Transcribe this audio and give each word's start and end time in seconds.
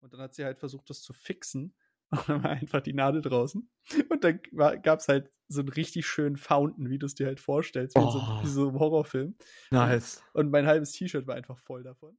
Und 0.00 0.12
dann 0.12 0.20
hat 0.20 0.34
sie 0.34 0.44
halt 0.44 0.58
versucht, 0.58 0.88
das 0.90 1.02
zu 1.02 1.12
fixen. 1.12 1.74
Und 2.10 2.28
dann 2.28 2.42
war 2.42 2.50
einfach 2.50 2.80
die 2.80 2.94
Nadel 2.94 3.20
draußen. 3.20 3.68
Und 4.08 4.24
dann 4.24 4.40
gab 4.82 5.00
es 5.00 5.08
halt 5.08 5.30
so 5.48 5.60
einen 5.60 5.68
richtig 5.68 6.06
schönen 6.06 6.36
Fountain, 6.36 6.88
wie 6.88 6.98
du 6.98 7.04
es 7.04 7.14
dir 7.14 7.26
halt 7.26 7.38
vorstellst, 7.38 7.96
wie, 7.96 8.00
oh. 8.00 8.10
so, 8.10 8.20
wie 8.42 8.46
so 8.46 8.68
ein 8.70 8.78
Horrorfilm. 8.78 9.36
Nice. 9.70 10.22
Und 10.32 10.50
mein 10.50 10.66
halbes 10.66 10.92
T-Shirt 10.92 11.26
war 11.26 11.34
einfach 11.34 11.58
voll 11.58 11.82
davon. 11.82 12.16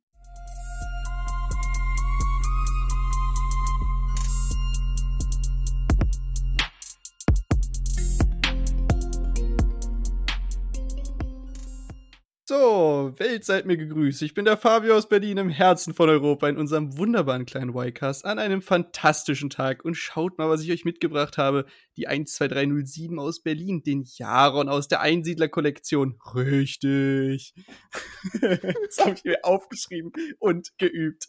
So, 12.49 13.13
Welt 13.17 13.45
seid 13.45 13.67
mir 13.67 13.77
gegrüßt. 13.77 14.23
Ich 14.23 14.33
bin 14.33 14.43
der 14.43 14.57
Fabio 14.57 14.95
aus 14.95 15.07
Berlin 15.07 15.37
im 15.37 15.49
Herzen 15.49 15.93
von 15.93 16.09
Europa 16.09 16.49
in 16.49 16.57
unserem 16.57 16.97
wunderbaren 16.97 17.45
kleinen 17.45 17.75
Y-Cast 17.75 18.25
an 18.25 18.39
einem 18.39 18.63
fantastischen 18.63 19.51
Tag. 19.51 19.85
Und 19.85 19.93
schaut 19.93 20.39
mal, 20.39 20.49
was 20.49 20.63
ich 20.63 20.71
euch 20.71 20.83
mitgebracht 20.83 21.37
habe. 21.37 21.67
Die 21.95 22.05
12307 22.05 23.19
aus 23.19 23.43
Berlin, 23.43 23.83
den 23.83 24.03
Jaron 24.03 24.67
aus 24.67 24.87
der 24.87 25.01
Einsiedler-Kollektion. 25.01 26.19
Richtig. 26.33 27.53
das 28.41 28.97
habe 28.97 29.13
ich 29.13 29.23
mir 29.23 29.45
aufgeschrieben 29.45 30.11
und 30.39 30.75
geübt. 30.79 31.27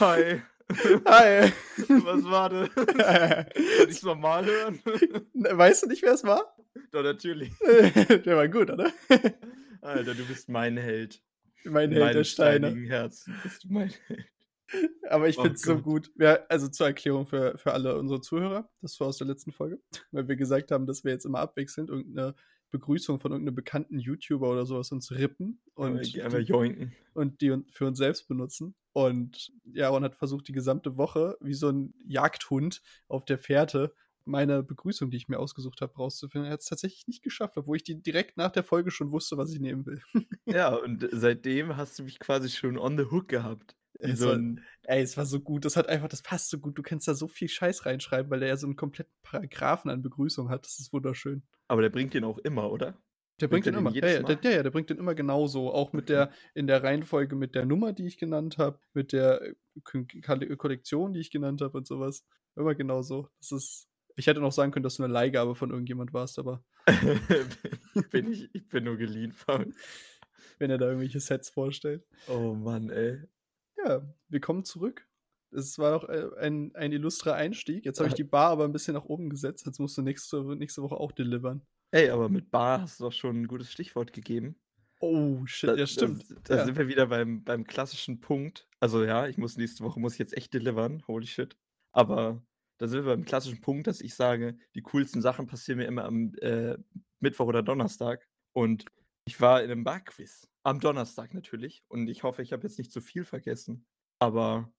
Hi. 0.00 0.42
Hi. 1.06 1.50
Was 1.88 2.24
war 2.24 2.50
das? 2.50 2.68
Kann 2.74 3.46
ich 3.56 3.96
es 3.96 4.02
normal 4.02 4.44
hören? 4.44 4.80
Weißt 5.34 5.82
du 5.84 5.86
nicht, 5.88 6.02
wer 6.02 6.12
es 6.12 6.24
war? 6.24 6.56
Doch, 6.90 7.02
natürlich. 7.02 7.52
Der 7.60 8.36
war 8.36 8.48
gut, 8.48 8.70
oder? 8.70 8.92
Alter, 9.80 10.14
du 10.14 10.26
bist 10.26 10.48
mein 10.48 10.76
Held. 10.76 11.22
Mein 11.64 11.90
Held 11.90 12.14
der 12.14 12.24
Steine. 12.24 12.74
Herzen 12.86 13.34
bist 13.42 13.64
du 13.64 13.68
mein 13.72 13.92
Held. 14.06 14.26
Aber 15.08 15.28
ich 15.28 15.38
oh 15.38 15.42
finde 15.42 15.54
es 15.54 15.62
so 15.62 15.78
gut. 15.78 16.10
Ja, 16.18 16.40
also 16.48 16.68
zur 16.68 16.88
Erklärung 16.88 17.26
für, 17.26 17.56
für 17.56 17.72
alle 17.72 17.98
unsere 17.98 18.20
Zuhörer, 18.20 18.68
das 18.82 19.00
war 19.00 19.06
aus 19.06 19.16
der 19.16 19.26
letzten 19.26 19.52
Folge, 19.52 19.80
weil 20.10 20.28
wir 20.28 20.36
gesagt 20.36 20.70
haben, 20.70 20.86
dass 20.86 21.04
wir 21.04 21.12
jetzt 21.12 21.24
immer 21.24 21.38
abwechselnd 21.38 21.88
irgendeine 21.88 22.34
Begrüßung 22.70 23.18
von 23.18 23.32
irgendeinem 23.32 23.54
bekannten 23.54 23.98
YouTuber 23.98 24.50
oder 24.50 24.66
sowas 24.66 24.92
uns 24.92 25.10
rippen 25.10 25.60
und, 25.74 26.12
ja, 26.12 26.28
die, 26.28 26.90
und 27.14 27.40
die 27.40 27.62
für 27.68 27.86
uns 27.86 27.98
selbst 27.98 28.28
benutzen. 28.28 28.74
Und 28.92 29.52
Jaron 29.64 30.04
hat 30.04 30.16
versucht, 30.16 30.48
die 30.48 30.52
gesamte 30.52 30.96
Woche 30.96 31.36
wie 31.40 31.54
so 31.54 31.70
ein 31.70 31.94
Jagdhund 32.04 32.82
auf 33.06 33.24
der 33.24 33.38
Fährte 33.38 33.94
meine 34.28 34.62
Begrüßung, 34.62 35.10
die 35.10 35.16
ich 35.16 35.28
mir 35.28 35.38
ausgesucht 35.38 35.80
habe, 35.80 35.94
rauszufinden. 35.94 36.48
Er 36.48 36.52
hat 36.52 36.60
es 36.60 36.66
tatsächlich 36.66 37.06
nicht 37.08 37.22
geschafft, 37.22 37.56
obwohl 37.56 37.76
ich 37.76 37.82
die 37.82 38.00
direkt 38.00 38.36
nach 38.36 38.52
der 38.52 38.62
Folge 38.62 38.90
schon 38.90 39.10
wusste, 39.10 39.36
was 39.36 39.52
ich 39.52 39.58
nehmen 39.58 39.86
will. 39.86 40.02
ja, 40.44 40.74
und 40.74 41.08
seitdem 41.10 41.76
hast 41.76 41.98
du 41.98 42.04
mich 42.04 42.18
quasi 42.18 42.50
schon 42.50 42.78
on 42.78 42.96
the 42.96 43.04
hook 43.04 43.28
gehabt. 43.28 43.74
So 44.00 44.28
war, 44.28 44.38
ey, 44.84 45.02
es 45.02 45.16
war 45.16 45.26
so 45.26 45.40
gut. 45.40 45.64
Das 45.64 45.76
hat 45.76 45.88
einfach, 45.88 46.08
das 46.08 46.22
passt 46.22 46.50
so 46.50 46.58
gut. 46.58 46.78
Du 46.78 46.82
kannst 46.82 47.08
da 47.08 47.14
so 47.14 47.26
viel 47.26 47.48
Scheiß 47.48 47.84
reinschreiben, 47.84 48.30
weil 48.30 48.42
er 48.42 48.48
ja 48.48 48.56
so 48.56 48.66
einen 48.66 48.76
kompletten 48.76 49.12
Paragraphen 49.22 49.90
an 49.90 50.02
Begrüßung 50.02 50.50
hat. 50.50 50.64
Das 50.64 50.78
ist 50.78 50.92
wunderschön. 50.92 51.42
Aber 51.66 51.82
der 51.82 51.90
bringt 51.90 52.14
den 52.14 52.24
auch 52.24 52.38
immer, 52.38 52.70
oder? 52.70 52.96
Der 53.40 53.48
bringt, 53.48 53.64
bringt 53.64 53.66
den, 53.66 53.74
den 53.74 53.80
immer. 53.80 53.94
Ja, 53.94 54.08
ja, 54.08 54.22
der, 54.22 54.52
ja, 54.52 54.62
der 54.62 54.70
bringt 54.70 54.90
den 54.90 54.98
immer 54.98 55.14
genauso. 55.14 55.72
Auch 55.72 55.92
mit 55.92 56.08
der, 56.08 56.30
in 56.54 56.66
der 56.66 56.82
Reihenfolge 56.82 57.34
mit 57.34 57.54
der 57.54 57.66
Nummer, 57.66 57.92
die 57.92 58.06
ich 58.06 58.18
genannt 58.18 58.58
habe, 58.58 58.78
mit 58.94 59.12
der 59.12 59.42
äh, 59.42 60.56
Kollektion, 60.56 61.12
die 61.12 61.20
ich 61.20 61.30
genannt 61.30 61.60
habe 61.60 61.76
und 61.76 61.86
sowas. 61.86 62.24
Immer 62.56 62.74
genauso. 62.74 63.28
Das 63.40 63.52
ist, 63.52 63.88
ich 64.16 64.26
hätte 64.26 64.40
noch 64.40 64.52
sagen 64.52 64.72
können, 64.72 64.82
dass 64.82 64.96
du 64.96 65.04
eine 65.04 65.12
Leihgabe 65.12 65.54
von 65.54 65.70
irgendjemand 65.70 66.12
warst, 66.12 66.38
aber. 66.38 66.64
bin 68.10 68.32
ich, 68.32 68.48
ich 68.52 68.66
bin 68.68 68.84
nur 68.84 68.96
geliehen 68.96 69.32
von. 69.32 69.74
Wenn 70.58 70.70
er 70.70 70.78
da 70.78 70.86
irgendwelche 70.86 71.20
Sets 71.20 71.50
vorstellt. 71.50 72.04
Oh 72.26 72.54
Mann, 72.54 72.90
ey. 72.90 73.22
Ja, 73.88 74.02
wir 74.28 74.40
kommen 74.40 74.64
zurück. 74.64 75.08
Es 75.50 75.78
war 75.78 75.98
doch 75.98 76.08
äh, 76.08 76.28
ein, 76.40 76.74
ein 76.74 76.92
illustrer 76.92 77.34
Einstieg. 77.34 77.84
Jetzt 77.86 78.00
habe 78.00 78.08
ich 78.08 78.14
die 78.14 78.24
Bar 78.24 78.50
aber 78.50 78.64
ein 78.64 78.72
bisschen 78.72 78.94
nach 78.94 79.06
oben 79.06 79.30
gesetzt. 79.30 79.64
Jetzt 79.66 79.78
musst 79.78 79.96
du 79.96 80.02
nächste, 80.02 80.42
nächste 80.56 80.82
Woche 80.82 80.96
auch 80.96 81.12
delivern. 81.12 81.62
Ey, 81.90 82.10
aber 82.10 82.28
mit 82.28 82.50
Bar 82.50 82.82
hast 82.82 83.00
du 83.00 83.04
doch 83.04 83.12
schon 83.12 83.42
ein 83.42 83.46
gutes 83.46 83.72
Stichwort 83.72 84.12
gegeben. 84.12 84.60
Oh, 85.00 85.46
shit, 85.46 85.70
da, 85.70 85.74
ja, 85.76 85.86
stimmt. 85.86 86.24
Da, 86.44 86.56
ja. 86.56 86.64
sind 86.64 86.76
wir 86.76 86.88
wieder 86.88 87.06
beim, 87.06 87.44
beim 87.44 87.64
klassischen 87.64 88.20
Punkt. 88.20 88.68
Also 88.80 89.04
ja, 89.04 89.26
ich 89.26 89.38
muss 89.38 89.56
nächste 89.56 89.84
Woche 89.84 90.00
muss 90.00 90.14
ich 90.14 90.18
jetzt 90.18 90.36
echt 90.36 90.52
delivern. 90.52 91.02
Holy 91.06 91.26
shit. 91.26 91.56
Aber 91.92 92.42
da 92.78 92.88
sind 92.88 93.04
wir 93.04 93.14
beim 93.14 93.24
klassischen 93.24 93.60
Punkt, 93.60 93.86
dass 93.86 94.00
ich 94.00 94.14
sage, 94.14 94.58
die 94.74 94.82
coolsten 94.82 95.22
Sachen 95.22 95.46
passieren 95.46 95.78
mir 95.78 95.86
immer 95.86 96.04
am 96.04 96.34
äh, 96.40 96.76
Mittwoch 97.20 97.46
oder 97.46 97.62
Donnerstag. 97.62 98.28
Und 98.52 98.84
ich 99.28 99.38
war 99.42 99.62
in 99.62 99.70
einem 99.70 99.84
Barquiz. 99.84 100.48
Am 100.62 100.80
Donnerstag 100.80 101.34
natürlich. 101.34 101.84
Und 101.88 102.08
ich 102.08 102.22
hoffe, 102.22 102.40
ich 102.40 102.54
habe 102.54 102.62
jetzt 102.62 102.78
nicht 102.78 102.90
zu 102.90 103.02
viel 103.02 103.26
vergessen. 103.26 103.86
Aber 104.18 104.72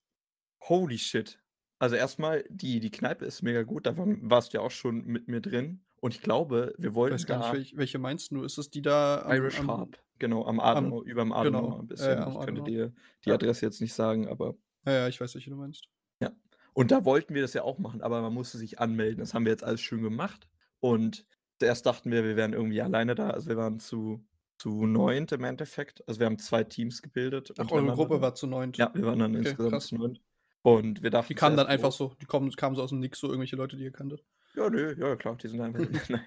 holy 0.67 0.97
shit. 0.97 1.39
Also 1.77 1.95
erstmal, 1.95 2.43
die, 2.49 2.79
die 2.79 2.89
Kneipe 2.89 3.25
ist 3.25 3.43
mega 3.43 3.61
gut. 3.61 3.85
Da 3.85 3.93
warst 3.95 4.51
du 4.51 4.57
ja 4.57 4.63
auch 4.63 4.71
schon 4.71 5.05
mit 5.05 5.27
mir 5.27 5.39
drin. 5.39 5.85
Und 5.97 6.15
ich 6.15 6.23
glaube, 6.23 6.73
wir 6.79 6.95
wollten. 6.95 7.15
Ich 7.15 7.21
weiß 7.21 7.27
gar 7.27 7.53
nicht, 7.53 7.77
welche 7.77 7.99
meinst 7.99 8.31
du? 8.31 8.41
Ist 8.41 8.57
es 8.57 8.71
die 8.71 8.81
da 8.81 9.21
am, 9.21 9.33
Irish 9.33 9.59
am, 9.59 9.67
Harp? 9.67 10.03
Genau, 10.17 10.43
am 10.47 10.59
Adenauer, 10.59 11.03
über 11.03 11.21
dem 11.21 11.31
Adenauer 11.31 11.61
genau, 11.61 11.79
ein 11.81 11.87
bisschen. 11.87 12.17
Äh, 12.17 12.29
ich 12.31 12.39
könnte 12.39 12.63
dir 12.63 12.93
die 13.25 13.31
Adresse 13.31 13.67
jetzt 13.67 13.81
nicht 13.81 13.93
sagen, 13.93 14.27
aber. 14.27 14.55
Ja, 14.87 14.93
ja, 14.93 15.07
ich 15.07 15.21
weiß, 15.21 15.35
welche 15.35 15.51
du 15.51 15.57
meinst. 15.57 15.89
Ja. 16.23 16.31
Und 16.73 16.89
da 16.89 17.05
wollten 17.05 17.35
wir 17.35 17.43
das 17.43 17.53
ja 17.53 17.61
auch 17.61 17.77
machen, 17.77 18.01
aber 18.01 18.19
man 18.23 18.33
musste 18.33 18.57
sich 18.57 18.79
anmelden. 18.79 19.19
Das 19.19 19.35
haben 19.35 19.45
wir 19.45 19.51
jetzt 19.51 19.63
alles 19.63 19.81
schön 19.81 20.01
gemacht. 20.01 20.49
Und 20.79 21.27
zuerst 21.59 21.85
dachten 21.85 22.09
wir, 22.09 22.23
wir 22.23 22.35
wären 22.35 22.53
irgendwie 22.53 22.81
alleine 22.81 23.13
da. 23.13 23.29
Also 23.29 23.47
wir 23.49 23.57
waren 23.57 23.79
zu, 23.79 24.25
zu 24.59 24.85
neunt 24.85 25.31
im 25.31 25.43
Endeffekt. 25.43 26.07
Also 26.07 26.19
wir 26.19 26.25
haben 26.25 26.37
zwei 26.37 26.63
Teams 26.63 27.01
gebildet. 27.01 27.53
Ach, 27.57 27.71
eure 27.71 27.93
Gruppe 27.93 28.21
war 28.21 28.35
zu 28.35 28.45
neunt. 28.45 28.77
Ja, 28.77 28.91
wir 28.93 29.05
waren 29.05 29.19
dann 29.19 29.31
okay, 29.31 29.47
insgesamt 29.47 29.71
krass. 29.71 29.87
zu 29.87 29.95
neunt. 29.95 30.21
Und 30.61 31.01
wir 31.01 31.09
dachten. 31.09 31.29
Die 31.29 31.35
kamen 31.35 31.55
dann 31.55 31.67
einfach 31.67 31.91
so, 31.91 32.13
die 32.21 32.25
kamen, 32.25 32.51
kamen 32.51 32.75
so 32.75 32.83
aus 32.83 32.89
dem 32.89 32.99
Nix, 32.99 33.19
so 33.19 33.27
irgendwelche 33.27 33.55
Leute, 33.55 33.77
die 33.77 33.85
ihr 33.85 33.91
kanntet. 33.91 34.23
Ja, 34.55 34.69
nö, 34.69 34.93
ja, 34.97 35.15
klar, 35.15 35.37
die 35.37 35.47
sind 35.47 35.61
einfach. 35.61 35.79
Nein. 36.09 36.25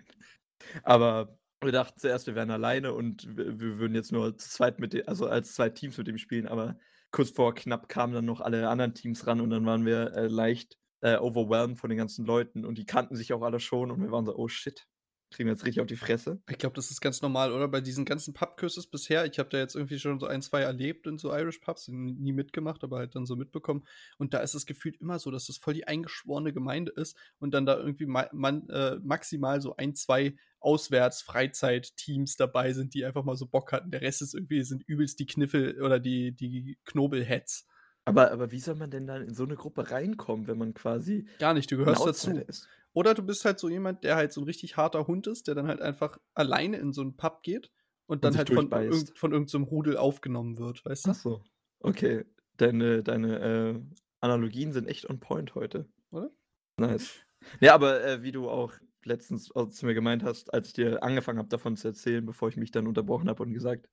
Aber 0.82 1.38
wir 1.60 1.72
dachten 1.72 2.00
zuerst, 2.00 2.26
wir 2.26 2.34
wären 2.34 2.50
alleine 2.50 2.94
und 2.94 3.36
wir, 3.36 3.60
wir 3.60 3.78
würden 3.78 3.94
jetzt 3.94 4.12
nur 4.12 4.36
zu 4.38 4.48
zweit 4.48 4.80
mit 4.80 4.94
dem, 4.94 5.06
also 5.06 5.26
als 5.26 5.54
zwei 5.54 5.68
Teams 5.68 5.98
mit 5.98 6.06
dem 6.06 6.18
spielen, 6.18 6.48
aber 6.48 6.78
kurz 7.10 7.30
vor 7.30 7.54
knapp 7.54 7.88
kamen 7.88 8.14
dann 8.14 8.24
noch 8.24 8.40
alle 8.40 8.68
anderen 8.68 8.94
Teams 8.94 9.26
ran 9.26 9.40
und 9.40 9.50
dann 9.50 9.66
waren 9.66 9.84
wir 9.84 10.14
äh, 10.14 10.26
leicht 10.28 10.78
äh, 11.02 11.16
overwhelmed 11.16 11.78
von 11.78 11.90
den 11.90 11.98
ganzen 11.98 12.24
Leuten 12.24 12.64
und 12.64 12.78
die 12.78 12.86
kannten 12.86 13.16
sich 13.16 13.32
auch 13.32 13.42
alle 13.42 13.60
schon 13.60 13.90
und 13.90 14.00
wir 14.00 14.10
waren 14.10 14.24
so, 14.24 14.34
oh 14.34 14.48
shit, 14.48 14.86
kriegen 15.32 15.48
wir 15.48 15.54
jetzt 15.54 15.64
richtig 15.64 15.80
auf 15.80 15.86
die 15.86 15.96
Fresse. 15.96 16.40
Ich 16.48 16.58
glaube, 16.58 16.74
das 16.76 16.90
ist 16.90 17.00
ganz 17.00 17.22
normal, 17.22 17.52
oder? 17.52 17.68
Bei 17.68 17.80
diesen 17.80 18.04
ganzen 18.04 18.34
Pubküsses 18.34 18.86
bisher, 18.86 19.24
ich 19.26 19.38
habe 19.38 19.48
da 19.48 19.58
jetzt 19.58 19.74
irgendwie 19.74 19.98
schon 19.98 20.20
so 20.20 20.26
ein, 20.26 20.42
zwei 20.42 20.62
erlebt 20.62 21.06
in 21.06 21.18
so 21.18 21.32
Irish 21.32 21.58
Pubs, 21.58 21.88
nie 21.88 22.32
mitgemacht, 22.32 22.84
aber 22.84 22.98
halt 22.98 23.14
dann 23.14 23.26
so 23.26 23.36
mitbekommen. 23.36 23.84
Und 24.18 24.34
da 24.34 24.38
ist 24.40 24.54
es 24.54 24.66
gefühlt 24.66 25.00
immer 25.00 25.18
so, 25.18 25.30
dass 25.30 25.46
das 25.46 25.58
voll 25.58 25.74
die 25.74 25.86
eingeschworene 25.86 26.52
Gemeinde 26.52 26.92
ist 26.92 27.16
und 27.38 27.54
dann 27.54 27.66
da 27.66 27.76
irgendwie 27.76 28.06
ma 28.06 28.28
man, 28.32 28.68
äh, 28.68 28.96
maximal 29.02 29.60
so 29.60 29.76
ein, 29.76 29.94
zwei 29.94 30.36
Auswärts-Freizeit-Teams 30.60 32.36
dabei 32.36 32.72
sind, 32.72 32.94
die 32.94 33.04
einfach 33.04 33.24
mal 33.24 33.36
so 33.36 33.46
Bock 33.46 33.72
hatten. 33.72 33.90
Der 33.90 34.00
Rest 34.00 34.22
ist 34.22 34.34
irgendwie, 34.34 34.62
sind 34.62 34.82
übelst 34.86 35.18
die 35.18 35.26
Kniffel 35.26 35.80
oder 35.82 35.98
die, 35.98 36.32
die 36.32 36.78
Knobelheads. 36.84 37.66
Aber, 38.04 38.32
aber 38.32 38.50
wie 38.50 38.58
soll 38.58 38.74
man 38.74 38.90
denn 38.90 39.06
dann 39.06 39.22
in 39.22 39.34
so 39.34 39.44
eine 39.44 39.54
Gruppe 39.54 39.90
reinkommen, 39.90 40.46
wenn 40.48 40.58
man 40.58 40.74
quasi. 40.74 41.26
Gar 41.38 41.54
nicht, 41.54 41.70
du 41.70 41.76
gehörst 41.76 42.04
dazu. 42.04 42.30
Ist? 42.32 42.68
Oder 42.94 43.14
du 43.14 43.22
bist 43.22 43.44
halt 43.44 43.58
so 43.58 43.68
jemand, 43.68 44.04
der 44.04 44.16
halt 44.16 44.32
so 44.32 44.40
ein 44.40 44.44
richtig 44.44 44.76
harter 44.76 45.06
Hund 45.06 45.26
ist, 45.26 45.46
der 45.46 45.54
dann 45.54 45.66
halt 45.66 45.80
einfach 45.80 46.18
alleine 46.34 46.78
in 46.78 46.92
so 46.92 47.00
einen 47.00 47.16
Pub 47.16 47.42
geht 47.42 47.70
und 48.06 48.24
dann 48.24 48.32
und 48.32 48.38
halt 48.38 48.50
von, 48.50 48.70
irgend, 48.70 49.16
von 49.16 49.32
irgendeinem 49.32 49.64
so 49.64 49.70
Rudel 49.70 49.96
aufgenommen 49.96 50.58
wird, 50.58 50.84
weißt 50.84 51.06
du? 51.06 51.10
Ach 51.10 51.14
so. 51.14 51.44
Okay. 51.80 52.24
Deine, 52.56 53.02
deine 53.02 53.38
äh, 53.40 53.80
Analogien 54.20 54.72
sind 54.72 54.88
echt 54.88 55.08
on 55.08 55.20
point 55.20 55.54
heute. 55.54 55.88
Oder? 56.10 56.30
Nice. 56.76 57.14
Ja, 57.60 57.74
aber 57.74 58.04
äh, 58.04 58.22
wie 58.22 58.32
du 58.32 58.48
auch 58.48 58.72
letztens 59.04 59.46
zu 59.46 59.86
mir 59.86 59.94
gemeint 59.94 60.22
hast, 60.22 60.52
als 60.52 60.68
ich 60.68 60.72
dir 60.74 61.02
angefangen 61.02 61.38
habe, 61.38 61.48
davon 61.48 61.76
zu 61.76 61.88
erzählen, 61.88 62.24
bevor 62.24 62.48
ich 62.48 62.56
mich 62.56 62.70
dann 62.70 62.86
unterbrochen 62.86 63.28
habe 63.28 63.42
und 63.42 63.52
gesagt, 63.52 63.88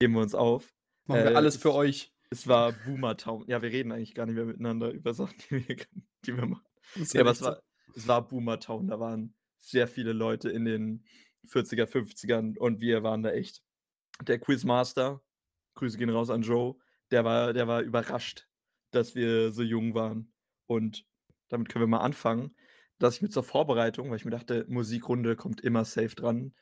geben 0.00 0.14
wir 0.14 0.22
uns 0.22 0.34
auf. 0.34 0.74
Machen 1.06 1.20
äh, 1.20 1.30
wir 1.30 1.36
alles 1.36 1.56
für 1.56 1.74
euch. 1.74 2.12
Es 2.30 2.46
war 2.46 2.72
Boomer 2.72 3.16
Town. 3.16 3.44
Ja, 3.48 3.62
wir 3.62 3.70
reden 3.70 3.92
eigentlich 3.92 4.14
gar 4.14 4.26
nicht 4.26 4.34
mehr 4.34 4.44
miteinander 4.44 4.90
über 4.90 5.14
Sachen, 5.14 5.36
die 5.50 5.68
wir, 5.68 5.76
die 6.24 6.36
wir 6.36 6.46
machen. 6.46 6.64
Ja, 7.12 7.20
aber 7.22 7.30
es 7.30 7.42
war, 7.42 7.62
es 7.94 8.06
war 8.06 8.26
Boomer 8.26 8.60
Town, 8.60 8.88
da 8.88 9.00
waren 9.00 9.34
sehr 9.58 9.88
viele 9.88 10.12
Leute 10.12 10.50
in 10.50 10.64
den 10.64 11.04
40er, 11.46 11.86
50ern 11.86 12.56
und 12.58 12.80
wir 12.80 13.02
waren 13.02 13.22
da 13.22 13.30
echt. 13.30 13.62
Der 14.22 14.38
Quizmaster, 14.38 15.22
Grüße 15.74 15.96
gehen 15.96 16.10
raus 16.10 16.30
an 16.30 16.42
Joe, 16.42 16.76
der 17.10 17.24
war, 17.24 17.52
der 17.52 17.68
war 17.68 17.82
überrascht, 17.82 18.48
dass 18.90 19.14
wir 19.14 19.52
so 19.52 19.62
jung 19.62 19.94
waren. 19.94 20.32
Und 20.66 21.06
damit 21.48 21.68
können 21.68 21.84
wir 21.84 21.88
mal 21.88 22.00
anfangen, 22.00 22.54
dass 22.98 23.16
ich 23.16 23.22
mit 23.22 23.32
zur 23.32 23.44
Vorbereitung, 23.44 24.10
weil 24.10 24.16
ich 24.16 24.24
mir 24.24 24.32
dachte, 24.32 24.66
Musikrunde 24.68 25.36
kommt 25.36 25.60
immer 25.60 25.84
safe 25.84 26.14
dran, 26.14 26.54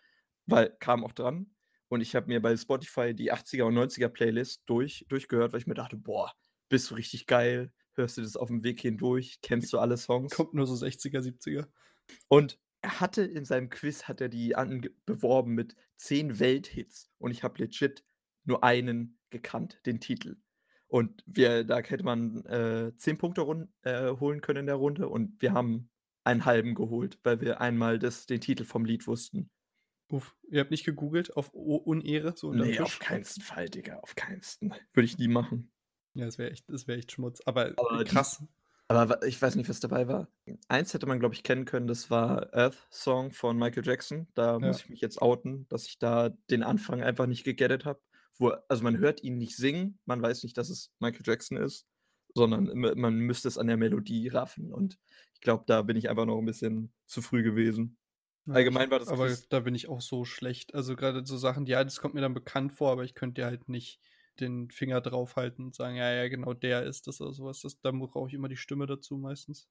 weil 0.44 0.76
kam 0.80 1.04
auch 1.04 1.12
dran. 1.12 1.55
Und 1.88 2.00
ich 2.00 2.14
habe 2.16 2.26
mir 2.26 2.40
bei 2.40 2.56
Spotify 2.56 3.14
die 3.14 3.32
80er 3.32 3.62
und 3.62 3.74
90er 3.74 4.08
Playlist 4.08 4.62
durch, 4.66 5.06
durchgehört, 5.08 5.52
weil 5.52 5.60
ich 5.60 5.66
mir 5.66 5.74
dachte, 5.74 5.96
boah, 5.96 6.32
bist 6.68 6.90
du 6.90 6.94
richtig 6.94 7.26
geil, 7.26 7.72
hörst 7.94 8.18
du 8.18 8.22
das 8.22 8.36
auf 8.36 8.48
dem 8.48 8.64
Weg 8.64 8.80
hindurch, 8.80 9.38
kennst 9.40 9.72
du 9.72 9.78
alle 9.78 9.96
Songs. 9.96 10.34
Kommt 10.34 10.54
nur 10.54 10.66
so 10.66 10.74
60er, 10.74 11.20
70er. 11.20 11.66
Und 12.28 12.58
er 12.82 13.00
hatte 13.00 13.22
in 13.22 13.44
seinem 13.44 13.68
Quiz, 13.68 14.04
hat 14.04 14.20
er 14.20 14.28
die 14.28 14.54
beworben 15.06 15.54
mit 15.54 15.76
10 15.96 16.38
Welthits 16.38 17.10
und 17.18 17.30
ich 17.30 17.42
habe 17.42 17.58
legit 17.58 18.04
nur 18.44 18.62
einen 18.62 19.18
gekannt, 19.30 19.80
den 19.86 20.00
Titel. 20.00 20.36
Und 20.88 21.22
wir 21.26 21.64
da 21.64 21.78
hätte 21.78 22.04
man, 22.04 22.44
äh, 22.46 22.92
10 22.96 23.18
Punkte 23.18 23.40
run 23.40 23.72
äh, 23.82 24.12
holen 24.12 24.40
können 24.40 24.60
in 24.60 24.66
der 24.66 24.76
Runde 24.76 25.08
und 25.08 25.40
wir 25.42 25.52
haben 25.52 25.90
einen 26.22 26.44
halben 26.44 26.74
geholt, 26.74 27.18
weil 27.22 27.40
wir 27.40 27.60
einmal 27.60 27.98
das 27.98 28.26
den 28.26 28.40
Titel 28.40 28.64
vom 28.64 28.84
Lied 28.84 29.06
wussten. 29.06 29.50
Uff, 30.08 30.36
ihr 30.50 30.60
habt 30.60 30.70
nicht 30.70 30.84
gegoogelt 30.84 31.36
auf 31.36 31.52
U 31.52 31.76
Unehre, 31.76 32.34
so 32.36 32.48
unterm 32.48 32.68
Ne, 32.68 32.80
auf 32.80 32.98
keinsten 32.98 33.42
Fall, 33.42 33.68
Digga, 33.68 33.98
auf 34.00 34.14
keinsten. 34.14 34.72
Würde 34.92 35.04
ich 35.04 35.18
nie 35.18 35.28
machen. 35.28 35.72
Ja, 36.14 36.24
das 36.24 36.38
wäre 36.38 36.50
echt 36.50 36.68
das 36.68 36.86
wäre 36.86 36.98
echt 36.98 37.12
Schmutz, 37.12 37.40
aber 37.44 37.74
Aber 37.76 38.04
krass. 38.04 38.42
aber 38.88 39.22
ich 39.24 39.40
weiß 39.42 39.56
nicht, 39.56 39.68
was 39.68 39.80
dabei 39.80 40.06
war. 40.08 40.28
Eins 40.68 40.94
hätte 40.94 41.06
man, 41.06 41.18
glaube 41.18 41.34
ich, 41.34 41.42
kennen 41.42 41.64
können, 41.64 41.88
das 41.88 42.10
war 42.10 42.54
Earth 42.54 42.86
Song 42.90 43.32
von 43.32 43.58
Michael 43.58 43.84
Jackson. 43.84 44.28
Da 44.34 44.58
muss 44.58 44.80
ich 44.82 44.88
mich 44.88 45.00
jetzt 45.00 45.20
outen, 45.20 45.66
dass 45.68 45.86
ich 45.86 45.98
da 45.98 46.30
den 46.50 46.62
Anfang 46.62 47.02
einfach 47.02 47.26
nicht 47.26 47.44
gegettet 47.44 47.84
habe. 47.84 48.00
Also, 48.68 48.84
man 48.84 48.98
hört 48.98 49.22
ihn 49.24 49.38
nicht 49.38 49.56
singen, 49.56 49.98
man 50.04 50.20
weiß 50.22 50.42
nicht, 50.44 50.56
dass 50.58 50.68
es 50.70 50.92
Michael 51.00 51.22
Jackson 51.24 51.56
ist, 51.56 51.86
sondern 52.34 52.66
man 52.76 53.14
müsste 53.18 53.48
es 53.48 53.58
an 53.58 53.66
der 53.66 53.78
Melodie 53.78 54.28
raffen 54.28 54.72
und 54.72 54.98
ich 55.34 55.40
glaube, 55.40 55.64
da 55.66 55.82
bin 55.82 55.96
ich 55.96 56.08
einfach 56.10 56.26
noch 56.26 56.38
ein 56.38 56.44
bisschen 56.46 56.92
zu 57.06 57.22
früh 57.22 57.42
gewesen. 57.42 57.96
Allgemein 58.50 58.90
war 58.90 58.98
das 58.98 59.12
aber 59.12 59.28
Quiz 59.28 59.46
da 59.48 59.60
bin 59.60 59.74
ich 59.74 59.88
auch 59.88 60.00
so 60.00 60.24
schlecht. 60.24 60.74
Also, 60.74 60.96
gerade 60.96 61.24
so 61.26 61.36
Sachen, 61.38 61.66
ja, 61.66 61.82
das 61.84 62.00
kommt 62.00 62.14
mir 62.14 62.20
dann 62.20 62.34
bekannt 62.34 62.72
vor, 62.74 62.92
aber 62.92 63.04
ich 63.04 63.14
könnte 63.14 63.40
ja 63.42 63.46
halt 63.48 63.68
nicht 63.68 64.00
den 64.40 64.70
Finger 64.70 65.00
draufhalten 65.00 65.64
und 65.66 65.74
sagen: 65.74 65.96
„Ja, 65.96 66.12
ja, 66.12 66.28
genau 66.28 66.54
der 66.54 66.84
ist 66.84 67.06
das“ 67.06 67.20
oder 67.20 67.32
sowas. 67.32 67.60
Das 67.62 67.80
da 67.80 67.90
brauche 67.92 68.28
ich 68.28 68.34
immer 68.34 68.48
die 68.48 68.56
Stimme 68.56 68.86
dazu 68.86 69.16
meistens. 69.18 69.68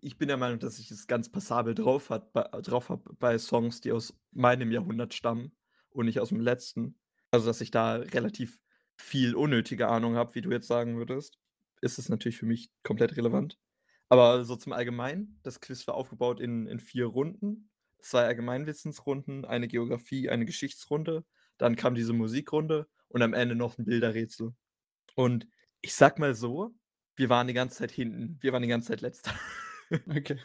Ich 0.00 0.18
bin 0.18 0.28
der 0.28 0.36
Meinung, 0.36 0.58
dass 0.58 0.78
ich 0.78 0.90
es 0.90 1.06
ganz 1.06 1.30
passabel 1.30 1.74
drauf 1.74 2.10
hat 2.10 2.30
drauf 2.34 2.88
habe 2.90 3.14
bei 3.14 3.38
Songs, 3.38 3.80
die 3.80 3.92
aus 3.92 4.18
meinem 4.32 4.70
Jahrhundert 4.70 5.14
stammen 5.14 5.56
und 5.90 6.06
nicht 6.06 6.20
aus 6.20 6.28
dem 6.28 6.40
letzten. 6.40 6.98
Also, 7.30 7.46
dass 7.46 7.60
ich 7.60 7.70
da 7.70 7.94
relativ 7.96 8.58
viel 8.96 9.34
unnötige 9.34 9.88
Ahnung 9.88 10.16
habe, 10.16 10.34
wie 10.34 10.40
du 10.42 10.50
jetzt 10.50 10.66
sagen 10.66 10.96
würdest, 10.98 11.38
ist 11.80 11.98
es 11.98 12.08
natürlich 12.08 12.38
für 12.38 12.46
mich 12.46 12.70
komplett 12.82 13.16
relevant. 13.16 13.58
Aber 14.08 14.44
so 14.44 14.56
zum 14.56 14.72
Allgemeinen, 14.72 15.40
das 15.42 15.60
Quiz 15.60 15.86
war 15.86 15.94
aufgebaut 15.94 16.40
in 16.40 16.66
in 16.66 16.80
4 16.80 17.06
Runden, 17.06 17.70
2 18.00 18.24
Allgemeinwissensrunden, 18.24 19.44
eine 19.44 19.68
Geografie, 19.68 20.28
eine 20.30 20.44
Geschichtsrunde, 20.46 21.24
dann 21.58 21.76
kam 21.76 21.94
diese 21.94 22.12
Musikrunde 22.12 22.88
und 23.08 23.22
am 23.22 23.34
Ende 23.34 23.54
noch 23.54 23.78
ein 23.78 23.84
Bilderrätsel. 23.84 24.54
Und 25.14 25.48
ich 25.80 25.94
sag 25.94 26.18
mal 26.18 26.34
so, 26.34 26.74
wir 27.16 27.28
waren 27.28 27.48
die 27.48 27.54
ganze 27.54 27.78
Zeit 27.78 27.90
hinten. 27.90 28.38
Wir 28.40 28.52
waren 28.52 28.62
die 28.62 28.68
ganze 28.68 28.88
Zeit 28.88 29.00
Letzter. 29.00 29.32
Okay. 30.06 30.38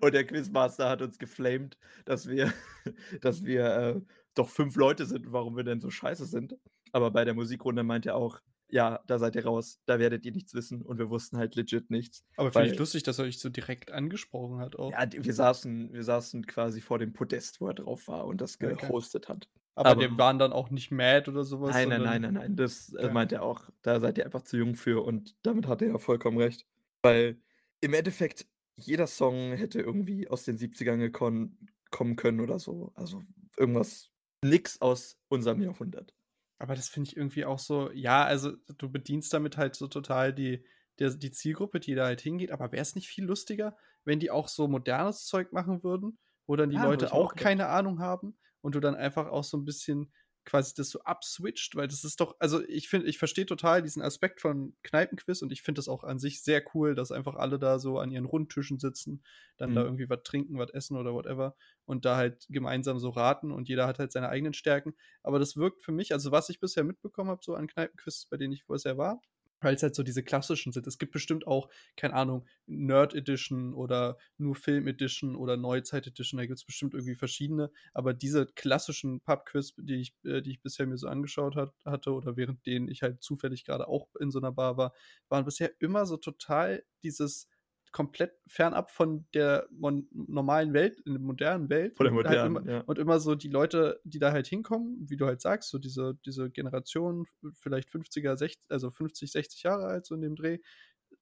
Und 0.00 0.14
der 0.14 0.26
Quizmaster 0.26 0.88
hat 0.88 1.02
uns 1.02 1.18
geflamed, 1.18 1.76
dass 2.06 2.26
wir 2.28 2.52
dass 3.20 3.44
wir, 3.44 3.64
äh, 3.66 4.00
doch 4.34 4.48
5 4.48 4.74
Leute 4.76 5.04
sind 5.04 5.32
warum 5.32 5.54
wir 5.56 5.64
denn 5.64 5.80
so 5.80 5.90
scheiße 5.90 6.24
sind. 6.24 6.56
Aber 6.92 7.10
bei 7.10 7.26
der 7.26 7.34
Musikrunde 7.34 7.82
meint 7.82 8.06
er 8.06 8.16
auch: 8.16 8.40
„Ja, 8.72 9.00
da 9.06 9.18
seid 9.18 9.36
ihr 9.36 9.44
raus. 9.44 9.80
Da 9.86 9.98
werdet 9.98 10.24
ihr 10.24 10.32
nichts 10.32 10.54
wissen.“ 10.54 10.82
Und 10.82 10.98
wir 10.98 11.10
wussten 11.10 11.36
halt 11.36 11.54
legit 11.56 11.90
nichts. 11.90 12.24
Aber 12.36 12.52
finde 12.52 12.68
ich 12.72 12.78
lustig, 12.78 13.02
dass 13.02 13.18
er 13.18 13.24
euch 13.24 13.38
so 13.38 13.48
direkt 13.48 13.90
angesprochen 13.92 14.58
hat 14.58 14.76
auch. 14.76 14.92
Ja, 14.92 15.06
wir 15.10 15.34
saßen 15.34 15.92
wir 15.92 16.04
saßen 16.04 16.46
quasi 16.46 16.80
vor 16.80 16.98
dem 16.98 17.12
Podest, 17.12 17.60
wo 17.60 17.68
er 17.68 17.74
drauf 17.74 18.08
war 18.08 18.26
und 18.26 18.40
das 18.40 18.56
Okay. 18.60 18.74
gehostet 18.76 19.28
hat. 19.28 19.48
Aber 19.74 19.90
Aber 19.90 20.06
die 20.08 20.18
waren 20.18 20.38
dann 20.38 20.52
auch 20.52 20.70
nicht 20.70 20.90
mad 20.90 21.30
oder 21.30 21.44
sowas, 21.44 21.70
Nein, 21.74 21.88
nein, 21.88 22.02
nein, 22.02 22.22
nein, 22.22 22.34
nein. 22.34 22.56
Das, 22.56 22.92
äh, 22.94 23.10
meint 23.10 23.32
er 23.32 23.42
auch. 23.42 23.70
Da 23.82 24.00
seid 24.00 24.18
ihr 24.18 24.24
einfach 24.26 24.42
zu 24.42 24.56
jung 24.58 24.74
für 24.74 25.02
und 25.04 25.36
damit 25.42 25.66
hat 25.66 25.80
er 25.80 25.88
ja 25.88 25.98
vollkommen 25.98 26.38
recht. 26.38 26.66
Weil 27.02 27.38
im 27.80 27.94
Endeffekt 27.94 28.46
jeder 28.76 29.06
Song 29.06 29.52
hätte 29.52 29.80
irgendwie 29.80 30.28
aus 30.28 30.44
den 30.44 30.58
70ern 30.58 30.98
gekon 30.98 31.56
kommen 31.90 32.16
können 32.16 32.40
oder 32.40 32.58
so. 32.58 32.92
Also 32.94 33.22
irgendwas 33.56 34.10
nix 34.44 34.80
aus 34.80 35.18
unserem 35.28 35.60
Jahrhundert. 35.62 36.14
Aber 36.60 36.74
das 36.74 36.90
finde 36.90 37.08
ich 37.08 37.16
irgendwie 37.16 37.46
auch 37.46 37.58
so, 37.58 37.90
ja, 37.92 38.22
also 38.22 38.52
du 38.76 38.90
bedienst 38.90 39.32
damit 39.32 39.56
halt 39.56 39.74
so 39.74 39.88
total 39.88 40.34
die, 40.34 40.62
der, 40.98 41.08
die 41.10 41.30
Zielgruppe, 41.30 41.80
die 41.80 41.94
da 41.94 42.04
halt 42.04 42.20
hingeht. 42.20 42.52
Aber 42.52 42.70
wäre 42.70 42.82
es 42.82 42.94
nicht 42.94 43.08
viel 43.08 43.24
lustiger, 43.24 43.78
wenn 44.04 44.20
die 44.20 44.30
auch 44.30 44.46
so 44.46 44.68
modernes 44.68 45.24
Zeug 45.24 45.52
machen 45.52 45.82
würden, 45.82 46.18
wo 46.46 46.56
dann 46.56 46.68
die 46.68 46.76
ja, 46.76 46.84
Leute 46.84 47.14
auch, 47.14 47.30
auch 47.30 47.34
keine 47.34 47.68
Ahnung 47.68 47.98
haben 47.98 48.36
und 48.60 48.74
du 48.74 48.80
dann 48.80 48.94
einfach 48.94 49.28
auch 49.28 49.42
so 49.42 49.56
ein 49.56 49.64
bisschen 49.64 50.12
quasi 50.44 50.74
das 50.74 50.90
so 50.90 51.00
abswitcht, 51.02 51.76
weil 51.76 51.88
das 51.88 52.04
ist 52.04 52.20
doch, 52.20 52.34
also 52.38 52.62
ich 52.66 52.88
finde, 52.88 53.08
ich 53.08 53.18
verstehe 53.18 53.46
total 53.46 53.82
diesen 53.82 54.02
Aspekt 54.02 54.40
von 54.40 54.74
Kneipenquiz 54.82 55.42
und 55.42 55.52
ich 55.52 55.62
finde 55.62 55.78
das 55.78 55.88
auch 55.88 56.02
an 56.02 56.18
sich 56.18 56.42
sehr 56.42 56.62
cool, 56.74 56.94
dass 56.94 57.12
einfach 57.12 57.36
alle 57.36 57.58
da 57.58 57.78
so 57.78 57.98
an 57.98 58.10
ihren 58.10 58.24
Rundtischen 58.24 58.78
sitzen, 58.78 59.22
dann 59.58 59.70
mhm. 59.70 59.74
da 59.74 59.82
irgendwie 59.82 60.08
was 60.08 60.22
trinken, 60.22 60.58
was 60.58 60.70
essen 60.70 60.96
oder 60.96 61.12
whatever 61.12 61.56
und 61.84 62.04
da 62.04 62.16
halt 62.16 62.46
gemeinsam 62.48 62.98
so 62.98 63.10
raten 63.10 63.52
und 63.52 63.68
jeder 63.68 63.86
hat 63.86 63.98
halt 63.98 64.12
seine 64.12 64.28
eigenen 64.28 64.54
Stärken. 64.54 64.94
Aber 65.22 65.38
das 65.38 65.56
wirkt 65.56 65.82
für 65.82 65.92
mich, 65.92 66.12
also 66.12 66.32
was 66.32 66.48
ich 66.48 66.60
bisher 66.60 66.84
mitbekommen 66.84 67.30
habe, 67.30 67.42
so 67.44 67.54
an 67.54 67.66
Kneipenquiz, 67.66 68.26
bei 68.30 68.36
denen 68.36 68.52
ich 68.52 68.64
vorher 68.64 68.96
war, 68.96 69.20
weil 69.60 69.74
es 69.74 69.82
halt 69.82 69.94
so 69.94 70.02
diese 70.02 70.22
klassischen 70.22 70.72
sind. 70.72 70.86
Es 70.86 70.98
gibt 70.98 71.12
bestimmt 71.12 71.46
auch, 71.46 71.68
keine 71.96 72.14
Ahnung, 72.14 72.46
Nerd 72.66 73.14
Edition 73.14 73.74
oder 73.74 74.18
nur 74.38 74.54
Film 74.54 74.86
Edition 74.86 75.36
oder 75.36 75.56
Neuzeit 75.56 76.06
Edition, 76.06 76.38
da 76.38 76.46
gibt 76.46 76.58
es 76.58 76.64
bestimmt 76.64 76.94
irgendwie 76.94 77.14
verschiedene, 77.14 77.70
aber 77.92 78.14
diese 78.14 78.46
klassischen 78.46 79.20
Pub-Quiz, 79.20 79.74
die 79.76 80.00
ich, 80.00 80.14
äh, 80.24 80.42
die 80.42 80.52
ich 80.52 80.62
bisher 80.62 80.86
mir 80.86 80.98
so 80.98 81.08
angeschaut 81.08 81.56
hat, 81.56 81.72
hatte 81.84 82.12
oder 82.12 82.36
während 82.36 82.64
denen 82.66 82.88
ich 82.88 83.02
halt 83.02 83.22
zufällig 83.22 83.64
gerade 83.64 83.88
auch 83.88 84.08
in 84.18 84.30
so 84.30 84.38
einer 84.38 84.52
Bar 84.52 84.76
war, 84.76 84.92
waren 85.28 85.44
bisher 85.44 85.70
immer 85.80 86.06
so 86.06 86.16
total 86.16 86.82
dieses 87.02 87.48
komplett 87.92 88.38
fernab 88.46 88.90
von 88.90 89.26
der 89.34 89.68
normalen 89.70 90.72
Welt, 90.72 91.00
in 91.00 91.14
der 91.14 91.22
modernen 91.22 91.68
Welt. 91.68 91.96
Von 91.96 92.04
der 92.04 92.12
modernen, 92.12 92.38
halt 92.38 92.46
immer, 92.46 92.72
ja. 92.72 92.80
Und 92.82 92.98
immer 92.98 93.20
so 93.20 93.34
die 93.34 93.48
Leute, 93.48 94.00
die 94.04 94.18
da 94.18 94.32
halt 94.32 94.46
hinkommen, 94.46 95.08
wie 95.08 95.16
du 95.16 95.26
halt 95.26 95.40
sagst, 95.40 95.70
so 95.70 95.78
diese, 95.78 96.18
diese 96.24 96.50
Generation, 96.50 97.26
vielleicht 97.54 97.90
50er, 97.90 98.36
60, 98.36 98.70
also 98.70 98.90
50, 98.90 99.32
60 99.32 99.62
Jahre 99.62 99.86
alt, 99.86 100.06
so 100.06 100.14
in 100.14 100.22
dem 100.22 100.36
Dreh, 100.36 100.58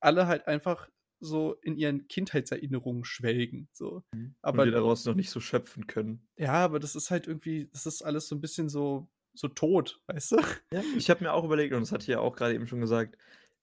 alle 0.01 0.27
halt 0.27 0.47
einfach 0.47 0.89
so 1.21 1.55
in 1.63 1.77
ihren 1.77 2.07
Kindheitserinnerungen 2.07 3.05
schwelgen. 3.05 3.69
So. 3.73 4.05
Mhm. 4.15 4.35
Aber 4.43 4.63
und 4.63 4.69
die 4.69 4.73
daraus 4.73 5.05
noch 5.05 5.15
nicht 5.15 5.31
so 5.31 5.41
schöpfen 5.41 5.87
können. 5.87 6.29
Ja, 6.37 6.53
aber 6.53 6.79
das 6.81 6.95
ist 6.95 7.11
halt 7.11 7.27
irgendwie, 7.27 7.69
das 7.73 7.87
ist 7.87 8.03
alles 8.03 8.29
so 8.29 8.37
ein 8.37 8.41
bisschen 8.41 8.69
so, 8.69 9.09
so 9.35 9.49
tot, 9.49 10.01
weißt 10.07 10.33
du? 10.33 10.37
Ja, 10.73 10.83
ich 10.97 11.11
habe 11.11 11.25
mir 11.25 11.33
auch 11.33 11.45
überlegt, 11.45 11.75
und 11.75 11.81
das 11.81 11.93
hatte 11.93 12.03
ich 12.03 12.09
ja 12.09 12.21
auch 12.21 12.37
gerade 12.37 12.55
eben 12.55 12.67
schon 12.67 12.81
gesagt, 12.81 13.17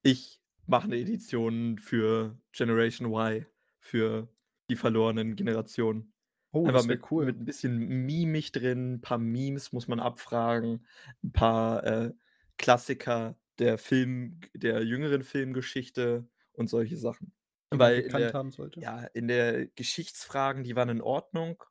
ich 0.03 0.41
mache 0.67 0.85
eine 0.85 0.97
Edition 0.97 1.77
für 1.79 2.37
Generation 2.51 3.11
Y, 3.13 3.45
für 3.79 4.29
die 4.69 4.75
verlorenen 4.75 5.35
Generationen. 5.35 6.13
Oh, 6.51 6.65
Einfach 6.67 6.85
mit, 6.85 7.11
cool. 7.11 7.25
mit 7.25 7.39
ein 7.39 7.45
bisschen 7.45 7.77
Mimik 8.05 8.53
drin, 8.53 8.95
ein 8.95 9.01
paar 9.01 9.17
Memes 9.17 9.73
muss 9.73 9.87
man 9.87 9.99
abfragen, 9.99 10.85
ein 11.23 11.31
paar 11.33 11.83
äh, 11.83 12.13
Klassiker 12.57 13.37
der 13.59 13.77
Film, 13.77 14.39
der 14.53 14.83
jüngeren 14.83 15.23
Filmgeschichte 15.23 16.27
und 16.53 16.69
solche 16.69 16.97
Sachen. 16.97 17.33
Die 17.73 17.79
Weil 17.79 17.99
in 17.99 18.15
der, 18.15 18.33
haben 18.33 18.51
sollte. 18.51 18.79
ja, 18.81 19.03
in 19.13 19.27
der 19.27 19.67
Geschichtsfragen, 19.67 20.63
die 20.63 20.75
waren 20.75 20.89
in 20.89 21.01
Ordnung, 21.01 21.61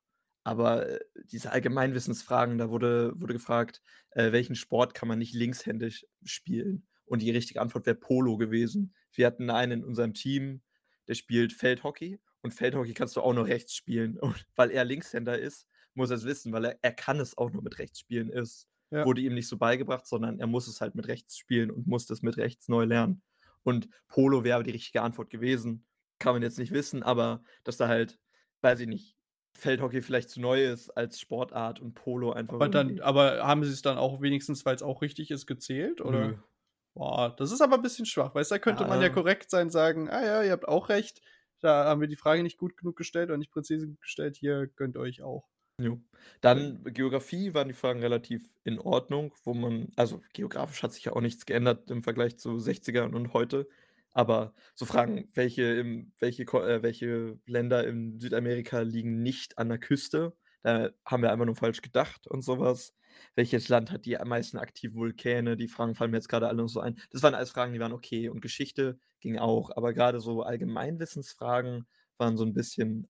aber 0.45 0.89
äh, 0.89 1.01
diese 1.33 1.51
Allgemeinwissensfragen, 1.53 2.59
da 2.59 2.69
wurde, 2.69 3.13
wurde 3.17 3.33
gefragt, 3.33 3.83
äh, 4.11 4.33
welchen 4.33 4.55
Sport 4.55 4.93
kann 4.95 5.09
man 5.09 5.19
nicht 5.19 5.33
linkshändig 5.35 6.07
spielen? 6.25 6.87
Und 7.07 7.23
die 7.23 7.31
richtige 7.31 7.61
Antwort 7.61 7.87
wäre 7.87 7.97
Polo 7.97 8.37
gewesen. 8.37 8.95
Wir 9.13 9.27
hatten 9.27 9.51
einen 9.51 9.81
in 9.81 9.85
unserem 9.85 10.15
Team, 10.15 10.63
der 11.09 11.15
spielt 11.15 11.53
Feldhockey. 11.53 12.21
Und 12.41 12.53
Feldhockey 12.53 12.95
kannst 12.95 13.17
du 13.17 13.21
auch 13.21 13.33
nur 13.33 13.47
rechts 13.47 13.75
spielen. 13.75 14.19
Und 14.21 14.47
weil 14.57 14.71
er 14.71 14.85
Linkshänder 14.85 15.39
ist, 15.39 15.67
muss 15.95 16.11
er 16.11 16.17
es 16.17 16.25
wissen, 16.25 16.53
weil 16.53 16.65
er, 16.65 16.79
er 16.83 16.93
kann 16.93 17.21
es 17.21 17.39
auch 17.39 17.51
nur 17.51 17.63
mit 17.63 17.79
rechts 17.79 18.01
spielen. 18.01 18.31
Es 18.31 18.69
ja. 18.91 19.05
wurde 19.05 19.21
ihm 19.21 19.35
nicht 19.35 19.49
so 19.49 19.57
beigebracht, 19.57 20.07
sondern 20.07 20.39
er 20.39 20.47
muss 20.47 20.67
es 20.67 20.81
halt 20.81 20.95
mit 20.95 21.09
rechts 21.09 21.37
spielen 21.37 21.71
und 21.71 21.87
muss 21.87 22.07
das 22.07 22.23
mit 22.23 22.37
rechts 22.37 22.69
neu 22.69 22.85
lernen. 22.85 23.23
Und 23.63 23.89
Polo 24.09 24.45
wäre 24.45 24.63
die 24.63 24.73
richtige 24.73 25.03
Antwort 25.03 25.31
gewesen. 25.31 25.87
Kann 26.19 26.35
man 26.35 26.43
jetzt 26.43 26.59
nicht 26.59 26.73
wissen, 26.73 27.03
aber 27.03 27.43
dass 27.65 27.77
da 27.77 27.89
halt, 27.89 28.19
weiß 28.61 28.81
ich 28.81 28.87
nicht, 28.87 29.17
Feldhockey 29.57 30.03
vielleicht 30.03 30.31
zu 30.31 30.41
neu 30.41 30.65
ist 30.65 30.91
als 30.91 31.21
Sportart 31.21 31.81
und 31.81 31.95
Polo 31.95 32.33
einfach. 32.33 32.55
Aber, 32.55 32.69
dann, 32.69 33.01
aber 33.01 33.47
haben 33.47 33.65
sie 33.65 33.71
es 33.71 33.83
dann 33.83 33.99
auch 33.99 34.21
wenigstens, 34.21 34.65
weil 34.65 34.75
es 34.75 34.83
auch 34.83 35.01
richtig 35.01 35.31
ist, 35.31 35.47
gezählt? 35.47 36.01
Oder? 36.01 36.29
Nö. 36.29 36.37
Boah, 36.95 37.35
das 37.37 37.51
ist 37.51 37.61
aber 37.61 37.75
ein 37.75 37.83
bisschen 37.83 38.07
schwach, 38.07 38.35
weißt 38.35 38.51
du, 38.51 38.55
da 38.55 38.59
könnte 38.61 38.85
ja. 38.85 38.89
man 38.89 39.03
ja 39.03 39.09
korrekt 39.09 39.51
sein, 39.51 39.69
sagen, 39.69 40.09
ah 40.09 40.25
ja, 40.25 40.43
ihr 40.43 40.53
habt 40.53 40.69
auch 40.69 40.89
recht, 40.89 41.21
da 41.61 41.85
haben 41.87 42.01
wir 42.01 42.09
die 42.09 42.17
Frage 42.17 42.43
nicht 42.43 42.57
gut 42.57 42.77
genug 42.77 42.97
gestellt 42.97 43.31
oder 43.31 43.39
nicht 43.39 43.51
präzise 43.51 43.87
genug 43.87 44.01
gestellt, 44.01 44.37
hier 44.37 44.69
gönnt 44.77 44.97
euch 44.97 45.23
auch. 45.23 45.49
Jo. 45.81 46.01
Dann 46.41 46.85
Geografie 46.85 47.53
waren 47.53 47.67
die 47.67 47.75
Fragen 47.75 47.99
relativ 47.99 48.49
in 48.63 48.79
Ordnung, 48.79 49.35
wo 49.43 49.55
man, 49.55 49.89
also 49.97 50.23
geografisch 50.33 50.85
hat 50.85 50.93
sich 50.93 51.07
ja 51.07 51.13
auch 51.13 51.21
nichts 51.21 51.47
geändert 51.47 51.91
im 51.91 52.05
Vergleich 52.05 52.39
zu 52.39 52.51
60ern 52.51 53.13
und 53.13 53.33
heute, 53.33 53.69
aber 54.13 54.55
so 54.77 54.87
Fragen, 54.87 55.29
welche, 55.35 55.65
im, 55.65 56.13
welche, 56.21 56.45
äh, 56.45 56.83
welche 56.83 57.41
Länder 57.47 57.85
in 57.85 58.21
Südamerika 58.21 58.81
liegen 58.81 59.23
nicht 59.23 59.59
an 59.59 59.69
der 59.69 59.79
Küste, 59.79 60.37
da 60.63 60.91
haben 61.05 61.23
wir 61.23 61.33
einfach 61.33 61.45
nur 61.45 61.57
falsch 61.57 61.83
gedacht 61.83 62.29
und 62.29 62.43
sowas 62.43 62.95
welches 63.35 63.69
Land 63.69 63.91
hat 63.91 64.07
die 64.07 64.17
meisten 64.25 64.59
aktiven 64.59 64.97
Vulkane? 64.97 65.57
Die 65.57 65.69
Fragen 65.69 65.95
fallen 65.95 66.11
mir 66.11 66.19
jetzt 66.19 66.29
gerade 66.29 66.49
alle 66.49 66.63
noch 66.63 66.69
so 66.69 66.81
ein. 66.81 66.99
Das 67.11 67.23
waren 67.23 67.35
alles 67.35 67.51
Fragen, 67.51 67.73
die 67.73 67.81
waren 67.81 67.93
okay 67.93 68.29
und 68.29 68.41
Geschichte 68.41 68.99
ging 69.21 69.39
auch, 69.39 69.71
aber 69.77 69.93
gerade 69.93 70.21
so 70.21 70.43
Allgemeinwissensfragen 70.43 71.87
waren 72.19 72.37
so 72.37 72.45
ein 72.45 72.55
bisschen 72.55 73.09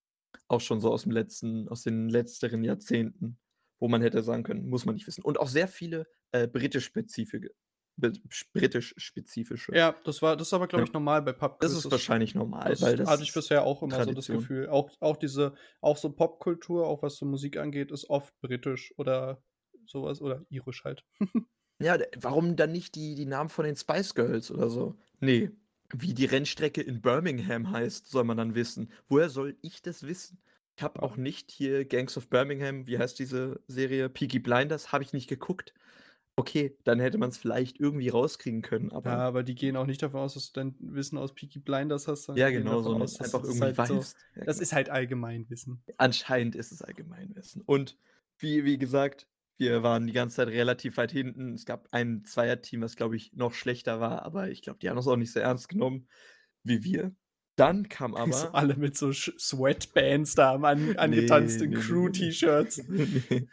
auch 0.49 0.61
schon 0.61 0.80
so 0.80 0.90
aus 0.92 1.02
dem 1.02 1.12
letzten 1.12 1.68
aus 1.68 1.82
den 1.82 2.08
letzteren 2.08 2.64
Jahrzehnten, 2.64 3.38
wo 3.78 3.88
man 3.88 4.02
hätte 4.02 4.23
sagen 4.23 4.42
können, 4.42 4.68
muss 4.68 4.84
man 4.84 4.94
nicht 4.94 5.06
wissen. 5.06 5.23
Und 5.23 5.38
auch 5.38 5.49
sehr 5.49 5.68
viele, 5.68 6.06
äh, 6.32 6.46
britisch-spezifische 6.46 7.50
britisch-spezifische. 7.96 9.75
Ja, 9.75 9.94
das 10.04 10.20
war 10.20 10.37
das 10.37 10.49
ist 10.49 10.52
aber, 10.52 10.66
glaube 10.66 10.84
ich, 10.84 10.92
normal 10.92 11.23
bei 11.23 11.32
Das 11.32 11.73
ist 11.73 11.90
wahrscheinlich 11.90 12.34
normal, 12.34 12.70
Das 12.70 12.82
weil 12.82 12.96
das 12.96 13.08
hatte 13.08 13.23
ich 13.23 13.32
bisher 13.32 13.64
auch 13.64 13.82
immer 13.82 13.92
so 13.92 13.99
das 13.99 14.06
Tradition. 14.06 14.38
Gefühl. 14.38 14.68
Auch 14.68 14.90
auch 15.00 15.16
diese 15.16 15.54
auch 15.80 15.96
so 15.96 16.11
Popkultur, 16.11 16.87
auch 16.87 17.02
was 17.02 17.16
so 17.16 17.26
Musik 17.26 17.56
angeht, 17.56 17.92
ist 17.92 18.11
oft 18.11 18.34
britisch 18.40 18.92
oder 18.96 19.40
sowas 19.87 20.21
oder 20.21 20.45
irisch 20.50 20.85
halt. 20.85 21.05
Ja, 21.81 21.99
warum 22.17 22.55
dann 22.57 22.73
nicht 22.73 22.95
die 22.95 23.14
die 23.17 23.26
Namen 23.26 23.50
von 23.50 23.64
den 23.64 23.76
Spice 23.76 24.14
Girls 24.14 24.50
oder 24.50 24.71
so? 24.71 24.97
Ne, 25.21 25.50
wie 25.93 26.14
die 26.14 26.25
Rennstrecke 26.25 26.81
in 26.81 27.00
Birmingham 27.03 27.71
heißt, 27.71 28.09
soll 28.09 28.25
man 28.25 28.37
dann 28.37 28.55
wissen. 28.55 28.91
Woher 29.09 29.29
soll 29.29 29.57
ich 29.61 29.83
das 29.83 30.05
wissen? 30.07 30.38
Ich 30.76 30.83
habe 30.83 31.03
auch 31.03 31.17
nicht 31.17 31.50
hier 31.50 31.85
Gangs 31.85 32.17
of 32.17 32.29
Birmingham 32.29 32.87
wie 32.87 32.99
heißt 32.99 33.19
diese 33.19 33.61
Serie? 33.69 34.09
Peaky 34.09 34.38
Blinders, 34.38 34.93
habe 34.93 35.05
ich 35.05 35.12
nicht 35.12 35.29
geguckt. 35.29 35.73
Okay, 36.37 36.76
dann 36.83 36.99
hätte 36.99 37.17
man's 37.17 37.38
vielleicht 37.38 37.79
irgendwie 37.79 38.09
rauskriegen 38.09 38.61
können, 38.62 38.91
Ja, 38.91 38.97
aber 38.97 39.11
aber 39.12 39.43
die 39.45 39.55
gehen 39.55 39.76
auch 39.76 39.87
nicht 39.87 40.03
davon 40.03 40.21
aus, 40.21 40.35
dass 40.35 40.50
du 40.50 40.61
dein 40.61 40.75
Wissen 40.81 41.17
aus 41.17 41.33
Peaky 41.33 41.61
Blinders 41.61 42.09
hast, 42.09 42.26
Ja, 42.29 42.50
genau, 42.50 42.83
sondern 42.83 43.03
aus, 43.03 43.21
einfach 43.21 43.45
irgendwie 43.45 43.61
halt 43.61 43.76
so 43.76 43.97
weißt. 43.99 44.17
Ja, 44.35 44.45
das 44.45 44.57
genau. 44.57 44.62
ist 44.62 44.73
halt 44.73 44.91
Allgemeinwissen. 44.91 45.81
Anscheinend 45.97 46.57
ist 46.57 46.73
es 46.73 46.83
Allgemeinwissen. 46.83 47.62
Und 47.62 47.97
wie 48.38 48.64
wie 48.64 48.79
gesagt, 48.79 49.29
wir 49.56 49.82
waren 49.82 50.06
die 50.06 50.12
ganze 50.12 50.37
Zeit 50.37 50.49
relativ 50.49 50.96
weit 50.96 51.12
hinten. 51.12 51.54
Es 51.54 51.64
gab 51.66 51.88
ein 51.92 52.25
Zweierteam, 52.25 52.82
was, 52.82 52.96
glaube 52.96 53.16
ich, 53.16 53.32
noch 53.34 53.54
schlechter 53.54 54.00
war, 54.00 54.23
aber 54.25 54.50
ich 54.50 54.62
glaube, 54.62 54.78
die 54.80 54.88
haben 54.88 54.96
das 54.96 55.06
auch 55.06 55.16
nicht 55.16 55.32
so 55.32 55.40
ernst 55.40 55.68
genommen 55.68 56.08
wie 56.64 56.82
wir. 56.84 57.14
Dann 57.56 57.88
kam 57.88 58.12
So 58.32 58.49
aber 58.49 58.54
alle 58.54 58.76
mit 58.76 58.96
so 58.96 59.12
Sweatbands 59.12 60.34
da 60.34 60.49
haben 60.52 60.64
an 60.64 60.96
angetanzt 60.99 61.61
in 61.62 61.70
ne, 61.70 61.76
ne, 61.78 61.82
ne, 61.82 61.84
ne. 61.84 61.87
Crew-T-Shirts. 61.87 62.82
Ne. 62.88 63.49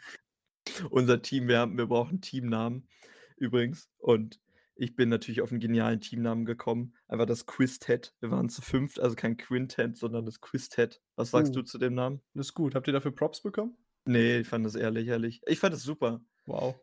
Unser 0.90 1.22
Team, 1.22 1.48
wir 1.48 1.58
haben 1.58 1.76
wir 1.76 1.86
brauchen 1.86 2.20
Teamnamen 2.20 2.88
übrigens 3.36 3.88
und 3.98 4.40
ich 4.76 4.96
bin 4.96 5.08
natürlich 5.08 5.42
auf 5.42 5.50
'n 5.52 5.60
genialen 5.60 6.00
Teamnamen 6.00 6.44
gekommen, 6.44 6.94
einfach 7.08 7.26
das 7.26 7.46
Quiztet. 7.46 8.14
Wir 8.20 8.30
waren 8.30 8.48
zu 8.48 8.62
5., 8.62 8.98
also 8.98 9.16
kein 9.16 9.36
Quintet, 9.36 9.96
sondern 9.96 10.24
das 10.24 10.40
Quiztet. 10.40 11.02
Was 11.16 11.30
sagst 11.32 11.54
du 11.56 11.60
Uh. 11.60 11.62
zu 11.62 11.78
dem 11.78 11.94
Namen? 11.94 12.22
Das 12.34 12.46
ist 12.48 12.54
gut. 12.54 12.74
Habt 12.74 12.86
ihr 12.86 12.92
dafür 12.92 13.12
Props 13.12 13.42
bekommen? 13.42 13.76
Ne, 14.06 14.38
ich 14.40 14.48
fand 14.48 14.66
das 14.66 14.74
eher 14.74 14.90
lächerlich. 14.90 15.40
Ich 15.46 15.60
fand 15.60 15.74
das 15.74 15.82
super. 15.82 16.22
Wow. 16.46 16.82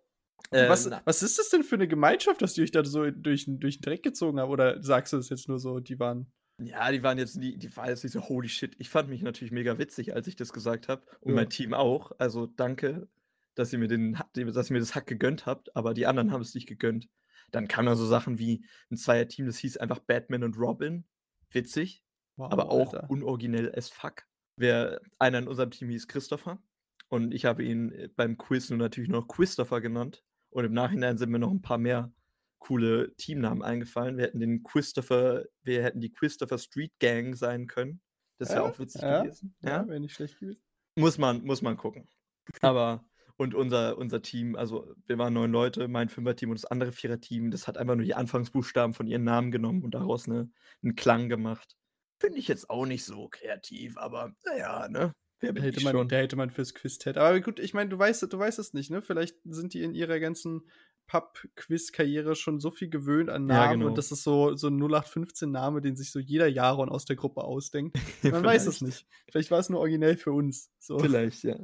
Äh, 0.53 0.67
Was 0.67 0.85
na 0.88 1.01
was 1.05 1.21
ist 1.21 1.38
das 1.38 1.49
denn 1.49 1.63
für 1.63 1.77
'ne 1.77 1.88
Gemeinschaft, 1.88 2.41
dass 2.41 2.53
die 2.53 2.61
euch 2.63 2.71
da 2.71 2.83
so 2.83 3.09
durch 3.11 3.45
durch 3.47 3.77
'n 3.77 3.81
Dreck 3.81 4.01
gezogen 4.03 4.39
haben? 4.39 4.49
Oder 4.51 4.81
sagst 4.81 5.13
du 5.13 5.17
das 5.17 5.29
jetzt 5.29 5.47
nur 5.47 5.59
so, 5.59 5.79
die 5.79 5.99
waren 5.99 6.31
Ja, 6.61 6.91
die 6.91 7.01
waren 7.03 7.17
jetzt 7.17 7.38
nie 7.38 7.57
die 7.57 7.73
war 7.77 7.88
jetzt 7.89 8.03
nicht 8.03 8.11
so: 8.11 8.27
„Holy 8.27 8.49
shit.“ 8.49 8.75
Ich 8.79 8.89
fand 8.89 9.07
mich 9.09 9.21
natürlich 9.21 9.51
mega 9.53 9.77
witzig, 9.77 10.13
als 10.13 10.27
ich 10.27 10.35
das 10.35 10.51
gesagt 10.51 10.89
habe 10.89 11.05
und 11.21 11.33
Ja. 11.33 11.33
mein 11.33 11.49
Team 11.49 11.73
auch. 11.73 12.11
Also, 12.19 12.47
danke, 12.47 13.07
dass 13.55 13.71
ihr 13.71 13.79
mir 13.79 13.88
den 13.88 14.13
dass 14.33 14.69
ihr 14.69 14.73
mir 14.73 14.79
das 14.79 14.93
Hack 14.93 15.07
gegönnt 15.07 15.45
habt, 15.45 15.73
aber 15.77 15.93
die 15.93 16.05
anderen 16.05 16.31
haben 16.33 16.41
es 16.41 16.53
nicht 16.55 16.67
gegönnt. 16.67 17.07
Dann 17.51 17.69
kamen 17.69 17.85
da 17.85 17.95
so 17.95 18.05
Sachen 18.05 18.39
wie 18.39 18.65
'n 18.91 18.97
Zweierteam, 18.97 19.45
das 19.45 19.57
hieß 19.57 19.77
einfach 19.77 19.99
Batman 19.99 20.43
und 20.43 20.57
Robin. 20.57 21.07
Witzig, 21.51 22.03
aber 22.49 22.67
Wow, 22.67 22.69
auch 22.69 22.93
Alter. 22.93 23.09
unoriginell 23.09 23.73
as 23.73 23.88
fuck. 23.89 24.23
Wer 24.57 24.99
einer 25.17 25.38
in 25.39 25.47
unserem 25.47 25.71
Team 25.71 25.89
hieß 25.89 26.09
Christopher 26.09 26.61
und 27.10 27.34
ich 27.34 27.46
habe 27.46 27.63
ihn, 27.63 27.92
äh, 27.92 28.10
beim 28.16 28.38
Quiz 28.38 28.70
nur 28.70 28.80
natürlich 28.80 29.10
noch 29.10 29.28
Quistopher 29.28 29.82
genannt 29.82 30.24
und 30.51 30.66
im 30.66 30.74
Nachhinein 30.74 31.18
sind 31.18 31.32
mir 31.32 31.39
noch 31.39 31.51
'n 31.51 31.62
paar 31.62 31.78
mehr 31.80 32.13
coole 32.60 33.16
Teamnamen 33.18 33.63
eingefallen. 33.63 34.18
Wir 34.18 34.25
hätten 34.25 34.39
den 34.42 34.63
Quistopher 34.63 35.46
wir 35.63 35.84
hätten 35.84 36.01
die 36.01 36.12
Quistopher 36.13 36.58
Street 36.60 36.94
Gang 37.00 37.36
sein 37.38 37.68
können. 37.68 38.01
Das 38.38 38.56
wäre 38.56 38.63
Ja, 38.63 38.66
auch 38.66 38.80
witzig 38.80 39.06
ja, 39.06 39.08
gewesen. 39.08 39.56
ja, 39.62 39.70
Ja. 39.70 39.88
wäre 39.88 40.00
nicht 40.00 40.13
schlecht 40.13 40.39
gewesen. 40.39 40.62
Muss 40.98 41.18
man 41.18 41.44
muss 41.46 41.62
man 41.62 41.78
gucken. 41.78 42.08
Aber 42.62 43.06
und 43.38 43.56
unser 43.56 43.98
unser 43.98 44.22
Team 44.22 44.56
also, 44.56 44.94
wir 45.06 45.18
waren 45.18 45.34
9 45.34 45.51
Leute, 45.51 45.88
mein 45.88 46.10
Fünferteam 46.10 46.50
und 46.51 46.60
das 46.60 46.66
andere 46.66 46.92
Viererteam, 46.92 47.51
das 47.51 47.68
hat 47.68 47.78
einfach 47.78 47.96
nur 47.96 48.06
die 48.06 48.16
Anfangsbuchstaben 48.16 48.94
von 48.94 49.08
ihren 49.08 49.24
Namen 49.24 49.51
genommen 49.51 49.84
und 49.84 49.94
daraus 49.96 50.28
'ne 50.28 50.51
'n 50.84 50.96
Klang 50.96 51.30
gemacht. 51.30 51.75
Finde 52.22 52.38
ich 52.39 52.50
jetzt 52.50 52.70
auch 52.70 52.86
nicht 52.86 53.06
so 53.06 53.30
kreativ, 53.30 53.98
aber 53.98 54.34
na 54.44 54.58
ja, 54.58 54.88
ne? 54.89 55.13
Wer 55.41 55.53
bin 55.53 55.63
hätte 55.63 55.77
ich 55.77 55.84
man 55.86 55.93
schon? 55.93 56.08
da 56.10 56.17
hätte 56.17 56.36
man 56.36 56.50
fürs 56.50 56.74
Quiztet 56.74 57.17
aber 57.17 57.39
gut, 57.39 57.60
ich 57.60 57.74
meine, 57.74 57.89
du 57.89 57.98
weißt 57.98 58.24
du 58.31 58.38
weißt 58.39 58.60
es 58.60 58.74
nicht, 58.74 58.91
ne? 58.91 59.01
Vielleicht 59.01 59.38
sind 59.46 59.74
die 59.74 59.84
in 59.84 59.93
ihrer 59.96 60.19
ganzen 60.19 60.63
Pub-Quiz-Karriere 61.08 62.36
schon 62.36 62.60
so 62.60 62.69
viel 62.72 62.89
gewöhnt 62.89 63.29
an 63.29 63.48
Ja, 63.50 63.65
Namen 63.65 63.79
genau. 63.79 63.88
und 63.88 63.98
das 63.98 64.12
ist 64.12 64.24
so 64.24 64.55
so 64.55 64.67
'n 64.67 64.77
0815-Name, 64.77 65.81
den 65.81 65.96
sich 65.96 66.12
so 66.12 66.19
jeder 66.19 66.48
Jaron 66.48 66.89
aus 66.89 67.05
der 67.05 67.15
Gruppe 67.15 67.43
ausdenkt. 67.43 67.96
Man 68.24 68.43
weiß 68.43 68.67
es 68.67 68.81
nicht. 68.81 69.08
Vielleicht 69.31 69.50
war 69.50 69.60
es 69.60 69.69
nur 69.69 69.79
originell 69.79 70.17
für 70.17 70.31
uns, 70.34 70.72
so. 70.77 71.00
Vielleicht, 71.00 71.43
ja. 71.43 71.58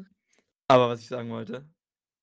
Aber 0.67 0.89
was 0.89 1.01
ich 1.01 1.07
sagen 1.07 1.29
wollte, 1.29 1.69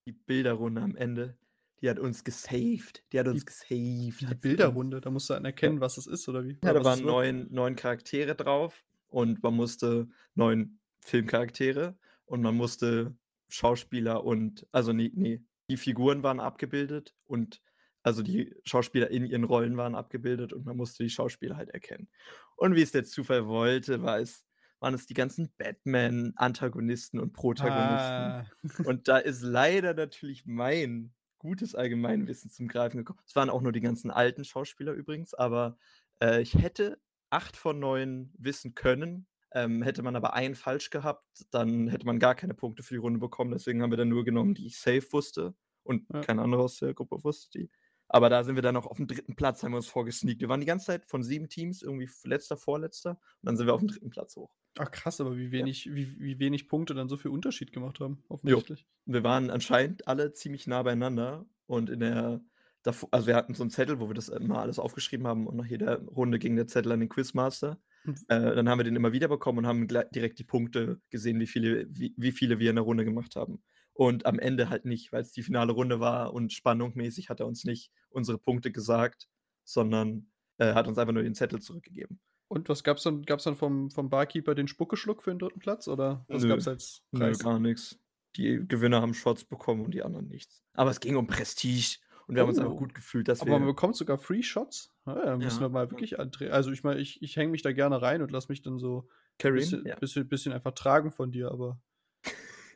die 0.08 0.12
Bilderrunde 0.12 0.80
am 0.82 0.96
Ende, 0.96 1.38
die 1.80 1.88
hat 1.90 1.98
uns 2.00 2.24
gesaved. 2.24 3.04
Die 3.12 3.18
hat 3.20 3.28
uns 3.28 3.40
Die 3.40 3.46
gesaved, 3.46 4.20
die. 4.30 4.34
Bilderrunde, 4.34 5.00
da 5.00 5.10
musst 5.10 5.30
du 5.30 5.34
dann 5.34 5.44
Ja. 5.44 5.48
erkennen, 5.50 5.80
was 5.80 5.96
es 5.98 6.06
ist 6.08 6.28
oder 6.28 6.44
wie? 6.44 6.58
Ja, 6.64 6.72
da 6.72 6.84
waren? 6.84 7.04
9 7.04 7.48
9 7.50 7.76
Charaktere 7.76 8.34
drauf 8.34 8.84
und 9.08 9.42
man 9.42 9.54
musste 9.54 10.08
9 10.34 10.78
Filmcharaktere 11.04 11.96
und 12.24 12.42
man 12.42 12.56
musste 12.56 13.16
Schauspieler 13.48 14.24
und 14.24 14.66
also, 14.72 14.92
ne 14.92 15.10
ne, 15.14 15.44
die 15.70 15.76
Figuren 15.76 16.22
waren 16.22 16.40
abgebildet 16.40 17.14
und 17.24 17.60
also, 18.04 18.22
die 18.22 18.52
Schauspieler 18.64 19.10
in 19.10 19.24
ihren 19.24 19.44
Rollen 19.44 19.76
waren 19.76 19.94
abgebildet 19.94 20.52
und 20.52 20.66
man 20.66 20.76
musste 20.76 21.04
die 21.04 21.10
Schauspieler 21.10 21.56
halt 21.56 21.70
erkennen. 21.70 22.08
Und 22.56 22.74
wie 22.74 22.82
es 22.82 22.90
der 22.92 23.04
Zufall 23.04 23.46
wollte, 23.46 24.02
war 24.02 24.18
es 24.18 24.44
waren 24.80 24.94
es 24.94 25.06
die 25.06 25.14
ganzen 25.14 25.52
Batman-Antagonisten 25.58 27.20
und 27.20 27.32
Protagonisten. 27.32 28.02
Ah. 28.02 28.44
Und 28.84 29.06
da 29.06 29.18
ist 29.18 29.40
leider 29.42 29.94
natürlich 29.94 30.44
mein 30.44 31.14
gutes 31.38 31.76
Allgemeinwissen 31.76 32.50
zum 32.50 32.66
Greifen 32.66 32.98
gekommen. 32.98 33.20
Es 33.24 33.36
waren 33.36 33.48
auch 33.48 33.60
nur 33.62 33.70
die 33.70 33.80
ganzen 33.80 34.10
alten 34.10 34.44
Schauspieler 34.44 34.92
übrigens, 34.92 35.34
aber, 35.34 35.78
äh, 36.20 36.42
ich 36.42 36.54
hätte 36.54 37.00
8 37.30 37.56
von 37.56 37.78
9 37.78 38.32
wissen 38.36 38.74
können. 38.74 39.26
Ähm, 39.54 39.82
hätte 39.82 40.02
man 40.02 40.16
aber 40.16 40.34
einen 40.34 40.54
falsch 40.54 40.90
gehabt, 40.90 41.46
dann 41.50 41.88
hätte 41.88 42.06
man 42.06 42.18
gar 42.18 42.34
keine 42.34 42.54
Punkte 42.54 42.82
für 42.82 42.94
die 42.94 42.98
Runde 42.98 43.18
bekommen. 43.20 43.50
Deswegen 43.52 43.82
haben 43.82 43.90
wir 43.92 43.98
dann 43.98 44.08
nur 44.08 44.24
genommen, 44.24 44.54
die 44.54 44.66
ich 44.66 44.78
safe 44.78 45.04
wusste 45.12 45.54
und 45.84 46.06
Ja. 46.10 46.26
kein 46.26 46.38
anderer 46.38 46.62
aus 46.64 46.78
der 46.78 46.94
Gruppe 46.94 47.22
wusste 47.24 47.58
die. 47.58 47.70
Aber 48.08 48.30
da 48.30 48.44
sind 48.44 48.54
wir 48.56 48.62
dann 48.62 48.74
noch 48.74 48.86
auf'm 48.86 49.06
3. 49.06 49.34
Platz 49.36 49.62
haben 49.62 49.72
wir 49.72 49.76
uns 49.78 49.88
vorgesneakt. 49.88 50.40
Wir 50.40 50.48
waren 50.48 50.60
die 50.60 50.66
ganze 50.66 50.86
Zeit 50.86 51.06
von 51.06 51.22
7 51.22 51.48
Teams 51.48 51.82
irgendwie 51.82 52.08
letzter, 52.24 52.56
vorletzter 52.56 53.10
und 53.12 53.18
dann 53.42 53.56
sind 53.56 53.66
wir 53.66 53.74
auf'm 53.74 53.88
3. 53.88 54.10
Platz 54.10 54.36
hoch. 54.36 54.54
Ach 54.78 54.90
krass, 54.90 55.20
aber 55.20 55.36
wie 55.36 55.50
Ja. 55.58 55.66
wenig 55.66 55.92
wie 55.94 56.18
wie 56.18 56.38
wenig 56.38 56.66
Punkte 56.68 56.94
dann 56.94 57.08
so 57.08 57.16
viel 57.18 57.30
Unterschied 57.30 57.72
gemacht 57.72 58.00
haben, 58.00 58.24
Jo. 58.44 58.64
offensichtlich. 58.68 58.86
Wir 59.06 59.22
waren 59.24 59.50
anscheinend 59.50 60.06
alle 60.08 60.32
ziemlich 60.32 60.66
nah 60.66 60.82
beieinander 60.82 61.46
und 61.66 61.90
in 61.90 62.00
der 62.00 62.40
also, 63.12 63.28
wir 63.28 63.36
hatten 63.36 63.54
so 63.54 63.62
'n 63.62 63.70
Zettel, 63.70 64.00
wo 64.00 64.08
wir 64.10 64.14
das 64.14 64.28
immer 64.28 64.58
alles 64.58 64.80
aufgeschrieben 64.80 65.24
haben 65.28 65.46
und 65.46 65.54
nach 65.56 65.66
jeder 65.66 66.02
Runde 66.04 66.40
ging 66.40 66.56
der 66.56 66.66
Zettel 66.66 66.90
an 66.90 66.98
den 66.98 67.08
Quizmaster. 67.08 67.80
Äh, 68.28 68.54
dann 68.56 68.68
haben 68.68 68.78
wir 68.78 68.84
den 68.84 68.96
immer 68.96 69.12
wieder 69.12 69.28
bekommen 69.28 69.58
und 69.58 69.66
haben 69.66 69.86
direkt 69.86 70.38
die 70.38 70.44
Punkte 70.44 71.00
gesehen, 71.10 71.38
wie 71.40 71.46
viele 71.46 71.86
wie 71.90 72.14
wie 72.16 72.32
viele 72.32 72.58
wir 72.58 72.70
in 72.70 72.76
der 72.76 72.84
Runde 72.84 73.04
gemacht 73.04 73.36
haben. 73.36 73.62
Und 73.94 74.26
am 74.26 74.38
Ende 74.38 74.70
halt 74.70 74.84
nicht, 74.86 75.12
weil's 75.12 75.32
die 75.32 75.42
finale 75.42 75.72
Runde 75.72 76.00
war 76.00 76.32
und 76.32 76.52
spannungmäßig 76.52 77.28
hat 77.28 77.40
er 77.40 77.46
uns 77.46 77.64
nicht 77.64 77.90
unsere 78.10 78.38
Punkte 78.38 78.72
gesagt, 78.72 79.28
sondern, 79.64 80.30
äh, 80.58 80.72
hat 80.74 80.88
uns 80.88 80.98
einfach 80.98 81.12
nur 81.12 81.22
den 81.22 81.34
Zettel 81.34 81.60
zurückgegeben. 81.60 82.18
Und 82.48 82.68
was 82.68 82.84
gab's 82.84 83.02
dann 83.02 83.22
gab's 83.22 83.44
dann 83.44 83.56
vom 83.56 83.90
vom 83.90 84.10
Barkeeper 84.10 84.54
den 84.54 84.68
Spuckeschluck 84.68 85.22
für 85.22 85.30
den 85.30 85.38
3. 85.38 85.48
Platz 85.58 85.88
oder 85.88 86.24
was 86.28 86.42
Nö. 86.42 86.48
gab's 86.48 86.68
als 86.68 87.02
Nö, 87.12 87.20
Preis? 87.20 87.38
gar 87.38 87.58
nix. 87.58 87.98
Die 88.36 88.64
Gewinner 88.66 89.02
haben 89.02 89.14
Shots 89.14 89.44
bekommen 89.44 89.84
und 89.84 89.92
die 89.92 90.02
anderen 90.02 90.28
nichts. 90.28 90.62
Aber 90.74 90.90
es 90.90 91.00
ging 91.00 91.16
um 91.16 91.26
Prestige 91.26 91.98
und 92.26 92.34
wir 92.34 92.42
haben 92.42 92.48
uns 92.48 92.58
einfach 92.58 92.76
Oh. 92.76 92.76
gut 92.76 92.94
gefühlt, 92.94 93.28
dass 93.28 93.44
Aber 93.44 93.60
man 93.60 93.64
bekommt 93.64 93.96
sogar 93.96 94.18
Free 94.18 94.42
Shots? 94.42 94.94
Ah 95.04 95.22
ja, 95.26 95.36
müssen 95.36 95.60
Ja, 95.60 95.64
wir 95.64 95.68
mal 95.68 95.90
ja. 95.90 96.02
wirklich 96.02 96.18
andre 96.20 96.52
also, 96.52 96.70
ich 96.70 96.84
meine, 96.84 97.00
ich 97.00 97.22
ich 97.22 97.36
hänge 97.36 97.50
mich 97.50 97.62
da 97.62 97.72
gerne 97.72 98.00
rein 98.02 98.22
und 98.22 98.30
lasse 98.30 98.48
mich 98.50 98.62
dann 98.62 98.78
so 98.78 99.08
Carryen? 99.38 99.80
bisschen 99.80 99.84
Ja. 99.84 99.98
bisschen 99.98 100.28
bisschen 100.28 100.52
einfach 100.52 100.72
tragen 100.72 101.10
von 101.10 101.32
dir, 101.32 101.50
aber 101.50 101.80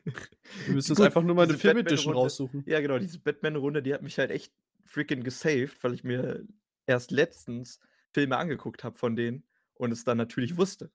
wir 0.65 0.73
müssen 0.73 0.91
uns 0.91 1.01
einfach 1.01 1.23
nur 1.23 1.35
mal 1.35 1.47
'ne 1.47 1.53
diese 1.53 1.57
Film 1.57 1.77
Edition 1.77 2.13
raussuchen. 2.13 2.65
ja 2.65 2.79
genau, 2.81 2.99
diese 2.99 3.19
Batman-Runde, 3.19 3.81
die 3.83 3.93
hat 3.93 4.01
mich 4.01 4.17
halt 4.19 4.31
echt 4.31 4.53
freaking 4.85 5.23
gesaved, 5.23 5.83
weil 5.83 5.93
ich 5.93 6.03
mir 6.03 6.45
erst 6.85 7.11
letztens 7.11 7.79
Filme 8.13 8.37
angeguckt 8.37 8.83
habe 8.83 8.97
von 8.97 9.15
denen 9.15 9.47
und 9.73 9.91
es 9.91 10.03
dann 10.03 10.17
natürlich 10.17 10.57
wusste. 10.57 10.91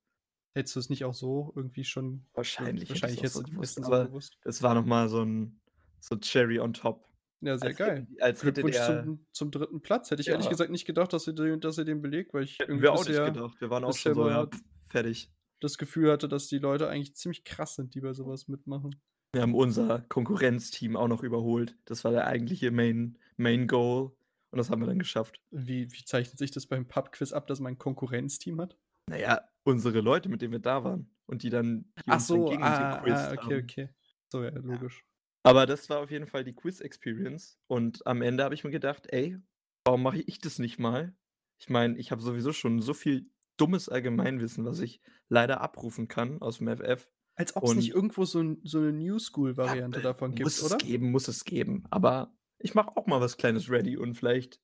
Hättest 0.54 0.76
du 0.76 0.80
es 0.80 0.90
nicht 0.90 1.04
auch 1.04 1.14
so 1.14 1.52
irgendwie 1.56 1.84
schon 1.84 2.26
Wahrscheinlich 2.34 2.88
wahrscheinlich 2.88 3.18
ich's 3.18 3.18
auch 3.18 3.26
hättest 3.26 3.40
so 3.40 3.42
du 3.42 3.42
gewusst, 3.42 3.78
es 3.78 3.78
aber 3.82 4.10
gewusst. 4.10 4.38
das 4.42 4.62
war 4.62 4.74
noch 4.74 4.84
mal 4.86 5.08
so 5.08 5.22
'n 5.22 5.60
so 6.00 6.16
Cherry 6.16 6.58
on 6.60 6.72
top. 6.72 7.11
Ja, 7.44 7.58
sehr 7.58 7.74
Als 7.74 7.74
geil. 7.74 8.06
hätte 8.20 8.20
als 8.20 8.40
Glückwunsch 8.40 8.80
der 8.80 9.10
zum 9.10 9.26
zum 9.32 9.50
3. 9.50 9.82
Platz. 9.82 10.12
Hätte 10.12 10.22
ich 10.22 10.28
ehrlich 10.30 10.48
Ja. 10.48 10.48
gesagt 10.48 10.70
nicht 10.70 10.84
gedacht, 10.86 11.12
dass 11.12 11.26
ihr 11.26 11.32
den 11.32 11.58
dass 11.60 11.76
ihr 11.76 11.84
den 11.84 12.00
belegt, 12.00 12.32
weil 12.34 12.44
ich 12.44 12.60
Hätten 12.60 12.68
irgendwie 12.68 12.82
wir 12.82 12.92
auch 12.92 13.04
nicht 13.04 13.22
bisher 13.22 13.24
gedacht. 13.24 13.60
Wir 13.60 13.70
waren 13.70 13.84
auch 13.84 13.96
schon 13.96 14.14
so: 14.14 14.28
„Ja, 14.28 14.48
fertig.“ 14.86 15.32
das 15.60 15.78
Gefühl 15.78 16.10
hatte, 16.12 16.28
dass 16.28 16.48
die 16.48 16.58
Leute 16.58 16.88
eigentlich 16.88 17.14
ziemlich 17.16 17.44
krass 17.44 17.76
sind, 17.76 17.94
die 17.94 18.00
bei 18.00 18.12
so 18.14 18.26
was 18.26 18.48
mitmachen. 18.48 19.00
Wir 19.34 19.40
haben 19.40 19.54
unser 19.54 20.00
Konkurrenzteam 20.02 20.94
auch 20.94 21.08
noch 21.08 21.22
überholt. 21.22 21.78
Das 21.86 22.04
war 22.04 22.12
der 22.12 22.26
eigentliche 22.26 22.70
Main 22.70 23.16
Main 23.38 23.66
Goal 23.66 24.12
und 24.50 24.58
das 24.58 24.68
haben 24.68 24.82
wir 24.82 24.86
dann 24.86 24.98
geschafft. 24.98 25.40
Wie 25.54 25.92
wie 25.92 26.04
zeichnet 26.04 26.38
sich 26.38 26.50
das 26.50 26.66
beim 26.66 26.88
Pub-Quiz 26.88 27.32
ab, 27.32 27.46
dass 27.46 27.60
man 27.60 27.74
'n 27.74 27.78
Konkurrenzteam 27.78 28.58
hat? 28.60 28.76
Na 29.08 29.16
ja, 29.18 29.48
unsere 29.64 30.00
Leute, 30.00 30.28
mit 30.28 30.42
denen 30.42 30.52
wir 30.52 30.58
da 30.60 30.84
waren 30.84 31.10
und 31.26 31.42
die 31.42 31.50
dann 31.50 31.92
die 32.06 32.14
Ach 32.14 32.20
so, 32.20 32.52
ah, 32.52 32.96
ah, 32.96 33.32
okay, 33.32 33.58
haben. 33.60 33.62
okay. 33.62 33.88
So, 34.30 34.42
ja, 34.42 34.50
logisch. 34.50 35.04
Aber 35.44 35.66
das 35.66 35.88
war 35.90 36.00
auf 36.00 36.10
jeden 36.10 36.26
Fall 36.26 36.44
die 36.44 36.54
Quiz-Experience 36.54 37.58
und 37.66 38.06
am 38.06 38.22
Ende 38.22 38.44
habe 38.44 38.54
ich 38.54 38.64
mir 38.64 38.70
gedacht: 38.70 39.06
„Ey, 39.12 39.38
warum 39.84 40.02
mache 40.02 40.20
ich 40.22 40.38
das 40.40 40.58
nicht 40.58 40.78
mal? 40.78 41.16
Ich 41.58 41.68
meine, 41.68 41.98
ich 41.98 42.10
habe 42.12 42.22
sowieso 42.22 42.52
schon 42.52 42.80
so 42.80 42.94
viel 42.94 43.30
dummes 43.56 43.88
Allgemeinwissen, 43.88 44.64
was 44.64 44.80
ich 44.80 45.00
leider 45.28 45.60
abrufen 45.60 46.08
kann 46.08 46.40
aus 46.40 46.58
dem 46.58 46.68
FF. 46.68 47.08
Als 47.36 47.56
ob 47.56 47.66
es 47.66 47.74
nicht 47.74 47.90
irgendwo 47.90 48.24
so 48.24 48.56
so 48.62 48.80
'ne 48.80 48.92
New 48.92 49.18
School-Variante 49.18 50.00
davon 50.00 50.34
gibt, 50.34 50.44
muss 50.44 50.60
es 50.60 50.62
oder? 50.66 50.78
geben, 50.78 51.10
muss 51.10 51.28
es 51.28 51.44
geben. 51.44 51.84
Aber 51.90 52.36
ich 52.58 52.74
mache 52.74 52.96
auch 52.96 53.06
mal 53.06 53.20
was 53.20 53.36
Kleines 53.36 53.70
ready 53.70 53.96
und 53.96 54.14
vielleicht 54.14 54.60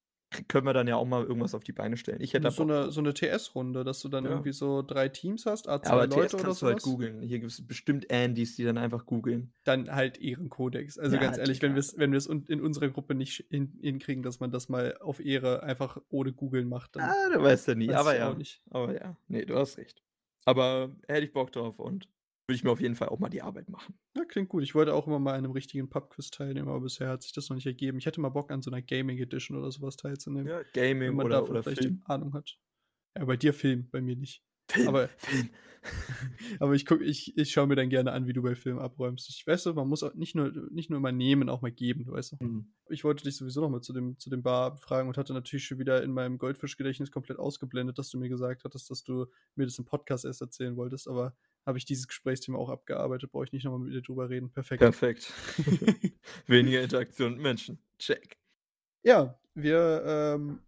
können 0.48 0.66
wir 0.66 0.72
dann 0.74 0.88
ja 0.88 0.96
auch 0.96 1.06
mal 1.06 1.24
irgendwas 1.24 1.54
auf 1.54 1.64
die 1.64 1.72
Beine 1.72 1.96
stellen. 1.96 2.20
Ich 2.20 2.34
hätte 2.34 2.50
So 2.50 2.64
'ne 2.64 2.90
drauf. 2.90 2.92
so 2.92 3.00
'ne 3.00 3.14
TS-Runde, 3.14 3.82
dass 3.84 4.00
du 4.00 4.08
dann 4.08 4.24
Ja. 4.24 4.26
irgendwie 4.26 4.52
so 4.52 4.82
3 4.82 5.08
Teams 5.08 5.44
hast, 5.46 5.68
à 5.68 5.82
Ja, 5.84 5.90
aber 5.92 6.06
2 6.06 6.06
Leute 6.06 6.36
TS 6.36 6.36
oder 6.36 6.54
kannst 6.54 6.60
so 6.60 6.66
du 6.66 6.66
halt 6.66 6.82
googeln. 6.82 7.20
Hier 7.22 7.38
gibt's 7.38 7.64
bestimmt 7.66 8.10
Andys, 8.12 8.56
die 8.56 8.64
dann 8.64 8.78
einfach 8.78 9.06
googeln. 9.06 9.52
Dann 9.66 9.90
halt 9.94 10.18
Ehrenkodex. 10.20 10.98
Also, 10.98 11.18
Ja, 11.18 11.18
ganz 11.18 11.36
ehrlich, 11.38 11.60
wenn 11.62 11.74
Digga. 11.74 11.74
wir's 11.74 11.96
wenn 11.98 12.12
wir's 12.12 12.26
in 12.26 12.60
unserer 12.60 12.88
Gruppe 12.88 13.14
nicht 13.14 13.44
hin 13.50 13.76
hinkriegen, 13.80 14.22
dass 14.22 14.40
man 14.40 14.50
das 14.50 14.68
mal 14.68 14.96
auf 14.98 15.20
Ehre 15.24 15.62
einfach 15.62 15.98
ohne 16.08 16.32
Googeln 16.32 16.68
macht, 16.68 16.96
dann 16.96 17.16
Ah, 17.16 17.28
du 17.32 17.42
weißt 17.42 17.68
ja 17.68 17.74
nie. 17.74 17.94
weiß 17.94 17.94
Aber 17.94 18.16
ja, 18.16 18.36
nicht. 18.36 18.62
aber 18.70 18.94
ja. 19.00 19.16
Ne, 19.28 19.46
du 19.46 19.56
hast 19.56 19.78
recht. 19.78 20.02
Aber 20.46 20.96
hätte 21.06 21.26
ich 21.26 21.32
Bock 21.32 21.52
drauf 21.52 21.78
und 21.78 22.08
würde 22.48 22.56
ich 22.56 22.64
mir 22.64 22.70
auf 22.72 22.80
jeden 22.80 22.96
Fall 22.96 23.08
auch 23.10 23.18
mal 23.18 23.28
die 23.28 23.42
Arbeit 23.42 23.68
machen. 23.70 23.98
Ja, 24.16 24.24
klingt 24.24 24.48
gut. 24.48 24.62
Ich 24.62 24.74
wollte 24.74 24.94
auch 24.94 25.06
immer 25.06 25.18
mal 25.18 25.34
an 25.34 25.42
'nem 25.42 25.52
richtigen 25.52 25.88
Pub-Quiz 25.90 26.30
teilnehmen, 26.30 26.68
aber 26.68 26.80
bisher 26.80 27.08
hat 27.10 27.22
sich 27.22 27.32
das 27.32 27.48
noch 27.48 27.54
nicht 27.56 27.66
ergeben. 27.66 27.98
Ich 27.98 28.06
hätte 28.06 28.20
mal 28.20 28.30
Bock, 28.30 28.50
an 28.50 28.62
so 28.62 28.70
'ner 28.70 28.80
Gaming 28.82 29.18
Edition 29.18 29.56
oder 29.58 29.70
so 29.70 29.82
was 29.82 29.96
teilzunehmen, 29.96 30.50
Ja, 30.50 30.62
wenn 31.04 31.14
Gaming 31.14 31.16
man 31.16 31.28
oder 31.28 31.30
davon 31.30 31.58
oder 31.58 31.62
vielleicht 31.62 31.82
Film. 31.82 32.04
Ahnung 32.04 32.34
hat. 32.34 32.58
Ja, 33.16 33.24
bei 33.24 33.36
dir 33.36 33.54
Film, 33.54 33.88
bei 33.90 34.00
mir 34.00 34.16
nicht. 34.16 34.40
Film, 34.68 34.88
Aber 34.88 35.08
Film. 35.16 35.50
aber 36.60 36.74
ich 36.74 36.86
gucke 36.86 37.04
ich 37.04 37.36
ich 37.36 37.50
schaue 37.50 37.66
mir 37.66 37.76
dann 37.76 37.88
gerne 37.88 38.12
an, 38.12 38.26
wie 38.26 38.32
du 38.32 38.42
bei 38.42 38.54
Filmen 38.54 38.80
abräumst. 38.80 39.28
Ich 39.30 39.46
weißt 39.46 39.66
du, 39.66 39.74
man 39.74 39.88
muss 39.88 40.02
auch 40.02 40.14
nicht 40.14 40.34
nur 40.34 40.52
nicht 40.70 40.90
nur 40.90 40.98
immer 40.98 41.12
nehmen, 41.12 41.48
auch 41.48 41.62
mal 41.62 41.72
geben, 41.72 42.06
weißt 42.08 42.32
du? 42.32 42.44
Mhm. 42.44 42.72
Ich 42.88 43.04
wollte 43.04 43.24
dich 43.24 43.36
sowieso 43.36 43.60
noch 43.60 43.70
mal 43.70 43.80
zu 43.80 43.92
dem 43.92 44.18
zu 44.18 44.30
dem 44.30 44.42
Bar 44.42 44.72
befragen 44.72 45.08
und 45.08 45.16
hatte 45.16 45.32
natürlich 45.32 45.64
schon 45.64 45.78
wieder 45.78 46.02
in 46.02 46.12
meinem 46.12 46.38
Goldfischgedächtnis 46.38 47.10
komplett 47.10 47.38
ausgeblendet, 47.38 47.98
dass 47.98 48.10
du 48.10 48.18
mir 48.18 48.28
gesagt 48.28 48.64
hattest, 48.64 48.90
dass 48.90 49.02
du 49.04 49.26
mir 49.54 49.64
das 49.64 49.78
im 49.78 49.84
Podcast 49.84 50.24
erst 50.24 50.40
erzählen 50.40 50.76
wolltest, 50.76 51.08
aber 51.08 51.34
habe 51.64 51.78
ich 51.78 51.84
dieses 51.84 52.08
Gesprächsthema 52.08 52.58
auch 52.58 52.70
abgearbeitet, 52.70 53.30
brauche 53.30 53.44
ich 53.44 53.52
nicht 53.52 53.64
noch 53.64 53.72
mal 53.72 53.78
mit 53.78 53.92
dir 53.92 54.02
drüber 54.02 54.30
reden. 54.30 54.50
Perfekt. 54.50 54.80
Perfekt. 54.80 55.32
Weniger 56.46 56.82
Interaktion 56.82 57.32
mit 57.32 57.42
Menschen. 57.42 57.78
Check. 57.98 58.38
Ja, 59.02 59.38
wir, 59.54 60.02
ähm, 60.06 60.60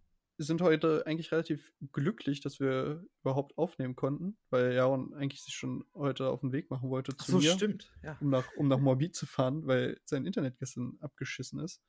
sind 0.47 0.63
heute 0.63 1.07
eigentlich 1.07 1.33
relativ 1.33 1.73
glücklich, 1.93 2.41
dass 2.41 2.61
wir 2.61 3.05
überhaupt 3.23 3.57
aufnehmen 3.59 3.97
konnten, 3.97 4.39
weil 4.51 4.73
Jaron 4.75 5.15
eigentlich 5.15 5.43
sich 5.43 5.55
schon 5.55 5.85
heute 5.95 6.29
auf 6.29 6.43
'n 6.43 6.53
Weg 6.53 6.71
machen 6.71 6.91
wollte 6.91 7.13
Ach 7.19 7.25
zu 7.25 7.33
so, 7.33 7.39
mir, 7.39 7.53
stimmt, 7.53 7.93
ja. 8.03 8.17
um 8.21 8.31
nach 8.31 8.47
um 8.57 8.69
nach 8.69 8.79
Moabit 8.79 9.15
zu 9.15 9.27
fahren, 9.27 9.67
weil 9.67 10.01
sein 10.05 10.25
Internet 10.27 10.59
gestern 10.59 10.97
abgeschissen 11.01 11.61
ist 11.61 11.83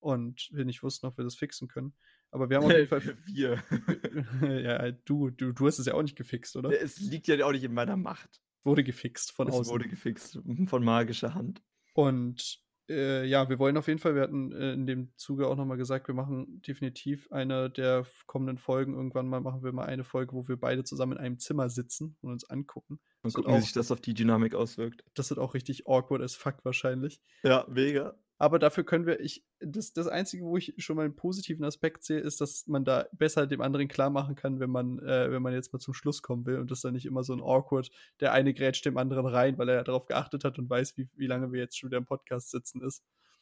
und 0.00 0.48
wir 0.52 0.64
nicht 0.64 0.82
wussten, 0.82 1.06
ob 1.06 1.16
wir 1.18 1.24
das 1.24 1.36
fixen 1.36 1.68
können. 1.68 1.94
Aber 2.30 2.50
wir 2.50 2.58
haben 2.58 2.64
auf 2.66 2.72
jeden 2.72 2.88
Fall 2.88 3.02
Wir. 3.26 3.62
Ja, 4.62 4.90
du 4.92 5.30
du 5.30 5.52
du 5.52 5.66
hast 5.66 5.78
es 5.78 5.86
ja 5.86 5.94
auch 5.94 6.02
nicht 6.02 6.16
gefixt, 6.16 6.56
oder? 6.56 6.70
Es 6.80 6.98
liegt 6.98 7.26
ja 7.26 7.44
auch 7.44 7.52
nicht 7.52 7.64
in 7.64 7.74
meiner 7.74 7.96
Macht. 7.96 8.40
Wurde 8.64 8.84
gefixt 8.84 9.32
von 9.32 9.48
Es 9.48 9.54
außen. 9.54 9.72
wurde 9.72 9.88
gefixt, 9.88 10.40
von 10.66 10.84
magischer 10.84 11.34
Hand. 11.34 11.62
Und, 11.94 12.60
äh, 12.88 13.24
ja, 13.24 13.48
wir 13.48 13.58
wollen 13.58 13.76
auf 13.76 13.86
jeden 13.88 13.98
Fall 13.98 14.14
wir 14.14 14.22
hatten, 14.22 14.52
äh, 14.52 14.72
in 14.72 14.86
dem 14.86 15.12
Zuge 15.16 15.46
auch 15.46 15.56
noch 15.56 15.64
mal 15.64 15.76
gesagt, 15.76 16.08
wir 16.08 16.14
machen 16.14 16.62
definitiv 16.62 17.30
eine 17.30 17.70
der 17.70 18.06
kommenden 18.26 18.58
Folgen 18.58 18.94
irgendwann 18.94 19.28
mal 19.28 19.40
machen 19.40 19.62
wir 19.62 19.72
mal 19.72 19.86
eine 19.86 20.04
Folge, 20.04 20.32
wo 20.32 20.48
wir 20.48 20.56
beide 20.56 20.84
zusammen 20.84 21.12
in 21.12 21.18
einem 21.18 21.38
Zimmer 21.38 21.68
sitzen 21.68 22.16
und 22.20 22.30
uns 22.30 22.48
angucken. 22.48 23.00
Wird 23.22 23.34
gucken, 23.34 23.52
wie 23.52 23.56
auch 23.56 23.60
sich 23.60 23.72
das 23.72 23.90
auf 23.90 24.00
die 24.00 24.14
Dynamik 24.14 24.54
auswirkt. 24.54 25.04
das 25.14 25.30
wird 25.30 25.40
auch 25.40 25.54
richtig 25.54 25.86
awkward 25.86 26.22
as 26.22 26.34
fuck 26.34 26.64
wahrscheinlich. 26.64 27.20
Ja, 27.42 27.66
mega. 27.68 28.16
Aber 28.38 28.58
dafür 28.60 28.84
können 28.84 29.06
wir 29.06 29.20
ich 29.20 29.44
das 29.60 29.92
das 29.92 30.06
Einzige, 30.08 30.44
wo 30.44 30.56
ich 30.56 30.74
schon 30.78 30.96
mal 30.96 31.06
'n 31.06 31.16
positiven 31.16 31.64
Aspekt 31.64 32.04
sehe, 32.04 32.20
ist, 32.20 32.40
dass 32.40 32.66
man 32.68 32.84
da 32.84 33.06
besser 33.12 33.46
dem 33.48 33.60
anderen 33.60 33.88
klarmachen 33.88 34.36
kann, 34.36 34.60
wenn 34.60 34.70
man 34.70 34.98
äh, 35.00 35.30
wenn 35.30 35.42
man 35.42 35.52
jetzt 35.54 35.72
mal 35.72 35.80
zum 35.80 35.94
Schluss 35.94 36.22
kommen 36.22 36.46
will 36.46 36.58
und 36.58 36.70
das 36.70 36.80
dann 36.82 36.94
nicht 36.94 37.06
immer 37.06 37.24
so 37.24 37.32
'n 37.34 37.40
awkward 37.42 37.90
der 38.20 38.32
eine 38.32 38.54
grätscht 38.54 38.84
dem 38.86 38.96
anderen 38.98 39.26
rein, 39.26 39.58
weil 39.58 39.68
er 39.68 39.84
darauf 39.84 40.06
geachtet 40.06 40.44
hat 40.44 40.58
und 40.58 40.70
weiß, 40.70 40.96
wie 40.98 41.08
wie 41.16 41.26
lange 41.26 41.52
wir 41.52 41.60
jetzt 41.60 41.78
schon 41.78 41.90
wieder 41.90 41.98
im 41.98 42.06
Podcast 42.06 42.50
sitzen 42.50 42.80
ist. 42.82 43.00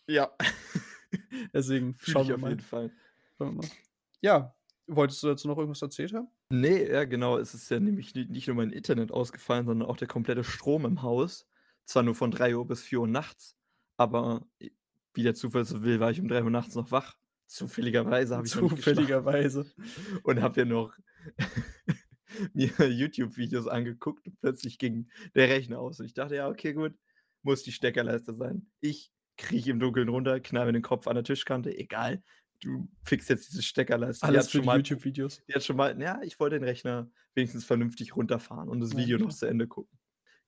Ja. 0.09 0.31
Deswegen 1.55 1.97
schauen 2.01 2.29
wir 2.29 2.37
auf 2.37 2.41
mal. 2.41 2.51
jeden 2.51 2.61
Fall. 2.63 2.91
Schauen 3.39 3.49
wir 3.57 3.63
mal. 3.65 3.71
Ja, 4.23 4.55
wolltest 4.87 5.23
du 5.23 5.29
dazu 5.29 5.49
noch 5.49 5.59
irgendwas 5.59 5.83
erzählt 5.83 6.13
haben? 6.15 6.29
Ne, 6.53 6.89
ja 6.89 7.05
genau. 7.05 7.39
Es 7.39 7.55
ist 7.55 7.69
ja 7.71 7.81
nämlich 7.81 8.15
ni 8.15 8.25
nicht 8.27 8.47
nur 8.47 8.55
mein 8.57 8.71
Internet 8.71 9.11
ausgefallen, 9.11 9.67
sondern 9.67 9.89
auch 9.89 9.97
der 9.97 10.07
komplette 10.07 10.45
Strom 10.45 10.85
im 10.85 11.03
Haus. 11.03 11.49
Zwar 11.85 12.05
nur 12.05 12.15
von 12.15 12.31
3:00 12.31 12.65
bis 12.67 12.83
4:00 12.83 13.07
nachts, 13.09 13.57
aber 13.97 14.47
wie 15.17 15.23
der 15.25 15.35
Zufall 15.35 15.65
so 15.65 15.83
will, 15.83 16.01
war 16.01 16.11
ich 16.11 16.21
um 16.21 16.29
3:00 16.29 16.51
nachts 16.53 16.75
noch 16.75 16.91
wach. 16.93 17.17
Zufälligerweise 17.47 18.37
habe 18.37 18.47
ich 18.49 18.55
noch. 18.55 18.77
Zufälligerweise. 18.77 19.73
Und 20.25 20.43
habe 20.43 20.61
ja 20.61 20.65
noch 20.67 20.97
mir 22.55 22.73
YouTube-Videos 22.89 23.67
angeguckt 23.69 24.27
und 24.29 24.41
plötzlich 24.41 24.79
ging 24.79 25.09
der 25.35 25.49
Rechner 25.49 25.79
aus. 25.81 26.01
Und 26.01 26.07
ich 26.07 26.15
dachte: 26.15 26.37
„Ja, 26.37 26.49
okay, 26.49 26.73
gut, 26.75 26.95
muss 27.43 27.63
die 27.63 27.73
Steckerleiste 27.73 28.35
sein.“ 28.35 28.71
Ich 28.81 29.13
krieche 29.37 29.71
im 29.71 29.81
Dunkeln 29.81 30.09
runter, 30.09 30.41
knall 30.41 30.67
mir 30.67 30.73
den 30.73 30.83
Kopf 30.83 31.07
an 31.09 31.15
der 31.17 31.25
Tischkante. 31.25 31.77
Egal, 31.77 32.23
du 32.61 32.89
fixst 33.05 33.29
jetzt 33.31 33.49
diese 33.51 33.63
Steckerleiste. 33.63 34.29
Die 34.29 34.39
Alles 34.39 34.39
hat 34.39 34.51
für 34.51 34.61
schon 34.61 34.65
die 34.65 34.67
mal 34.67 34.79
YouTube-Videos. 34.79 35.43
die 35.49 35.55
hat 35.55 35.65
schon 35.65 35.77
mal 35.77 36.01
ja, 36.01 36.21
ich 36.23 36.41
wollte 36.41 36.59
den 36.59 36.65
Rechner 36.69 37.11
wenigstens 37.35 37.65
vernünftig 37.65 38.17
runterfahren 38.17 38.69
und 38.69 38.81
das 38.81 38.97
Ja, 38.97 38.99
Video 38.99 39.19
noch 39.19 39.29
klar. 39.29 39.35
zu 39.35 39.47
Ende 39.47 39.69
gucken. 39.69 39.99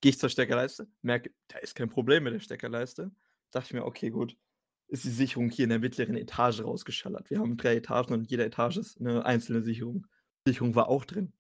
Gehe 0.01 0.11
ich 0.11 0.19
zur 0.19 0.31
Steckerleiste, 0.31 0.89
merke, 1.03 1.33
da 1.49 1.59
ist 1.59 1.75
kein 1.77 1.91
Problem 1.91 2.25
mit 2.25 2.35
der 2.35 2.41
Steckerleiste. 2.41 3.13
Dachte 3.53 3.69
ich 3.69 3.75
mir: 3.75 3.85
„Okay, 3.87 4.11
gut, 4.11 4.37
ist 4.89 5.05
die 5.05 5.11
Sicherung 5.11 5.51
hier 5.51 5.65
in 5.65 5.71
der 5.71 5.79
mittleren 5.81 6.17
Etage 6.17 6.63
rausgeschallert.“ 6.65 7.31
Wir 7.31 7.39
haben 7.41 7.57
3 7.57 7.77
Etagen 7.77 8.15
und 8.15 8.31
jeder 8.31 8.47
Etage 8.47 8.79
ist 8.79 9.01
'ne 9.01 9.25
einzelne 9.25 9.63
Sicherung. 9.63 10.07
Sicherung 10.47 10.75
war 10.75 10.89
auch 10.89 11.05
drin. 11.05 11.35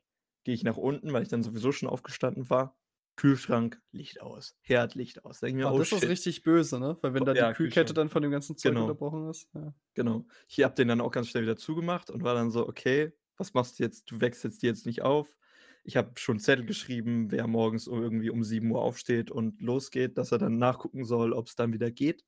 Gehe 0.45 0.55
ich 0.55 0.65
nach 0.65 0.77
unten, 0.77 1.13
weil 1.13 1.23
ich 1.23 1.29
dann 1.29 1.43
sowieso 1.43 1.73
schon 1.73 1.89
aufgestanden 1.89 2.51
war. 2.51 2.77
Kühlschrank, 3.17 3.83
Licht 3.91 4.21
aus, 4.23 4.57
Herd, 4.63 4.95
Licht 4.95 5.25
aus. 5.25 5.41
Denke 5.41 5.59
ich 5.61 5.65
mir: 5.65 5.69
Ah, 5.69 5.73
„Oh 5.73 5.81
das 5.81 5.91
ist 5.93 6.07
shit.“ 6.07 6.09
richtig 6.09 6.43
böse, 6.43 6.79
ne? 6.79 6.99
Weil 7.03 7.15
wenn 7.15 7.25
Oh, 7.25 7.27
da 7.27 7.35
die 7.35 7.49
ja, 7.49 7.49
Kühlkette 7.49 7.93
dann 7.95 8.09
von 8.09 8.23
dem 8.23 8.31
ganzen 8.31 8.57
Zeug 8.57 8.77
Genau. 8.77 8.79
unterbrochen 8.79 9.29
ist, 9.29 9.49
ja. 9.55 9.75
Genau. 9.97 10.27
Ich 10.49 10.63
habe 10.63 10.75
den 10.75 10.89
dann 10.89 11.01
auch 11.01 11.11
ganz 11.11 11.29
schnell 11.29 11.43
wieder 11.43 11.57
zugemacht 11.57 12.11
und 12.11 12.23
war 12.23 12.35
dann 12.35 12.51
so: 12.51 12.67
„Okay, 12.69 13.13
was 13.37 13.55
machst 13.55 13.79
du 13.79 13.83
jetzt? 13.85 14.11
Du 14.11 14.21
wechselst 14.21 14.63
die 14.63 14.67
jetzt 14.67 14.87
nicht 14.87 15.03
auf.“ 15.03 15.37
Ich 15.85 15.97
habe 15.97 16.13
schon 16.19 16.39
Zettel 16.39 16.67
geschrieben, 16.67 17.31
wer 17.31 17.47
morgens 17.47 17.87
irgendwie 17.87 18.31
um 18.31 18.45
7:00 18.45 18.83
aufsteht 18.83 19.31
und 19.31 19.61
losgeht, 19.63 20.19
dass 20.19 20.33
er 20.33 20.39
dann 20.39 20.59
nachgucken 20.59 21.05
soll, 21.05 21.33
ob's 21.33 21.57
dann 21.57 21.73
wieder 21.73 21.91
geht. 21.91 22.25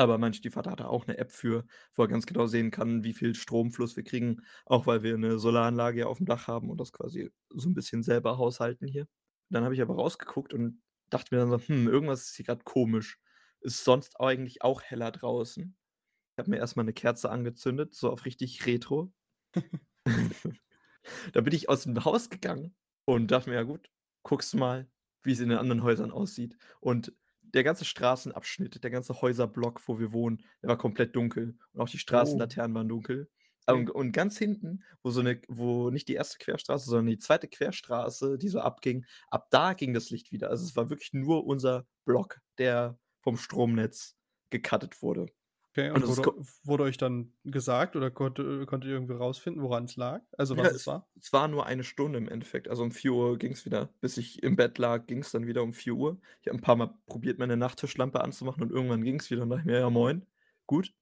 Aber 0.00 0.16
mein 0.16 0.32
Stiefvater 0.32 0.70
hat 0.70 0.80
da 0.80 0.86
auch 0.86 1.06
'ne 1.06 1.18
App 1.18 1.30
für, 1.30 1.66
wo 1.94 2.02
er 2.04 2.08
ganz 2.08 2.24
genau 2.24 2.46
sehen 2.46 2.70
kann, 2.70 3.04
wie 3.04 3.12
viel 3.12 3.34
Stromfluss 3.34 3.96
wir 3.96 4.02
kriegen, 4.02 4.40
auch 4.64 4.86
weil 4.86 5.02
wir 5.02 5.18
'ne 5.18 5.38
Solaranlage 5.38 6.00
ja 6.00 6.06
aufm 6.06 6.24
Dach 6.24 6.46
haben 6.48 6.70
und 6.70 6.80
das 6.80 6.90
quasi 6.92 7.30
so 7.50 7.68
'n 7.68 7.74
bisschen 7.74 8.02
selber 8.02 8.38
haushalten 8.38 8.86
hier. 8.86 9.06
Dann 9.50 9.62
habe 9.64 9.74
ich 9.74 9.82
aber 9.82 9.94
rausgeguckt 9.96 10.54
und 10.54 10.80
dachte 11.10 11.34
mir 11.34 11.40
dann 11.42 11.50
so: 11.50 11.58
„Hm, 11.58 11.86
irgendwas 11.86 12.22
ist 12.30 12.36
hier 12.36 12.46
grad 12.46 12.64
komisch. 12.64 13.18
Ist 13.60 13.84
sonst 13.84 14.18
eigentlich 14.20 14.62
auch 14.62 14.80
heller 14.82 15.10
draußen?“ 15.12 15.76
Ich 16.36 16.38
habe 16.40 16.50
mir 16.50 16.58
erst 16.58 16.76
mal 16.76 16.84
'ne 16.84 16.92
Kerze 16.94 17.30
angezündet, 17.30 17.94
so 17.94 18.10
auf 18.10 18.24
richtig 18.26 18.66
retro. 18.66 19.12
Da 21.34 21.40
bin 21.42 21.54
ich 21.54 21.68
aus 21.68 21.84
dem 21.84 22.04
Haus 22.04 22.30
gegangen 22.30 22.74
und 23.06 23.30
dachte 23.30 23.50
mir: 23.50 23.56
„Ja 23.56 23.62
gut, 23.64 23.90
guckst 24.24 24.52
du 24.54 24.58
mal, 24.58 24.88
wie's 25.24 25.40
in 25.40 25.50
den 25.50 25.58
anderen 25.58 25.82
Häusern 25.84 26.10
aussieht.“ 26.12 26.56
Und 26.80 27.12
der 27.54 27.64
ganze 27.64 27.84
Straßenabschnitt, 27.84 28.82
der 28.84 28.90
ganze 28.90 29.20
Häuserblock, 29.20 29.82
wo 29.88 29.98
wir 29.98 30.12
wohnen, 30.12 30.42
der 30.62 30.68
war 30.70 30.78
komplett 30.78 31.16
dunkel 31.16 31.58
und 31.72 31.80
auch 31.80 31.88
die 31.88 31.98
Oh. 32.12 32.50
Straßenlaternen 32.58 32.74
waren 32.74 32.88
dunkel. 32.88 33.30
Und 33.66 33.90
und 33.90 34.12
ganz 34.12 34.38
hinten, 34.38 34.82
wo 35.02 35.10
so 35.10 35.22
'ne 35.22 35.40
wo 35.48 35.90
nicht 35.90 36.08
die 36.08 36.16
1. 36.16 36.38
Querstraße, 36.38 36.86
sondern 36.90 37.06
die 37.06 37.18
2. 37.18 37.48
Querstraße, 37.48 38.38
die 38.38 38.48
so 38.48 38.60
abging, 38.60 39.04
ab 39.28 39.48
da 39.50 39.74
ging 39.74 39.94
das 39.94 40.10
Licht 40.10 40.32
wieder. 40.32 40.50
Also, 40.50 40.64
es 40.64 40.76
war 40.76 40.90
wirklich 40.90 41.12
nur 41.12 41.46
unser 41.46 41.86
Block, 42.04 42.40
der 42.58 42.98
vom 43.22 43.36
Stromnetz 43.36 44.16
gecuttet 44.50 45.02
wurde. 45.02 45.26
Okay, 45.76 45.90
Und 45.92 46.02
und 46.02 46.06
ist 46.08 46.18
wurde 46.18 46.32
wurde 46.64 46.82
euch 46.82 46.96
dann 46.96 47.32
gesagt 47.44 47.94
oder 47.94 48.10
konnte 48.10 48.66
konntet 48.66 48.88
ihr 48.88 48.94
irgendwie 48.94 49.12
rausfinden, 49.14 49.62
woran's 49.62 49.94
lag? 49.96 50.22
Also, 50.36 50.56
Ja, 50.56 50.58
was 50.58 50.72
es 50.72 50.84
es 50.86 50.86
war? 50.86 51.06
es 51.16 51.32
war 51.32 51.48
nur 51.48 51.66
1 51.66 51.84
Stunde 51.84 52.18
im 52.18 52.28
Endeffekt. 52.28 52.68
Also, 52.68 52.82
um 52.82 52.90
4:00 52.92 53.36
ging's 53.38 53.64
wieder. 53.66 53.90
Bis 54.00 54.16
ich 54.16 54.42
im 54.42 54.56
Bett 54.56 54.78
lag, 54.78 55.06
ging's 55.06 55.30
dann 55.32 55.46
wieder 55.46 55.62
um 55.62 55.72
4:00. 55.72 56.18
Ich 56.40 56.48
habe 56.48 56.58
'n 56.58 56.60
paar 56.60 56.76
Mal 56.76 56.94
probiert, 57.06 57.38
meine 57.38 57.56
Nachttischlampe 57.56 58.20
anzumachen 58.22 58.62
und 58.62 58.70
irgendwann 58.70 59.02
ging's 59.04 59.30
wieder 59.30 59.42
und 59.42 59.50
dachte 59.50 59.60
ich 59.62 59.66
mir: 59.66 59.78
„Ja, 59.80 59.90
moin, 59.90 60.26
gut.“ 60.66 60.92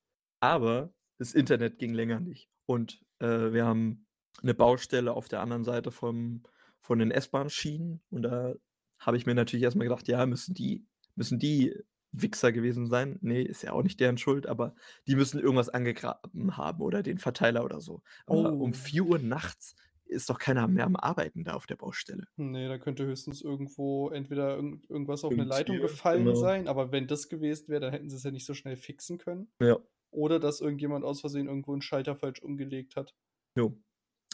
Aber 0.43 0.93
das 1.19 1.33
Internet 1.35 1.79
ging 1.79 1.95
länger 1.95 2.21
nicht. 2.21 2.51
Und, 2.67 3.01
äh, 3.21 3.53
wir 3.53 3.65
haben 3.67 4.07
'ne 4.43 4.55
Baustelle 4.55 5.13
auf 5.15 5.29
der 5.29 5.41
anderen 5.41 5.65
Seite 5.65 5.91
vom 5.93 6.43
von 6.81 6.99
den 7.01 7.11
S-Bahn-Schienen 7.11 8.03
und 8.11 8.23
da 8.23 8.55
habe 9.01 9.17
ich 9.17 9.27
mir 9.27 9.35
natürlich 9.35 9.65
erst 9.65 9.77
mal 9.77 9.85
gedacht: 9.85 10.09
„Ja, 10.09 10.27
müssen 10.27 10.55
die 10.55 10.87
müssen 11.17 11.39
die 11.39 11.75
Wichser 12.13 12.53
gewesen 12.53 12.87
sein.“ 12.87 13.19
Ne, 13.21 13.43
ist 13.43 13.63
ja 13.63 13.73
auch 13.73 13.83
nicht 13.83 14.01
deren 14.01 14.19
Schuld, 14.19 14.47
aber 14.47 14.75
die 15.07 15.17
müssen 15.17 15.41
irgendwas 15.41 15.69
angegraben 15.69 16.57
haben 16.57 16.81
oder 16.83 17.03
den 17.03 17.19
Verteiler 17.19 17.65
oder 17.65 17.81
so. 17.81 18.03
Aber 18.27 18.53
um 18.53 18.71
Oh. 18.71 18.75
4:00 18.75 19.19
nachts 19.19 19.75
ist 20.07 20.31
doch 20.31 20.39
keiner 20.39 20.67
mehr 20.69 20.87
am 20.87 20.97
Arbeiten 20.97 21.45
da 21.45 21.53
auf 21.55 21.67
der 21.67 21.77
Baustelle. 21.77 22.25
Ne, 22.37 22.69
da 22.69 22.79
könnte 22.79 23.05
höchstens 23.05 23.43
irgendwo 23.43 24.09
entweder 24.11 24.57
irgend 24.57 24.89
irgendwas 24.89 25.23
auf 25.23 25.33
Irgend 25.33 25.49
Leitung 25.49 25.77
Tier, 25.77 25.83
gefallen 25.83 26.25
genau. 26.25 26.37
sein, 26.37 26.67
aber 26.67 26.93
wenn 26.93 27.07
das 27.07 27.29
gewesen 27.29 27.69
wäre, 27.69 27.81
dann 27.83 27.93
hätten 27.93 28.09
sie's 28.09 28.23
ja 28.23 28.31
nicht 28.31 28.47
so 28.47 28.55
schnell 28.55 28.77
fixen 28.77 29.19
können. 29.19 29.51
Ja. 29.63 29.79
oder 30.11 30.41
dass 30.41 30.61
irgendjemand 30.63 31.05
aus 31.05 31.21
Versehen 31.21 31.47
irgendwo 31.49 31.73
einen 31.73 31.83
Schalter 31.83 32.17
falsch 32.17 32.41
umgelegt 32.43 32.97
hat. 32.97 33.15
Jo. 33.57 33.79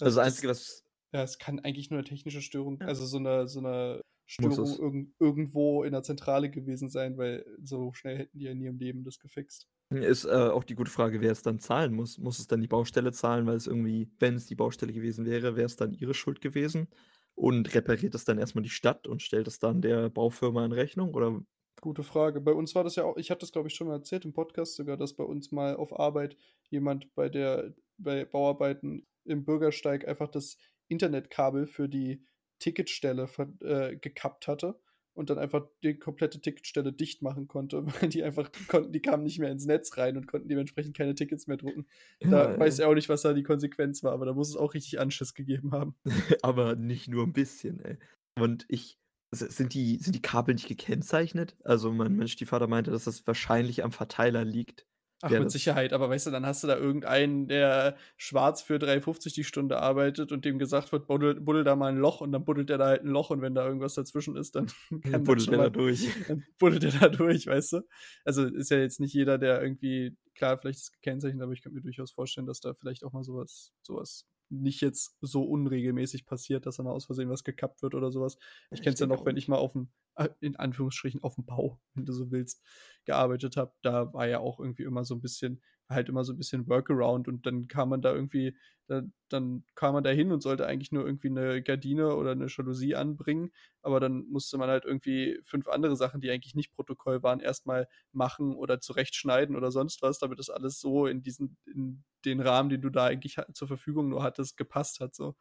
Also, 0.00 0.20
also 0.20 0.20
das 0.20 0.26
Einzige, 0.28 0.48
was. 0.48 0.84
Ja, 1.12 1.22
es 1.22 1.38
kann 1.38 1.60
eigentlich 1.60 1.90
nur 1.90 1.98
eine 1.98 2.08
technische 2.08 2.42
Störung, 2.42 2.78
ja. 2.80 2.87
also 2.87 3.06
so 3.06 3.18
eine, 3.18 3.48
so 3.48 3.58
eine 3.60 4.00
Störung 4.26 4.66
irg 4.78 5.08
irgendwo 5.18 5.84
in 5.84 5.92
der 5.92 6.02
Zentrale 6.02 6.50
gewesen 6.50 6.88
sein, 6.88 7.18
weil 7.18 7.44
so 7.62 7.92
schnell 7.92 8.18
hätten 8.18 8.38
die 8.38 8.44
ja 8.44 8.54
nie 8.54 8.66
im 8.66 8.78
Leben 8.78 9.04
das 9.04 9.18
gefixt. 9.18 9.68
Ist 9.90 10.24
äh, 10.24 10.30
auch 10.30 10.64
die 10.64 10.74
gute 10.74 10.90
Frage, 10.90 11.20
wer 11.20 11.32
es 11.32 11.42
dann 11.42 11.58
zahlen 11.58 11.94
muss. 11.94 12.18
Muss 12.18 12.38
es 12.38 12.46
dann 12.46 12.60
die 12.60 12.66
Baustelle 12.68 13.12
zahlen, 13.12 13.46
weil 13.46 13.56
es 13.56 13.66
irgendwie, 13.66 14.10
wenn 14.18 14.34
es 14.34 14.46
die 14.46 14.54
Baustelle 14.54 14.92
gewesen 14.92 15.26
wäre, 15.26 15.56
wäre 15.56 15.66
es 15.66 15.76
dann 15.76 15.92
ihre 15.92 16.14
Schuld 16.14 16.40
gewesen? 16.40 16.88
Und 17.34 17.74
repariert 17.74 18.14
das 18.14 18.24
dann 18.24 18.38
erstmal 18.38 18.62
die 18.62 18.70
Stadt 18.70 19.06
und 19.06 19.20
stellt 19.20 19.46
es 19.46 19.58
dann 19.58 19.82
der 19.82 20.08
Baufirma 20.08 20.64
in 20.64 20.72
Rechnung? 20.72 21.14
Oder 21.14 21.42
Gute 21.80 22.02
Frage. 22.02 22.40
Bei 22.40 22.52
uns 22.52 22.74
war 22.74 22.84
das 22.84 22.96
ja 22.96 23.04
auch, 23.04 23.16
ich 23.16 23.30
hatte 23.30 23.40
das 23.40 23.52
glaube 23.52 23.68
ich 23.68 23.74
schon 23.74 23.88
mal 23.88 23.94
erzählt 23.96 24.24
im 24.24 24.32
Podcast 24.32 24.76
sogar, 24.76 24.96
dass 24.96 25.14
bei 25.14 25.24
uns 25.24 25.52
mal 25.52 25.76
auf 25.76 25.98
Arbeit 25.98 26.37
jemand 26.70 27.14
bei 27.14 27.28
der, 27.28 27.74
bei 27.98 28.24
Bauarbeiten 28.24 29.06
im 29.24 29.44
Bürgersteig 29.44 30.06
einfach 30.08 30.28
das 30.28 30.56
Internetkabel 30.88 31.66
für 31.66 31.88
die 31.88 32.24
Ticketstelle 32.58 33.28
äh, 33.60 33.96
gekappt 33.96 34.48
hatte 34.48 34.78
und 35.14 35.30
dann 35.30 35.38
einfach 35.38 35.66
die 35.82 35.98
komplette 35.98 36.40
Ticketstelle 36.40 36.92
dicht 36.92 37.22
machen 37.22 37.46
konnte, 37.48 37.86
weil 38.00 38.08
die 38.08 38.22
einfach 38.22 38.50
konnten, 38.68 38.92
die 38.92 39.00
kamen 39.00 39.22
nicht 39.22 39.38
mehr 39.38 39.50
ins 39.50 39.66
Netz 39.66 39.96
rein 39.96 40.16
und 40.16 40.26
konnten 40.26 40.48
dementsprechend 40.48 40.96
keine 40.96 41.14
Tickets 41.14 41.46
mehr 41.46 41.56
drucken. 41.56 41.86
Da 42.20 42.52
ja, 42.52 42.58
weiß 42.58 42.80
er 42.80 42.88
auch 42.88 42.94
nicht, 42.94 43.08
was 43.08 43.22
da 43.22 43.32
die 43.32 43.42
Konsequenz 43.42 44.02
war, 44.02 44.12
aber 44.12 44.26
da 44.26 44.32
muss 44.34 44.48
es 44.48 44.56
auch 44.56 44.74
richtig 44.74 45.00
Anschiss 45.00 45.34
gegeben 45.34 45.72
haben. 45.72 45.94
aber 46.42 46.76
nicht 46.76 47.08
nur 47.08 47.24
ein 47.24 47.32
bisschen, 47.32 47.80
ey. 47.84 47.96
Und 48.38 48.66
ich, 48.68 48.98
sind 49.30 49.74
die, 49.74 49.98
sind 49.98 50.14
die 50.14 50.22
Kabel 50.22 50.54
nicht 50.54 50.68
gekennzeichnet? 50.68 51.56
Also 51.64 51.92
mein 51.92 52.14
Mensch-Stiefvater 52.16 52.66
meinte, 52.66 52.90
dass 52.90 53.04
das 53.04 53.26
wahrscheinlich 53.26 53.84
am 53.84 53.92
Verteiler 53.92 54.44
liegt. 54.44 54.86
Ach, 55.26 55.30
mit 55.30 55.50
Sicherheit, 55.50 55.92
aber 55.92 56.10
weißt 56.10 56.26
du, 56.26 56.30
dann 56.30 56.44
hast 56.44 56.62
du 56.62 56.66
da 56.66 56.76
irgendeinen, 56.76 57.48
der 57.48 57.96
schwarz 58.16 58.62
für 58.62 58.76
3,50 58.76 59.34
die 59.34 59.44
Stunde 59.44 59.78
arbeitet 59.80 60.32
und 60.32 60.44
dem 60.44 60.58
gesagt 60.58 60.92
wird, 60.92 61.06
buddel, 61.06 61.40
buddel 61.40 61.64
da 61.64 61.76
mal 61.76 61.92
ein 61.92 61.98
Loch 61.98 62.20
und 62.20 62.32
dann 62.32 62.44
buddelt 62.44 62.68
er 62.70 62.78
da 62.78 62.87
halt 62.88 63.04
ein 63.04 63.08
Loch 63.08 63.30
und 63.30 63.40
wenn 63.40 63.54
da 63.54 63.66
irgendwas 63.66 63.94
dazwischen 63.94 64.37
ist, 64.37 64.54
dann 64.54 64.66
kann 65.02 65.24
buddelt 65.24 65.48
er 65.50 65.58
da 65.58 65.70
durch. 65.70 66.08
Dann 66.28 66.44
buddelt 66.58 66.84
er 66.84 66.92
da 66.92 67.08
durch, 67.08 67.46
weißt 67.46 67.72
du? 67.72 67.80
Also 68.24 68.44
ist 68.44 68.70
ja 68.70 68.78
jetzt 68.78 69.00
nicht 69.00 69.14
jeder, 69.14 69.38
der 69.38 69.62
irgendwie, 69.62 70.16
klar, 70.34 70.58
vielleicht 70.58 70.80
ist 70.80 70.92
gekennzeichnet, 70.92 71.42
aber 71.42 71.52
ich 71.52 71.62
könnte 71.62 71.76
mir 71.76 71.82
durchaus 71.82 72.12
vorstellen, 72.12 72.46
dass 72.46 72.60
da 72.60 72.74
vielleicht 72.74 73.04
auch 73.04 73.12
mal 73.12 73.24
sowas, 73.24 73.72
sowas 73.82 74.26
nicht 74.62 74.80
jetzt 74.80 75.16
so 75.20 75.42
unregelmäßig 75.42 76.26
passiert, 76.26 76.66
dass 76.66 76.76
da 76.76 76.82
mal 76.82 76.92
aus 76.92 77.06
Versehen 77.06 77.30
was 77.30 77.44
gekappt 77.44 77.82
wird 77.82 77.94
oder 77.94 78.10
sowas. 78.10 78.38
Ich 78.70 78.82
kenne 78.82 78.94
es 78.94 79.00
ja 79.00 79.06
noch, 79.06 79.24
wenn 79.24 79.36
ich 79.36 79.48
mal 79.48 79.56
auf 79.56 79.72
dem, 79.72 79.90
äh, 80.16 80.28
in 80.40 80.56
Anführungsstrichen, 80.56 81.22
auf 81.22 81.34
dem 81.34 81.44
Bau, 81.44 81.80
wenn 81.94 82.06
du 82.06 82.12
so 82.12 82.30
willst, 82.30 82.62
gearbeitet 83.04 83.56
habe. 83.56 83.72
Da 83.82 84.12
war 84.12 84.26
ja 84.26 84.40
auch 84.40 84.60
irgendwie 84.60 84.84
immer 84.84 85.04
so 85.04 85.14
ein 85.14 85.20
bisschen, 85.20 85.62
halt 85.94 86.09
immer 86.09 86.24
so 86.24 86.33
ein 86.33 86.38
bisschen 86.38 86.68
Workaround 86.68 87.28
und 87.28 87.46
dann 87.46 87.68
kam 87.68 87.88
man 87.88 88.02
da 88.02 88.12
irgendwie, 88.12 88.57
da, 88.87 89.02
dann 89.28 89.64
kam 89.74 89.94
man 89.94 90.04
da 90.04 90.11
hin 90.11 90.33
und 90.33 90.42
sollte 90.42 90.66
eigentlich 90.66 90.92
nur 90.92 91.07
irgendwie 91.07 91.28
eine 91.28 91.62
Gardine 91.62 92.14
oder 92.16 92.33
eine 92.33 92.46
Jalousie 92.48 92.94
anbringen, 92.94 93.50
aber 93.83 94.00
dann 94.00 94.26
musste 94.28 94.59
man 94.59 94.68
halt 94.68 94.85
irgendwie 94.85 95.38
fünf 95.42 95.68
andere 95.68 95.96
Sachen, 95.96 96.20
die 96.20 96.30
eigentlich 96.30 96.54
nicht 96.54 96.72
Protokoll 96.72 97.22
waren, 97.22 97.40
erstmal 97.40 97.88
machen 98.12 98.54
oder 98.54 98.80
zurechtschneiden 98.80 99.57
oder 99.57 99.70
sonst 99.70 100.02
was, 100.02 100.18
damit 100.18 100.38
das 100.38 100.50
alles 100.50 100.80
so 100.80 101.07
in 101.07 101.22
diesen, 101.22 101.57
in 101.66 102.04
den 102.24 102.40
Rahmen, 102.40 102.68
den 102.68 102.83
du 102.83 102.90
da 102.90 103.07
eigentlich 103.07 103.37
zur 103.52 103.68
Verfügung 103.68 104.09
nur 104.09 104.22
hattest, 104.22 104.57
gepasst 104.57 105.00
hat. 105.00 105.14
So. 105.14 105.35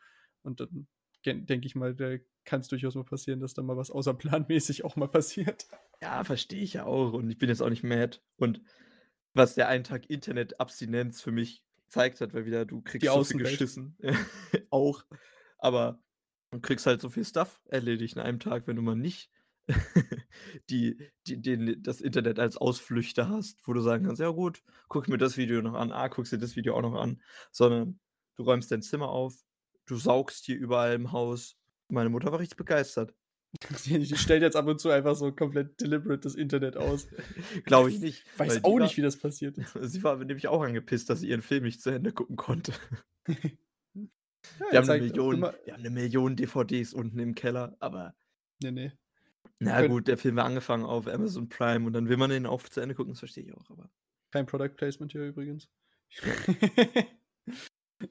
Und 0.44 0.60
dann 0.60 0.88
denke 1.26 1.66
ich 1.66 1.76
mal, 1.76 1.96
da 1.96 2.18
kann 2.46 2.60
es 2.60 2.68
durchaus 2.68 2.96
mal 2.96 3.06
passieren, 3.06 3.40
dass 3.40 3.54
da 3.54 3.62
mal 3.62 3.78
was 3.78 3.92
außerplanmäßig 3.92 4.84
auch 4.86 4.96
mal 4.96 5.08
passiert. 5.08 5.68
Ja, 6.02 6.24
verstehe 6.24 6.62
ich 6.62 6.74
ja 6.74 6.86
auch. 6.86 7.14
Und 7.14 7.30
ich 7.30 7.38
bin 7.38 7.50
jetzt 7.50 7.62
auch 7.62 7.70
nicht 7.70 7.84
mad. 7.84 8.20
Und 8.38 8.62
was 9.34 9.56
der 9.56 9.68
einen 9.68 9.84
Tag 9.84 10.10
Internet-Abstinenz 10.10 11.22
für 11.22 11.32
mich 11.32 11.64
gezeigt 11.86 12.22
hat, 12.22 12.34
weil 12.34 12.46
wieder 12.46 12.66
du 12.66 12.82
kriegst 12.82 13.04
Die 13.04 13.08
so 13.08 13.24
viel 13.24 13.38
geschissen. 13.38 13.98
auch. 14.70 15.04
Aber 15.58 16.02
du 16.52 16.60
kriegst 16.60 16.86
halt 16.86 17.02
so 17.02 17.10
viel 17.10 17.26
Stuff 17.26 17.62
erledigt 17.66 18.16
in 18.16 18.22
einem 18.22 18.40
Tag, 18.40 18.68
wenn 18.68 18.76
du 18.76 18.82
mal 18.82 18.96
nicht 18.96 19.30
die, 20.70 20.98
die, 21.28 21.42
den, 21.42 21.82
das 21.82 22.02
Internet 22.02 22.40
als 22.40 22.58
Ausflüchter 22.58 23.30
hast, 23.30 23.66
wo 23.66 23.74
du 23.74 23.82
sagen 23.82 24.06
kannst, 24.06 24.20
ja 24.20 24.30
gut, 24.30 24.62
guck 24.90 25.08
mir 25.08 25.18
das 25.18 25.38
Video 25.38 25.62
noch 25.62 25.74
an, 25.74 25.92
ah, 25.92 26.08
guckst 26.10 26.34
dir 26.34 26.38
das 26.38 26.56
Video 26.56 26.76
auch 26.76 26.82
noch 26.82 26.96
an, 26.96 27.22
sondern 27.52 28.00
du 28.36 28.44
räumst 28.44 28.72
dein 28.72 28.82
Zimmer 28.82 29.10
auf, 29.10 29.36
du 29.86 29.96
saugst 29.96 30.46
hier 30.46 30.58
überall 30.58 30.94
im 30.94 31.12
Haus. 31.12 31.58
Meine 31.88 32.10
Mutter 32.10 32.32
war 32.32 32.40
richtig 32.40 32.58
begeistert. 32.58 33.14
Die 33.86 34.18
stellt 34.18 34.42
jetzt 34.42 34.56
ab 34.56 34.66
und 34.66 34.80
zu 34.80 34.90
einfach 34.90 35.16
so 35.16 35.32
komplett 35.32 35.80
deliberate 35.80 36.22
das 36.22 36.36
Internet 36.36 36.76
aus. 36.76 37.08
Glaube 37.66 37.92
ich 37.92 38.00
nicht. 38.00 38.26
Weiß 38.38 38.64
auch 38.64 38.80
nicht, 38.80 38.98
wie 38.98 39.02
das 39.02 39.18
passiert 39.18 39.58
ist. 39.58 39.74
Sie 39.82 40.04
war 40.04 40.18
nämlich 40.18 40.48
auch 40.48 40.62
angepisst, 40.62 41.10
dass 41.10 41.20
sie 41.20 41.30
ihren 41.30 41.44
Film 41.44 41.64
nicht 41.64 41.82
zu 41.82 41.92
Ende 41.92 42.12
gucken 42.12 42.36
konnte. 42.36 42.74
ja, 43.28 43.38
wir, 44.72 44.80
haben 44.80 44.90
eine 44.90 45.04
Million, 45.04 45.42
wir 45.42 45.74
haben 45.74 45.80
eine 45.80 45.90
Million 45.92 46.36
DVDs 46.36 46.94
unten 46.94 47.20
im 47.20 47.36
Keller, 47.36 47.78
aber. 47.80 48.16
Nee, 48.62 48.72
nee. 48.72 48.92
Na 49.60 49.86
gut, 49.88 50.08
der 50.08 50.18
Film 50.18 50.36
war 50.36 50.46
angefangen 50.46 50.84
auf 50.84 51.08
Amazon 51.08 51.48
Prime 51.48 51.86
und 51.86 51.94
dann 51.94 52.10
will 52.10 52.18
man 52.18 52.32
den 52.32 52.48
auch 52.48 52.64
zu 52.64 52.82
Ende 52.82 52.96
gucken, 52.96 53.14
das 53.14 53.20
verstehe 53.20 53.44
ich 53.44 53.54
auch, 53.54 53.70
aber. 53.70 53.90
Kein 54.32 54.48
Product 54.48 54.76
Placement 54.76 55.12
hier 55.12 55.28
übrigens. 55.28 55.70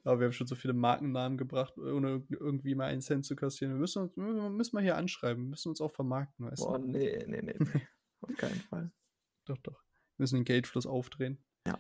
Aber 0.05 0.20
wir 0.20 0.26
haben 0.26 0.33
schon 0.33 0.46
so 0.46 0.55
viele 0.55 0.72
Markennamen 0.72 1.38
gebracht, 1.38 1.76
ohne 1.78 2.24
irgendwie 2.31 2.74
mal 2.74 2.87
einen 2.87 3.00
Cent 3.00 3.24
zu 3.24 3.37
kassieren. 3.37 3.74
Wir 3.74 3.81
müssen 3.81 4.02
uns 4.02 4.16
müssen 4.16 4.76
wir 4.76 4.83
hier 4.83 4.96
anschreiben, 4.96 5.44
wir 5.44 5.50
müssen 5.50 5.68
uns 5.68 5.81
auch 5.81 5.92
vermarkten, 5.92 6.46
weißt 6.46 6.62
Boah, 6.62 6.78
du? 6.78 6.87
nee, 6.87 7.24
nee, 7.26 7.42
nee, 7.42 7.57
nee. 7.59 7.83
Auf 8.20 8.37
keinen 8.37 8.61
Fall. 8.61 8.90
Doch, 9.44 9.59
doch. 9.59 9.83
Wir 10.16 10.22
müssen 10.22 10.37
den 10.37 10.44
Geldfluss 10.44 10.87
aufdrehen. 10.87 11.44
Ja. 11.66 11.76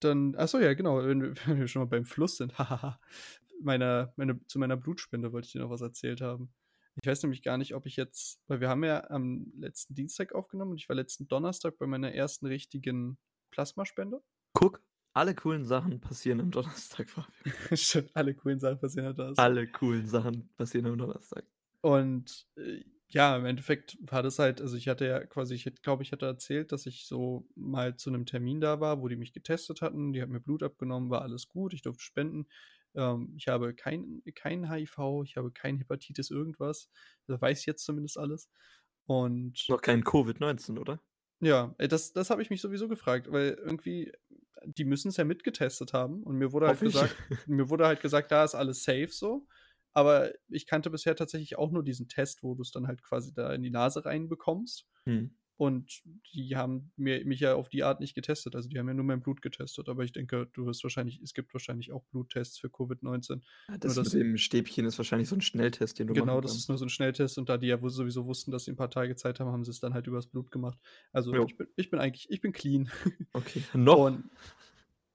Dann, 0.00 0.34
achso, 0.36 0.58
ja, 0.58 0.72
genau, 0.72 1.04
wenn 1.04 1.20
wir, 1.20 1.34
wenn 1.46 1.58
wir 1.58 1.68
schon 1.68 1.82
mal 1.82 1.88
beim 1.88 2.06
Fluss 2.06 2.38
sind, 2.38 2.58
hahaha. 2.58 2.98
meine, 3.60 4.12
meine, 4.16 4.40
zu 4.46 4.58
meiner 4.58 4.78
Blutspende 4.78 5.32
wollte 5.32 5.46
ich 5.46 5.52
dir 5.52 5.60
noch 5.60 5.68
was 5.68 5.82
erzählt 5.82 6.22
haben. 6.22 6.54
Ich 7.02 7.08
weiß 7.08 7.22
nämlich 7.22 7.42
gar 7.42 7.58
nicht, 7.58 7.74
ob 7.74 7.86
ich 7.86 7.96
jetzt, 7.96 8.40
weil 8.48 8.60
wir 8.60 8.68
haben 8.68 8.84
ja 8.84 9.08
am 9.10 9.52
letzten 9.54 9.94
Dienstag 9.94 10.34
aufgenommen 10.34 10.72
und 10.72 10.78
ich 10.78 10.88
war 10.88 10.96
letzten 10.96 11.28
Donnerstag 11.28 11.78
bei 11.78 11.86
meiner 11.86 12.12
ersten 12.12 12.46
richtigen 12.46 13.18
Plasmaspende. 13.50 14.22
Guck, 14.54 14.82
alle 15.14 15.34
coolen 15.34 15.64
Sachen 15.64 16.00
passieren 16.00 16.40
am 16.40 16.50
Donnerstag, 16.50 17.06
Stimmt, 17.74 18.10
alle 18.14 18.34
coolen 18.34 18.58
Sachen 18.58 18.78
passieren 18.78 19.08
am 19.08 19.14
Donnerstag. 19.14 19.44
Alle 19.44 19.66
coolen 19.66 20.06
Sachen 20.06 20.48
passieren 20.56 20.86
am 20.86 20.98
Donnerstag. 20.98 21.44
Und 21.80 22.46
äh, 22.56 22.82
ja, 23.08 23.36
im 23.36 23.44
Endeffekt 23.44 23.98
war 24.00 24.22
das 24.22 24.38
halt, 24.38 24.62
also 24.62 24.76
ich 24.76 24.88
hatte 24.88 25.06
ja 25.06 25.24
quasi, 25.26 25.54
ich 25.54 25.82
glaube, 25.82 26.02
ich 26.02 26.12
hatte 26.12 26.24
erzählt, 26.24 26.72
dass 26.72 26.86
ich 26.86 27.06
so 27.06 27.46
mal 27.54 27.96
zu 27.96 28.08
einem 28.08 28.24
Termin 28.24 28.60
da 28.60 28.80
war, 28.80 29.02
wo 29.02 29.08
die 29.08 29.16
mich 29.16 29.34
getestet 29.34 29.82
hatten, 29.82 30.14
die 30.14 30.22
haben 30.22 30.32
mir 30.32 30.40
Blut 30.40 30.62
abgenommen, 30.62 31.10
war 31.10 31.20
alles 31.20 31.46
gut, 31.46 31.74
ich 31.74 31.82
durfte 31.82 32.02
spenden. 32.02 32.46
Ähm, 32.94 33.34
ich 33.36 33.48
habe 33.48 33.74
kein, 33.74 34.22
kein 34.34 34.70
HIV, 34.70 35.24
ich 35.24 35.36
habe 35.36 35.50
kein 35.52 35.76
Hepatitis 35.76 36.30
irgendwas. 36.30 36.90
Das 37.26 37.40
weiß 37.40 37.60
ich 37.60 37.66
jetzt 37.66 37.84
zumindest 37.84 38.18
alles. 38.18 38.48
Und. 39.04 39.68
Noch 39.68 39.82
kein 39.82 40.04
Covid-19, 40.04 40.78
oder? 40.78 41.00
Ja, 41.42 41.74
das, 41.78 42.12
das 42.12 42.30
habe 42.30 42.40
ich 42.40 42.50
mich 42.50 42.60
sowieso 42.60 42.88
gefragt, 42.88 43.30
weil 43.30 43.58
irgendwie, 43.60 44.12
die 44.64 44.84
müssen 44.84 45.08
es 45.08 45.16
ja 45.16 45.24
mitgetestet 45.24 45.92
haben 45.92 46.22
und 46.22 46.36
mir 46.36 46.52
wurde 46.52 46.68
halt 46.68 46.80
gesagt, 46.80 47.16
mir 47.46 47.68
wurde 47.68 47.86
halt 47.86 48.00
gesagt, 48.00 48.30
da 48.30 48.44
ist 48.44 48.54
alles 48.54 48.84
safe 48.84 49.08
so. 49.10 49.46
Aber 49.92 50.32
ich 50.48 50.66
kannte 50.66 50.88
bisher 50.88 51.16
tatsächlich 51.16 51.58
auch 51.58 51.70
nur 51.70 51.82
diesen 51.82 52.08
Test, 52.08 52.42
wo 52.42 52.54
du 52.54 52.62
es 52.62 52.70
dann 52.70 52.86
halt 52.86 53.02
quasi 53.02 53.34
da 53.34 53.52
in 53.52 53.62
die 53.62 53.70
Nase 53.70 54.04
reinbekommst. 54.04 54.86
Hm. 55.04 55.36
Und 55.62 56.02
die 56.34 56.56
haben 56.56 56.90
mir, 56.96 57.24
mich 57.24 57.38
ja 57.38 57.54
auf 57.54 57.68
die 57.68 57.84
Art 57.84 58.00
nicht 58.00 58.16
getestet. 58.16 58.56
Also 58.56 58.68
die 58.68 58.80
haben 58.80 58.88
ja 58.88 58.94
nur 58.94 59.04
mein 59.04 59.22
Blut 59.22 59.42
getestet. 59.42 59.88
Aber 59.88 60.02
ich 60.02 60.10
denke, 60.10 60.48
du 60.54 60.66
wirst 60.66 60.82
wahrscheinlich, 60.82 61.20
es 61.22 61.34
gibt 61.34 61.54
wahrscheinlich 61.54 61.92
auch 61.92 62.02
Bluttests 62.10 62.58
für 62.58 62.66
Covid-19. 62.66 63.42
Ja, 63.68 63.78
das, 63.78 63.94
das 63.94 64.12
mit 64.12 64.22
dem 64.24 64.36
Stäbchen 64.38 64.86
ist 64.86 64.98
wahrscheinlich 64.98 65.28
so 65.28 65.36
ein 65.36 65.40
Schnelltest, 65.40 66.00
den 66.00 66.08
du 66.08 66.14
Genau, 66.14 66.40
das 66.40 66.56
ist 66.56 66.68
nur 66.68 66.78
so 66.78 66.84
ein 66.84 66.88
Schnelltest. 66.88 67.38
Und 67.38 67.48
da 67.48 67.58
die 67.58 67.68
ja 67.68 67.78
sowieso 67.80 68.26
wussten, 68.26 68.50
dass 68.50 68.64
sie 68.64 68.72
ein 68.72 68.76
paar 68.76 68.90
Tage 68.90 69.14
Zeit 69.14 69.38
haben, 69.38 69.52
haben 69.52 69.62
sie 69.62 69.70
es 69.70 69.78
dann 69.78 69.94
halt 69.94 70.08
übers 70.08 70.26
Blut 70.26 70.50
gemacht. 70.50 70.80
Also 71.12 71.32
ich 71.32 71.56
bin, 71.56 71.68
ich 71.76 71.90
bin, 71.90 72.00
eigentlich, 72.00 72.28
ich 72.28 72.40
bin 72.40 72.52
clean. 72.52 72.90
Okay, 73.32 73.62
noch? 73.74 74.06
Und 74.06 74.24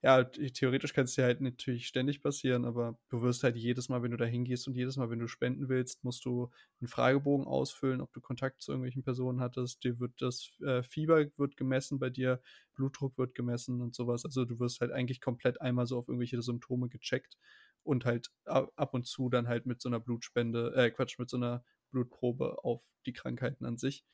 ja, 0.07 0.23
theoretisch 0.23 0.93
kann 0.93 1.03
es 1.03 1.15
dir 1.15 1.25
halt 1.25 1.41
natürlich 1.41 1.85
ständig 1.85 2.21
passieren, 2.21 2.63
aber 2.63 2.97
du 3.09 3.21
wirst 3.21 3.43
halt 3.43 3.57
jedes 3.57 3.89
Mal, 3.89 4.03
wenn 4.03 4.11
du 4.11 4.15
da 4.15 4.23
hingehst 4.23 4.65
und 4.65 4.73
jedes 4.73 4.95
Mal, 4.95 5.09
wenn 5.09 5.19
du 5.19 5.27
spenden 5.27 5.67
willst, 5.67 6.01
musst 6.05 6.23
du 6.23 6.49
einen 6.79 6.87
Fragebogen 6.87 7.45
ausfüllen, 7.45 7.99
ob 7.99 8.13
du 8.13 8.21
Kontakt 8.21 8.61
zu 8.61 8.71
irgendwelchen 8.71 9.03
Personen 9.03 9.41
hattest. 9.41 9.83
Dir 9.83 9.99
wird 9.99 10.13
das 10.21 10.51
äh, 10.61 10.81
Fieber 10.81 11.25
wird 11.35 11.57
gemessen 11.57 11.99
bei 11.99 12.09
dir, 12.09 12.41
Blutdruck 12.73 13.17
wird 13.17 13.35
gemessen 13.35 13.81
und 13.81 13.95
sowas. 13.95 14.23
Also 14.23 14.45
du 14.45 14.61
wirst 14.61 14.79
halt 14.79 14.93
eigentlich 14.93 15.19
komplett 15.19 15.59
einmal 15.59 15.87
so 15.87 15.97
auf 15.97 16.07
irgendwelche 16.07 16.41
Symptome 16.41 16.87
gecheckt 16.87 17.37
und 17.83 18.05
halt 18.05 18.31
ab 18.45 18.93
und 18.93 19.05
zu 19.07 19.27
dann 19.27 19.49
halt 19.49 19.65
mit 19.65 19.81
so 19.81 19.89
einer 19.89 19.99
Blutspende, 19.99 20.73
äh, 20.73 20.89
Quatsch, 20.89 21.19
mit 21.19 21.29
so 21.29 21.35
einer 21.35 21.65
Blutprobe 21.91 22.63
auf 22.63 22.81
die 23.05 23.13
Krankheiten 23.13 23.65
an 23.65 23.75
sich. 23.75 24.05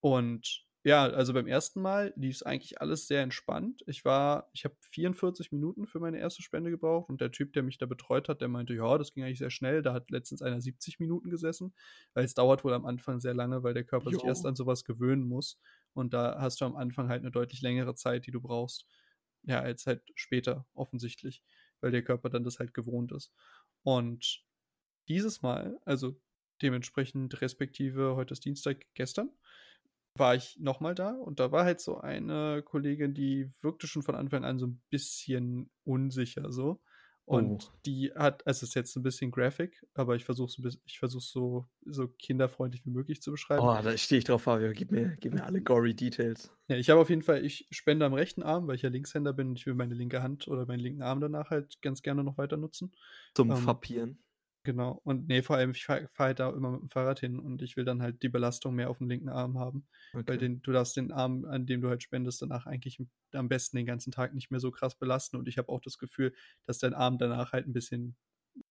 Und 0.00 0.67
ja, 0.88 1.04
also 1.04 1.34
beim 1.34 1.46
ersten 1.46 1.82
Mal 1.82 2.14
lief 2.16 2.36
es 2.36 2.42
eigentlich 2.42 2.80
alles 2.80 3.06
sehr 3.06 3.22
entspannt. 3.22 3.84
Ich 3.86 4.06
war, 4.06 4.48
ich 4.54 4.64
habe 4.64 4.74
44 4.80 5.52
Minuten 5.52 5.86
für 5.86 6.00
meine 6.00 6.18
erste 6.18 6.40
Spende 6.40 6.70
gebraucht 6.70 7.10
und 7.10 7.20
der 7.20 7.30
Typ, 7.30 7.52
der 7.52 7.62
mich 7.62 7.76
da 7.76 7.84
betreut 7.84 8.30
hat, 8.30 8.40
der 8.40 8.48
meinte, 8.48 8.72
ja, 8.72 8.96
das 8.96 9.12
ging 9.12 9.22
eigentlich 9.22 9.38
sehr 9.38 9.50
schnell. 9.50 9.82
Da 9.82 9.92
hat 9.92 10.10
letztens 10.10 10.40
einer 10.40 10.62
70 10.62 10.98
Minuten 10.98 11.28
gesessen, 11.28 11.74
weil 12.14 12.24
es 12.24 12.32
dauert 12.32 12.64
wohl 12.64 12.72
am 12.72 12.86
Anfang 12.86 13.20
sehr 13.20 13.34
lange, 13.34 13.62
weil 13.62 13.74
der 13.74 13.84
Körper 13.84 14.10
jo. 14.10 14.18
sich 14.18 14.26
erst 14.26 14.46
an 14.46 14.56
sowas 14.56 14.82
gewöhnen 14.84 15.28
muss. 15.28 15.60
Und 15.92 16.14
da 16.14 16.40
hast 16.40 16.62
du 16.62 16.64
am 16.64 16.74
Anfang 16.74 17.10
halt 17.10 17.20
eine 17.20 17.32
deutlich 17.32 17.60
längere 17.60 17.94
Zeit, 17.94 18.26
die 18.26 18.30
du 18.30 18.40
brauchst. 18.40 18.86
ja, 19.42 19.60
als 19.60 19.86
halt 19.86 20.02
später 20.14 20.66
offensichtlich, 20.72 21.42
weil 21.82 21.90
der 21.90 22.02
Körper 22.02 22.30
dann 22.30 22.44
das 22.44 22.60
halt 22.60 22.72
gewohnt 22.72 23.12
ist. 23.12 23.30
Und 23.82 24.42
dieses 25.06 25.42
Mal, 25.42 25.78
also 25.84 26.18
dementsprechend 26.62 27.42
respektive 27.42 28.16
heute 28.16 28.32
ist 28.32 28.46
Dienstag, 28.46 28.86
gestern, 28.94 29.30
war 30.18 30.34
ich 30.34 30.56
nochmal 30.60 30.94
da 30.94 31.12
und 31.12 31.40
da 31.40 31.52
war 31.52 31.64
halt 31.64 31.80
so 31.80 31.98
eine 31.98 32.62
Kollegin, 32.62 33.14
die 33.14 33.50
wirkte 33.60 33.86
schon 33.86 34.02
von 34.02 34.14
Anfang 34.14 34.44
an 34.44 34.58
so 34.58 34.66
ein 34.66 34.80
bisschen 34.90 35.70
unsicher 35.84 36.52
so. 36.52 36.80
Und 37.28 37.68
oh. 37.68 37.78
die 37.84 38.10
hat, 38.14 38.46
also 38.46 38.64
es 38.64 38.70
ist 38.70 38.74
jetzt 38.74 38.96
ein 38.96 39.02
bisschen 39.02 39.30
graphic, 39.30 39.86
aber 39.92 40.16
ich 40.16 40.24
versuche 40.24 40.66
es 40.66 40.80
ich 40.86 40.98
versuch's 40.98 41.30
so, 41.30 41.66
so 41.84 42.08
kinderfreundlich 42.08 42.86
wie 42.86 42.90
möglich 42.90 43.20
zu 43.20 43.30
beschreiben. 43.30 43.62
Oh, 43.62 43.78
da 43.82 43.98
stehe 43.98 44.20
ich 44.20 44.24
drauf, 44.24 44.44
Fabio. 44.44 44.72
Gib 44.72 44.90
mir, 44.92 45.14
gib 45.20 45.34
mir 45.34 45.44
alle 45.44 45.60
gory 45.60 45.92
Details. 45.92 46.50
Ja, 46.68 46.76
ich 46.76 46.88
habe 46.88 47.02
auf 47.02 47.10
jeden 47.10 47.20
Fall, 47.20 47.44
ich 47.44 47.68
spende 47.70 48.06
am 48.06 48.14
rechten 48.14 48.42
Arm, 48.42 48.66
weil 48.66 48.76
ich 48.76 48.82
ja 48.82 48.88
Linkshänder 48.88 49.34
bin 49.34 49.48
und 49.48 49.58
ich 49.58 49.66
will 49.66 49.74
meine 49.74 49.94
linke 49.94 50.22
Hand 50.22 50.48
oder 50.48 50.64
meinen 50.64 50.80
linken 50.80 51.02
Arm 51.02 51.20
danach 51.20 51.50
halt 51.50 51.82
ganz 51.82 52.00
gerne 52.00 52.24
noch 52.24 52.38
weiter 52.38 52.56
nutzen. 52.56 52.94
Zum 53.34 53.50
ähm, 53.50 53.58
Fappieren. 53.58 54.22
Genau. 54.68 55.00
Und 55.02 55.28
nee, 55.28 55.40
vor 55.40 55.56
allem, 55.56 55.70
ich 55.70 55.86
fahre 55.86 56.10
fahr 56.12 56.26
halt 56.26 56.40
da 56.40 56.50
immer 56.50 56.70
mit 56.70 56.82
dem 56.82 56.90
Fahrrad 56.90 57.20
hin 57.20 57.38
und 57.38 57.62
ich 57.62 57.78
will 57.78 57.86
dann 57.86 58.02
halt 58.02 58.22
die 58.22 58.28
Belastung 58.28 58.74
mehr 58.74 58.90
auf 58.90 58.98
dem 58.98 59.08
linken 59.08 59.30
Arm 59.30 59.58
haben. 59.58 59.88
Okay. 60.12 60.24
Weil 60.26 60.36
den, 60.36 60.60
du 60.60 60.72
darfst 60.72 60.94
den 60.94 61.10
Arm, 61.10 61.46
an 61.46 61.64
dem 61.64 61.80
du 61.80 61.88
halt 61.88 62.02
spendest, 62.02 62.42
danach 62.42 62.66
eigentlich 62.66 63.02
am 63.32 63.48
besten 63.48 63.78
den 63.78 63.86
ganzen 63.86 64.12
Tag 64.12 64.34
nicht 64.34 64.50
mehr 64.50 64.60
so 64.60 64.70
krass 64.70 64.94
belasten. 64.94 65.38
Und 65.38 65.48
ich 65.48 65.56
habe 65.56 65.70
auch 65.70 65.80
das 65.80 65.96
Gefühl, 65.96 66.34
dass 66.66 66.76
dein 66.76 66.92
Arm 66.92 67.16
danach 67.16 67.52
halt 67.52 67.66
ein 67.66 67.72
bisschen 67.72 68.18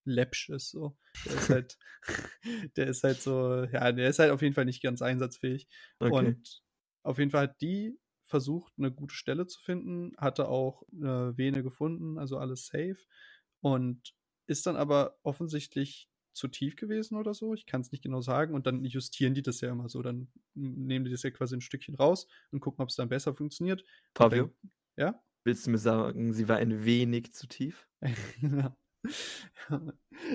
läppsch 0.05 0.49
ist. 0.49 0.69
So. 0.69 0.95
Der 1.25 1.33
ist 1.33 1.49
halt, 1.49 1.77
der 2.77 2.85
ist 2.85 3.03
halt 3.03 3.19
so, 3.19 3.63
ja, 3.63 3.91
der 3.91 4.09
ist 4.09 4.19
halt 4.19 4.29
auf 4.29 4.43
jeden 4.43 4.53
Fall 4.53 4.65
nicht 4.65 4.83
ganz 4.83 5.01
einsatzfähig. 5.01 5.67
Okay. 5.97 6.13
Und 6.13 6.61
auf 7.01 7.17
jeden 7.17 7.31
Fall 7.31 7.47
hat 7.47 7.59
die 7.59 7.97
versucht, 8.21 8.71
eine 8.77 8.91
gute 8.91 9.15
Stelle 9.15 9.47
zu 9.47 9.59
finden, 9.59 10.11
hatte 10.19 10.47
auch 10.47 10.83
eine 10.93 11.35
Vene 11.39 11.63
gefunden, 11.63 12.19
also 12.19 12.37
alles 12.37 12.67
safe. 12.67 12.99
Und 13.61 14.13
ist 14.47 14.65
dann 14.65 14.75
aber 14.75 15.19
offensichtlich 15.23 16.09
zu 16.33 16.47
tief 16.47 16.75
gewesen 16.75 17.17
oder 17.17 17.33
so. 17.33 17.53
Ich 17.53 17.65
kann 17.65 17.81
es 17.81 17.91
nicht 17.91 18.03
genau 18.03 18.21
sagen. 18.21 18.53
Und 18.53 18.67
dann 18.67 18.85
justieren 18.85 19.33
die 19.33 19.41
das 19.41 19.59
ja 19.61 19.71
immer 19.71 19.89
so. 19.89 20.01
Dann 20.01 20.27
nehmen 20.53 21.05
die 21.05 21.11
das 21.11 21.23
ja 21.23 21.31
quasi 21.31 21.55
ein 21.55 21.61
Stückchen 21.61 21.95
raus 21.95 22.27
und 22.51 22.59
gucken, 22.59 22.81
ob 22.81 22.89
es 22.89 22.95
dann 22.95 23.09
besser 23.09 23.33
funktioniert. 23.33 23.83
Fabio? 24.15 24.51
ja? 24.95 25.21
Willst 25.43 25.65
du 25.65 25.71
mir 25.71 25.77
sagen, 25.77 26.33
sie 26.33 26.47
war 26.47 26.57
ein 26.57 26.85
wenig 26.85 27.33
zu 27.33 27.47
tief? 27.47 27.87
ja. 28.41 28.77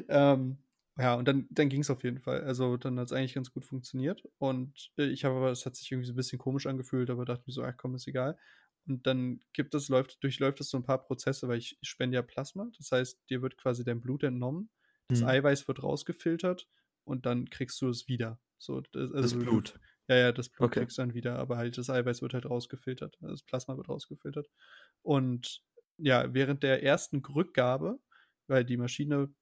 ähm, 0.08 0.58
ja, 0.98 1.14
und 1.14 1.26
dann, 1.26 1.46
dann 1.50 1.68
ging 1.68 1.80
es 1.80 1.90
auf 1.90 2.02
jeden 2.04 2.18
Fall. 2.18 2.42
Also 2.44 2.76
dann 2.76 2.98
hat 2.98 3.06
es 3.06 3.12
eigentlich 3.12 3.34
ganz 3.34 3.52
gut 3.52 3.64
funktioniert. 3.64 4.24
Und 4.38 4.90
äh, 4.98 5.06
ich 5.06 5.24
habe 5.24 5.36
aber, 5.36 5.50
es 5.50 5.64
hat 5.64 5.76
sich 5.76 5.90
irgendwie 5.90 6.06
so 6.06 6.12
ein 6.12 6.16
bisschen 6.16 6.38
komisch 6.38 6.66
angefühlt, 6.66 7.10
aber 7.10 7.24
dachte 7.24 7.44
mir 7.46 7.52
so, 7.52 7.62
ach 7.62 7.76
komm, 7.76 7.94
ist 7.94 8.08
egal. 8.08 8.36
Und 8.86 9.06
dann 9.06 9.40
gibt 9.52 9.74
es, 9.74 9.88
läuft, 9.88 10.22
durchläuft 10.22 10.60
es 10.60 10.70
so 10.70 10.76
ein 10.76 10.84
paar 10.84 11.02
Prozesse, 11.02 11.48
weil 11.48 11.58
ich 11.58 11.78
spende 11.82 12.16
ja 12.16 12.22
Plasma. 12.22 12.70
Das 12.76 12.90
heißt, 12.90 13.20
dir 13.30 13.42
wird 13.42 13.56
quasi 13.56 13.84
dein 13.84 14.00
Blut 14.00 14.24
entnommen, 14.24 14.70
das 15.08 15.20
mhm. 15.20 15.28
Eiweiß 15.28 15.68
wird 15.68 15.82
rausgefiltert 15.82 16.68
und 17.04 17.26
dann 17.26 17.48
kriegst 17.48 17.80
du 17.80 17.88
es 17.88 18.08
wieder. 18.08 18.40
So, 18.58 18.80
das, 18.92 19.12
also 19.12 19.36
das 19.36 19.38
Blut. 19.38 19.78
Ja, 20.08 20.16
ja, 20.16 20.32
das 20.32 20.48
Blut 20.48 20.68
okay. 20.68 20.80
kriegst 20.80 20.98
du 20.98 21.02
dann 21.02 21.14
wieder, 21.14 21.38
aber 21.38 21.56
halt 21.56 21.78
das 21.78 21.90
Eiweiß 21.90 22.22
wird 22.22 22.34
halt 22.34 22.46
rausgefiltert. 22.46 23.16
Also 23.20 23.34
das 23.34 23.42
Plasma 23.42 23.76
wird 23.76 23.88
rausgefiltert. 23.88 24.50
Und 25.02 25.62
ja, 25.96 26.32
während 26.34 26.62
der 26.62 26.82
ersten 26.82 27.24
Rückgabe, 27.24 28.00
weil 28.48 28.64
die 28.64 28.76
Maschine 28.76 29.32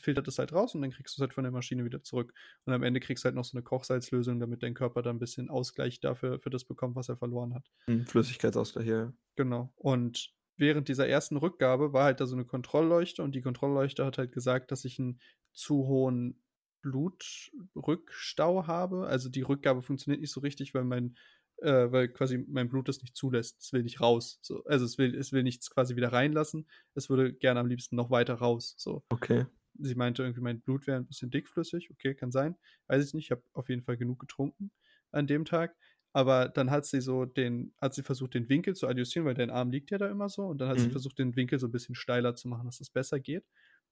filtert 0.00 0.28
es 0.28 0.38
halt 0.38 0.52
raus 0.52 0.74
und 0.74 0.82
dann 0.82 0.90
kriegst 0.90 1.16
du 1.16 1.20
es 1.20 1.22
halt 1.22 1.34
von 1.34 1.44
der 1.44 1.52
Maschine 1.52 1.84
wieder 1.84 2.02
zurück. 2.02 2.34
Und 2.64 2.72
am 2.72 2.82
Ende 2.82 3.00
kriegst 3.00 3.24
du 3.24 3.26
halt 3.26 3.34
noch 3.34 3.44
so 3.44 3.56
eine 3.56 3.62
Kochsalzlösung, 3.62 4.40
damit 4.40 4.62
dein 4.62 4.74
Körper 4.74 5.02
da 5.02 5.10
ein 5.10 5.18
bisschen 5.18 5.50
Ausgleich 5.50 6.00
dafür 6.00 6.38
für 6.38 6.50
das 6.50 6.64
bekommt, 6.64 6.96
was 6.96 7.08
er 7.08 7.16
verloren 7.16 7.54
hat. 7.54 7.70
Hm, 7.86 8.06
Flüssigkeitsausgleich, 8.06 8.86
ja. 8.86 9.12
Genau. 9.36 9.72
Und 9.76 10.34
während 10.56 10.88
dieser 10.88 11.08
ersten 11.08 11.36
Rückgabe 11.36 11.92
war 11.92 12.04
halt 12.04 12.20
da 12.20 12.26
so 12.26 12.36
eine 12.36 12.44
Kontrollleuchte 12.44 13.22
und 13.22 13.34
die 13.34 13.40
Kontrollleuchte 13.42 14.04
hat 14.04 14.18
halt 14.18 14.32
gesagt, 14.32 14.70
dass 14.72 14.84
ich 14.84 14.98
einen 14.98 15.20
zu 15.52 15.86
hohen 15.86 16.42
Blutrückstau 16.82 18.66
habe. 18.66 19.06
Also 19.06 19.28
die 19.28 19.42
Rückgabe 19.42 19.82
funktioniert 19.82 20.20
nicht 20.20 20.32
so 20.32 20.40
richtig, 20.40 20.74
weil 20.74 20.84
mein 20.84 21.16
äh, 21.62 21.90
weil 21.92 22.08
quasi 22.08 22.44
mein 22.48 22.68
Blut 22.68 22.88
das 22.88 23.00
nicht 23.00 23.16
zulässt. 23.16 23.60
Es 23.60 23.72
will 23.72 23.82
nicht 23.82 24.00
raus. 24.00 24.38
So. 24.42 24.64
Also 24.64 24.84
es 24.84 24.98
will, 24.98 25.14
es 25.14 25.32
will 25.32 25.42
nichts 25.42 25.70
quasi 25.70 25.96
wieder 25.96 26.12
reinlassen. 26.12 26.68
Es 26.94 27.08
würde 27.08 27.32
gerne 27.32 27.60
am 27.60 27.66
liebsten 27.66 27.96
noch 27.96 28.10
weiter 28.10 28.34
raus. 28.34 28.74
So. 28.76 29.04
Okay. 29.08 29.46
Sie 29.78 29.94
meinte 29.94 30.22
irgendwie, 30.22 30.42
mein 30.42 30.60
Blut 30.60 30.86
wäre 30.86 30.98
ein 30.98 31.06
bisschen 31.06 31.30
dickflüssig. 31.30 31.90
Okay, 31.90 32.14
kann 32.14 32.30
sein. 32.30 32.56
Weiß 32.88 33.06
ich 33.06 33.14
nicht. 33.14 33.26
Ich 33.26 33.30
habe 33.30 33.42
auf 33.52 33.68
jeden 33.68 33.82
Fall 33.82 33.96
genug 33.96 34.18
getrunken 34.18 34.70
an 35.10 35.26
dem 35.26 35.44
Tag. 35.44 35.74
Aber 36.12 36.48
dann 36.48 36.70
hat 36.70 36.84
sie 36.84 37.00
so 37.00 37.24
den, 37.24 37.74
hat 37.80 37.94
sie 37.94 38.02
versucht, 38.02 38.34
den 38.34 38.48
Winkel 38.48 38.74
zu 38.74 38.86
adjustieren, 38.86 39.26
weil 39.26 39.34
dein 39.34 39.50
Arm 39.50 39.70
liegt 39.70 39.90
ja 39.90 39.98
da 39.98 40.10
immer 40.10 40.28
so. 40.28 40.44
Und 40.44 40.58
dann 40.58 40.68
hat 40.68 40.76
mhm. 40.78 40.82
sie 40.82 40.90
versucht, 40.90 41.18
den 41.18 41.36
Winkel 41.36 41.58
so 41.58 41.68
ein 41.68 41.72
bisschen 41.72 41.94
steiler 41.94 42.34
zu 42.34 42.48
machen, 42.48 42.66
dass 42.66 42.80
es 42.80 42.90
besser 42.90 43.18
geht. 43.18 43.46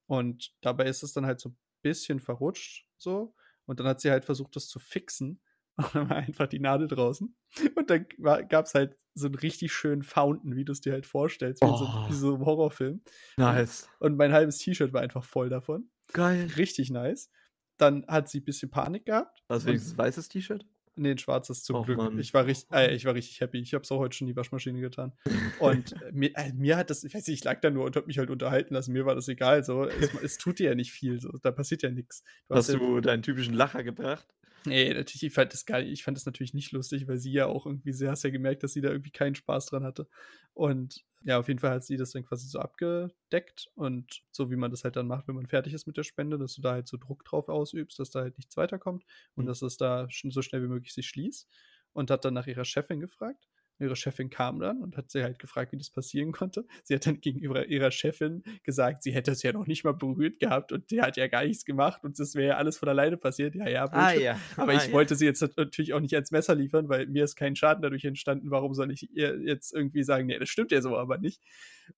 Und 0.07 0.53
dabei 0.61 0.87
ist 0.87 1.03
es 1.03 1.13
dann 1.13 1.25
halt 1.25 1.41
so 1.41 1.51
ein 1.51 1.57
bisschen 1.83 2.21
verrutscht 2.21 2.87
so. 2.99 3.35
Und 3.65 3.81
dann 3.81 3.87
hat 3.87 4.01
sie 4.01 4.11
halt 4.11 4.25
versucht, 4.25 4.57
das 4.57 4.69
zu 4.69 4.79
fixen. 4.79 5.41
Und 5.77 5.95
dann 5.95 6.11
war 6.11 6.17
einfach 6.17 6.47
die 6.47 6.61
Nadel 6.61 6.89
draußen. 6.89 7.35
Und 7.75 7.91
dann 7.91 8.07
gab 8.49 8.67
es 8.67 8.75
halt 8.75 8.97
so 9.15 9.27
einen 9.27 9.35
richtig 9.35 9.73
schönen 9.73 10.03
Fountain, 10.03 10.57
wie 10.57 10.65
du 10.65 10.73
es 10.73 10.81
dir 10.81 10.93
halt 10.93 11.07
vorstellst, 11.07 11.63
wie, 11.63 11.67
oh. 11.67 11.77
so, 11.77 11.87
wie 12.09 12.13
so 12.13 12.35
ein 12.35 12.45
Horrorfilm. 12.45 13.03
Nice. 13.37 13.89
Und 13.99 14.17
mein 14.17 14.33
halbes 14.33 14.59
T-Shirt 14.59 14.93
war 14.93 15.01
einfach 15.01 15.25
voll 15.25 15.49
davon. 15.49 15.91
Geil. 16.13 16.51
Richtig 16.57 16.91
nice. 16.91 17.31
Dann 17.79 18.05
hat 18.07 18.29
sie 18.29 18.41
ein 18.41 18.45
bisschen 18.45 18.71
Panik 18.71 19.07
gehabt. 19.07 19.43
Was 19.49 19.65
wenigstens 19.65 19.97
weißes 19.97 20.29
T-Shirt? 20.29 20.67
Nee, 20.97 21.13
ein 21.13 21.19
schwarzes 21.19 21.63
zum 21.63 21.77
oh, 21.77 21.83
Glück. 21.83 21.99
Ich 22.19 22.35
war, 22.35 22.45
richtig, 22.45 22.71
äh, 22.73 22.95
ich 22.95 23.07
war 23.07 23.15
richtig 23.15 23.41
happy. 23.41 23.59
Ich 23.59 23.73
habe 23.73 23.83
es 23.83 23.91
auch 23.91 23.99
heute 23.99 24.15
schon 24.15 24.27
in 24.27 24.35
die 24.35 24.37
Waschmaschine 24.37 24.81
getan. 24.81 25.13
Und 25.61 25.93
äh, 26.03 26.13
mir, 26.13 26.31
äh, 26.37 26.53
mir, 26.53 26.77
hat 26.77 26.91
das, 26.91 27.05
ich 27.05 27.15
weiß 27.15 27.27
nicht, 27.27 27.39
ich 27.39 27.45
lag 27.45 27.61
da 27.61 27.71
nur 27.71 27.85
und 27.87 27.97
habe 27.97 28.07
mich 28.07 28.19
halt 28.19 28.29
unterhalten 28.29 28.75
lassen. 28.75 28.93
Mir 28.93 29.07
war 29.07 29.15
das 29.15 29.29
egal. 29.29 29.65
So. 29.65 29.85
Es, 29.85 30.13
es 30.23 30.39
tut 30.39 30.59
dir 30.59 30.71
ja 30.71 30.75
nicht 30.75 30.93
viel. 30.93 31.21
So. 31.21 31.31
Da 31.43 31.53
passiert 31.53 31.83
ja 31.83 31.91
nichts. 31.91 32.23
Hast, 32.51 32.69
hast 32.69 32.75
du 32.75 33.01
deinen 33.01 33.23
typischen 33.23 33.55
Lacher 33.55 33.83
gebracht? 33.83 34.27
Nee, 34.67 34.93
natürlich, 34.93 35.23
ich 35.23 35.33
fand 35.33 35.53
das 35.53 35.65
geil. 35.65 35.87
Ich 35.89 36.05
fand 36.05 36.17
das 36.17 36.27
natürlich 36.27 36.55
nicht 36.55 36.73
lustig, 36.73 37.09
weil 37.09 37.19
sie 37.19 37.33
ja 37.33 37.47
auch 37.47 37.67
irgendwie, 37.67 37.93
sie 37.93 38.09
hast 38.09 38.25
ja 38.25 38.31
gemerkt, 38.31 38.63
dass 38.63 38.73
sie 38.73 38.81
da 38.81 38.91
irgendwie 38.91 39.11
keinen 39.11 39.35
Spaß 39.35 39.67
dran 39.67 39.85
hatte. 39.85 40.07
Und 40.53 41.05
ja, 41.23 41.39
auf 41.39 41.49
jeden 41.49 41.61
Fall 41.61 41.71
hat 41.71 41.85
sie 41.85 41.97
das 41.97 42.13
dann 42.13 42.25
quasi 42.25 42.47
so 42.47 42.59
abgedeckt 42.59 43.71
und 43.75 44.23
so 44.31 44.51
wie 44.51 44.57
man 44.57 44.71
das 44.71 44.85
halt 44.85 44.97
dann 44.97 45.07
macht, 45.07 45.29
wenn 45.29 45.35
man 45.35 45.47
fertig 45.47 45.75
ist 45.75 45.87
mit 45.87 45.97
der 45.97 46.03
Spende, 46.03 46.39
dass 46.39 46.55
du 46.55 46.63
da 46.63 46.73
halt 46.73 46.89
so 46.89 46.97
Druck 46.97 47.25
drauf 47.25 47.49
ausübst, 47.49 47.99
dass 47.99 48.11
da 48.11 48.21
halt 48.21 48.39
nichts 48.39 48.57
weiterkommt 48.57 49.05
und 49.35 49.45
mhm. 49.45 49.49
dass 49.49 49.63
es 49.63 49.77
da 49.77 50.09
so 50.11 50.43
schnell 50.43 50.63
wie 50.63 50.69
möglich 50.69 50.93
sich 50.93 51.07
schließt. 51.09 51.49
Und 51.93 52.11
hat 52.13 52.25
dann 52.25 52.35
nach 52.35 52.47
ihrer 52.47 52.65
Chefin 52.65 53.01
gefragt 53.01 53.50
ihre 53.81 53.97
Chefin 53.97 54.31
kam 54.31 54.61
dann 54.61 54.83
und 54.83 54.97
hat 54.97 55.11
sie 55.11 55.23
halt 55.23 55.39
gefragt, 55.39 55.73
wie 55.73 55.79
das 55.79 55.91
passieren 55.91 56.33
konnte. 56.33 56.67
Sie 56.85 56.95
hat 56.95 57.07
dann 57.07 57.21
gegenüber 57.21 57.67
ihrer 57.67 57.91
Chefin 57.91 58.43
gesagt, 58.63 59.03
sie 59.03 59.13
hätte 59.13 59.31
es 59.31 59.43
ja 59.43 59.53
noch 59.53 59.67
nicht 59.67 59.85
mal 59.85 59.95
berührt 59.95 60.39
gehabt 60.39 60.73
und 60.73 60.91
die 60.91 61.03
hat 61.03 61.17
ja 61.17 61.27
gar 61.29 61.45
nichts 61.45 61.65
gemacht 61.65 62.05
und 62.05 62.19
das 62.19 62.35
wäre 62.35 62.49
ja 62.49 62.57
alles 62.57 62.79
von 62.79 62.89
alleine 62.89 63.17
passiert. 63.17 63.55
Ja, 63.55 63.69
ja, 63.69 63.85
ah, 63.93 64.13
ja. 64.13 64.39
Aber 64.57 64.73
ah, 64.73 64.77
ich 64.77 64.87
ja. 64.87 64.93
wollte 64.93 65.17
sie 65.17 65.25
jetzt 65.25 65.43
natürlich 65.57 65.95
auch 65.95 66.01
nicht 66.01 66.15
ans 66.15 66.31
Messer 66.31 66.55
liefern, 66.55 66.89
weil 66.89 67.07
mir 67.07 67.25
ist 67.25 67.37
kein 67.37 67.57
Schaden 67.57 67.83
dadurch 67.83 68.05
entstanden. 68.05 68.51
Warum 68.51 68.75
soll 68.75 68.91
ich 68.91 69.11
ihr 69.15 69.41
jetzt 69.41 69.75
irgendwie 69.75 70.03
sagen, 70.03 70.27
nee, 70.27 70.39
das 70.39 70.49
stimmt 70.49 70.73
ja 70.73 70.81
so 70.83 70.97
aber 70.97 71.19
nicht. 71.19 71.41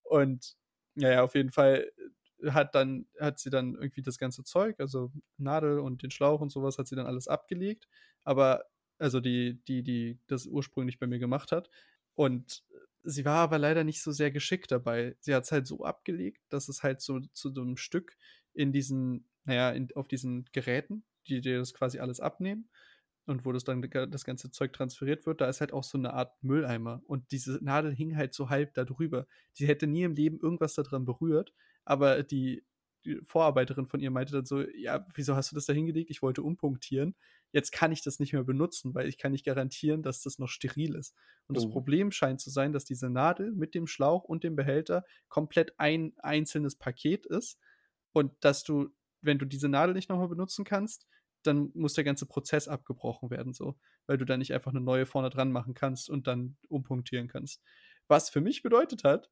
Und 0.03 0.55
ja, 0.95 1.23
auf 1.23 1.35
jeden 1.35 1.51
Fall 1.51 1.91
hat 2.49 2.75
dann, 2.75 3.07
hat 3.21 3.39
sie 3.39 3.51
dann 3.51 3.75
irgendwie 3.75 4.03
das 4.03 4.19
ganze 4.19 4.45
Zeug, 4.45 4.81
also 4.81 5.13
Nadel 5.37 5.79
und 5.79 6.03
den 6.03 6.11
Schlauch 6.11 6.41
und 6.41 6.51
sowas, 6.51 6.79
hat 6.79 6.89
sie 6.89 6.97
dann 6.97 7.07
alles 7.07 7.29
abgelegt. 7.29 7.89
Aber 8.25 8.65
also 8.99 9.21
die, 9.21 9.63
die, 9.65 9.83
die 9.83 10.19
das 10.27 10.47
ursprünglich 10.47 10.99
bei 10.99 11.07
mir 11.07 11.19
gemacht 11.19 11.53
hat. 11.53 11.71
Und 12.15 12.65
sie 13.03 13.25
war 13.25 13.39
aber 13.39 13.59
leider 13.59 13.85
nicht 13.85 14.03
so 14.03 14.13
sehr 14.13 14.31
geschickt 14.31 14.71
dabei. 14.71 15.17
Sie 15.21 15.35
hat 15.35 15.45
es 15.45 15.53
halt 15.53 15.67
so 15.67 15.85
abgelegt, 15.85 16.43
dass 16.49 16.69
es 16.69 16.83
halt 16.83 17.01
so 17.01 17.21
zu 17.33 17.53
so 17.53 17.63
einem 17.63 17.77
Stück 17.77 18.17
in 18.55 18.73
diesen, 18.73 19.29
naja, 19.45 19.71
in, 19.71 19.89
auf 19.95 20.09
diesen 20.09 20.45
Geräten, 20.53 21.05
die 21.27 21.41
dir 21.41 21.59
das 21.59 21.75
quasi 21.75 21.99
alles 21.99 22.21
abnehmen 22.21 22.69
und 23.27 23.45
wo 23.45 23.53
das 23.53 23.65
dann 23.65 23.83
das 23.83 24.25
ganze 24.25 24.51
Zeug 24.51 24.73
transferiert 24.73 25.27
wird, 25.27 25.41
da 25.41 25.49
ist 25.49 25.61
halt 25.61 25.73
auch 25.73 25.85
so 25.85 25.97
eine 25.97 26.13
Art 26.13 26.43
Mülleimer. 26.43 27.03
Und 27.07 27.31
diese 27.31 27.59
Nadel 27.63 27.95
hing 27.95 28.17
halt 28.17 28.35
so 28.35 28.51
halb 28.51 28.75
da 28.75 28.85
drüber. 28.85 29.27
Sie 29.53 29.67
hätte 29.67 29.87
nie 29.87 30.03
im 30.03 30.15
Leben 30.15 30.39
irgendwas 30.41 30.75
daran 30.75 31.05
berührt, 31.05 31.53
aber 31.85 32.23
die, 32.23 32.65
die 33.05 33.21
Vorarbeiterin 33.23 33.87
von 33.87 34.01
ihr 34.01 34.11
meinte 34.11 34.33
dann 34.33 34.47
so, 34.47 34.61
ja, 34.61 35.07
wieso 35.15 35.37
hast 35.37 35.51
du 35.51 35.55
das 35.55 35.67
da 35.67 35.73
hingelegt? 35.73 36.11
Ich 36.11 36.23
wollte 36.23 36.43
umpunktieren 36.43 37.15
jetzt 37.53 37.71
kann 37.71 37.93
ich 37.93 38.03
das 38.03 38.19
nicht 38.19 38.33
mehr 38.33 38.45
benutzen, 38.45 38.95
weil 38.95 39.09
ich 39.09 39.19
kann 39.19 39.33
nicht 39.33 39.45
garantieren, 39.45 40.03
dass 40.03 40.23
das 40.23 40.39
noch 40.39 40.49
steril 40.49 40.95
ist. 40.95 41.15
Und 41.47 41.57
oh. 41.57 41.61
das 41.61 41.71
Problem 41.71 42.11
scheint 42.11 42.41
zu 42.41 42.51
sein, 42.51 42.73
dass 42.73 42.85
diese 42.85 43.11
Nadel 43.11 43.53
mit 43.53 43.75
dem 43.75 43.87
Schlauch 43.87 44.25
und 44.25 44.43
dem 44.43 44.57
Behälter 44.57 45.05
komplett 45.29 45.79
ein 45.79 46.15
einzelnes 46.19 46.77
Paket 46.77 47.27
ist 47.27 47.59
und 48.13 48.33
dass 48.41 48.65
du, 48.65 48.89
wenn 49.21 49.39
du 49.39 49.45
diese 49.45 49.69
Nadel 49.69 49.95
nicht 49.95 50.09
nochmal 50.09 50.29
benutzen 50.29 50.65
kannst, 50.65 51.07
dann 51.43 51.71
muss 51.75 51.95
der 51.95 52.05
ganze 52.05 52.27
Prozess 52.27 52.69
abgebrochen 52.69 53.31
werden, 53.31 53.53
so, 53.53 53.77
weil 54.07 54.17
du 54.17 54.25
da 54.25 54.37
nicht 54.37 54.55
einfach 54.55 54.71
eine 54.71 54.81
neue 54.81 55.07
vorne 55.07 55.29
dran 55.29 55.53
machen 55.53 55.75
kannst 55.75 56.09
und 56.09 56.27
dann 56.27 56.57
umpunktieren 56.69 57.29
kannst. 57.29 57.61
Was 58.09 58.31
für 58.31 58.41
mich 58.41 58.63
bedeutet 58.63 59.05
hat, 59.05 59.31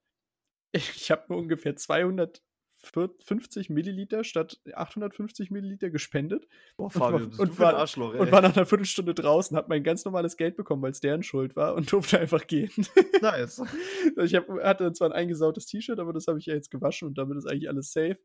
ich, 0.73 0.91
ich 0.97 1.11
habe 1.11 1.25
nur 1.29 1.39
ungefähr 1.39 1.77
200 1.77 2.43
50 2.83 3.71
Milliliter 3.71 4.25
statt 4.25 4.61
850 4.73 5.51
Milliliter 5.51 5.91
gespendet. 5.91 6.47
Boah, 6.77 6.91
Fabio, 6.91 7.27
und, 7.27 7.39
war, 7.39 7.41
und, 7.41 7.59
war, 7.59 7.75
Arschloch, 7.75 8.15
und 8.15 8.33
war 8.33 8.41
nach 8.41 8.57
einer 8.57 8.67
Viertelstunde 8.67 9.15
draußen, 9.15 9.57
hat 9.57 9.69
mein 9.69 9.83
ganz 9.83 10.05
normales 10.05 10.37
Geld 10.37 10.57
bekommen, 10.57 10.83
weil 10.83 10.93
es 10.93 11.01
deren 11.01 11.23
Schuld 11.23 11.57
war 11.57 11.75
und 11.75 11.91
durfte 11.93 12.19
einfach 12.19 12.47
gehen. 12.47 12.71
Nice. 13.21 13.63
ich 14.17 14.35
hab, 14.35 14.49
hatte 14.49 14.93
zwar 14.93 15.09
ein 15.09 15.13
eingesautes 15.13 15.67
T-Shirt, 15.67 15.99
aber 15.99 16.13
das 16.13 16.27
habe 16.27 16.39
ich 16.39 16.47
ja 16.47 16.55
jetzt 16.55 16.71
gewaschen 16.71 17.09
und 17.09 17.19
damit 17.19 17.37
ist 17.37 17.47
eigentlich 17.47 17.69
alles 17.69 17.93
safe. 17.93 18.19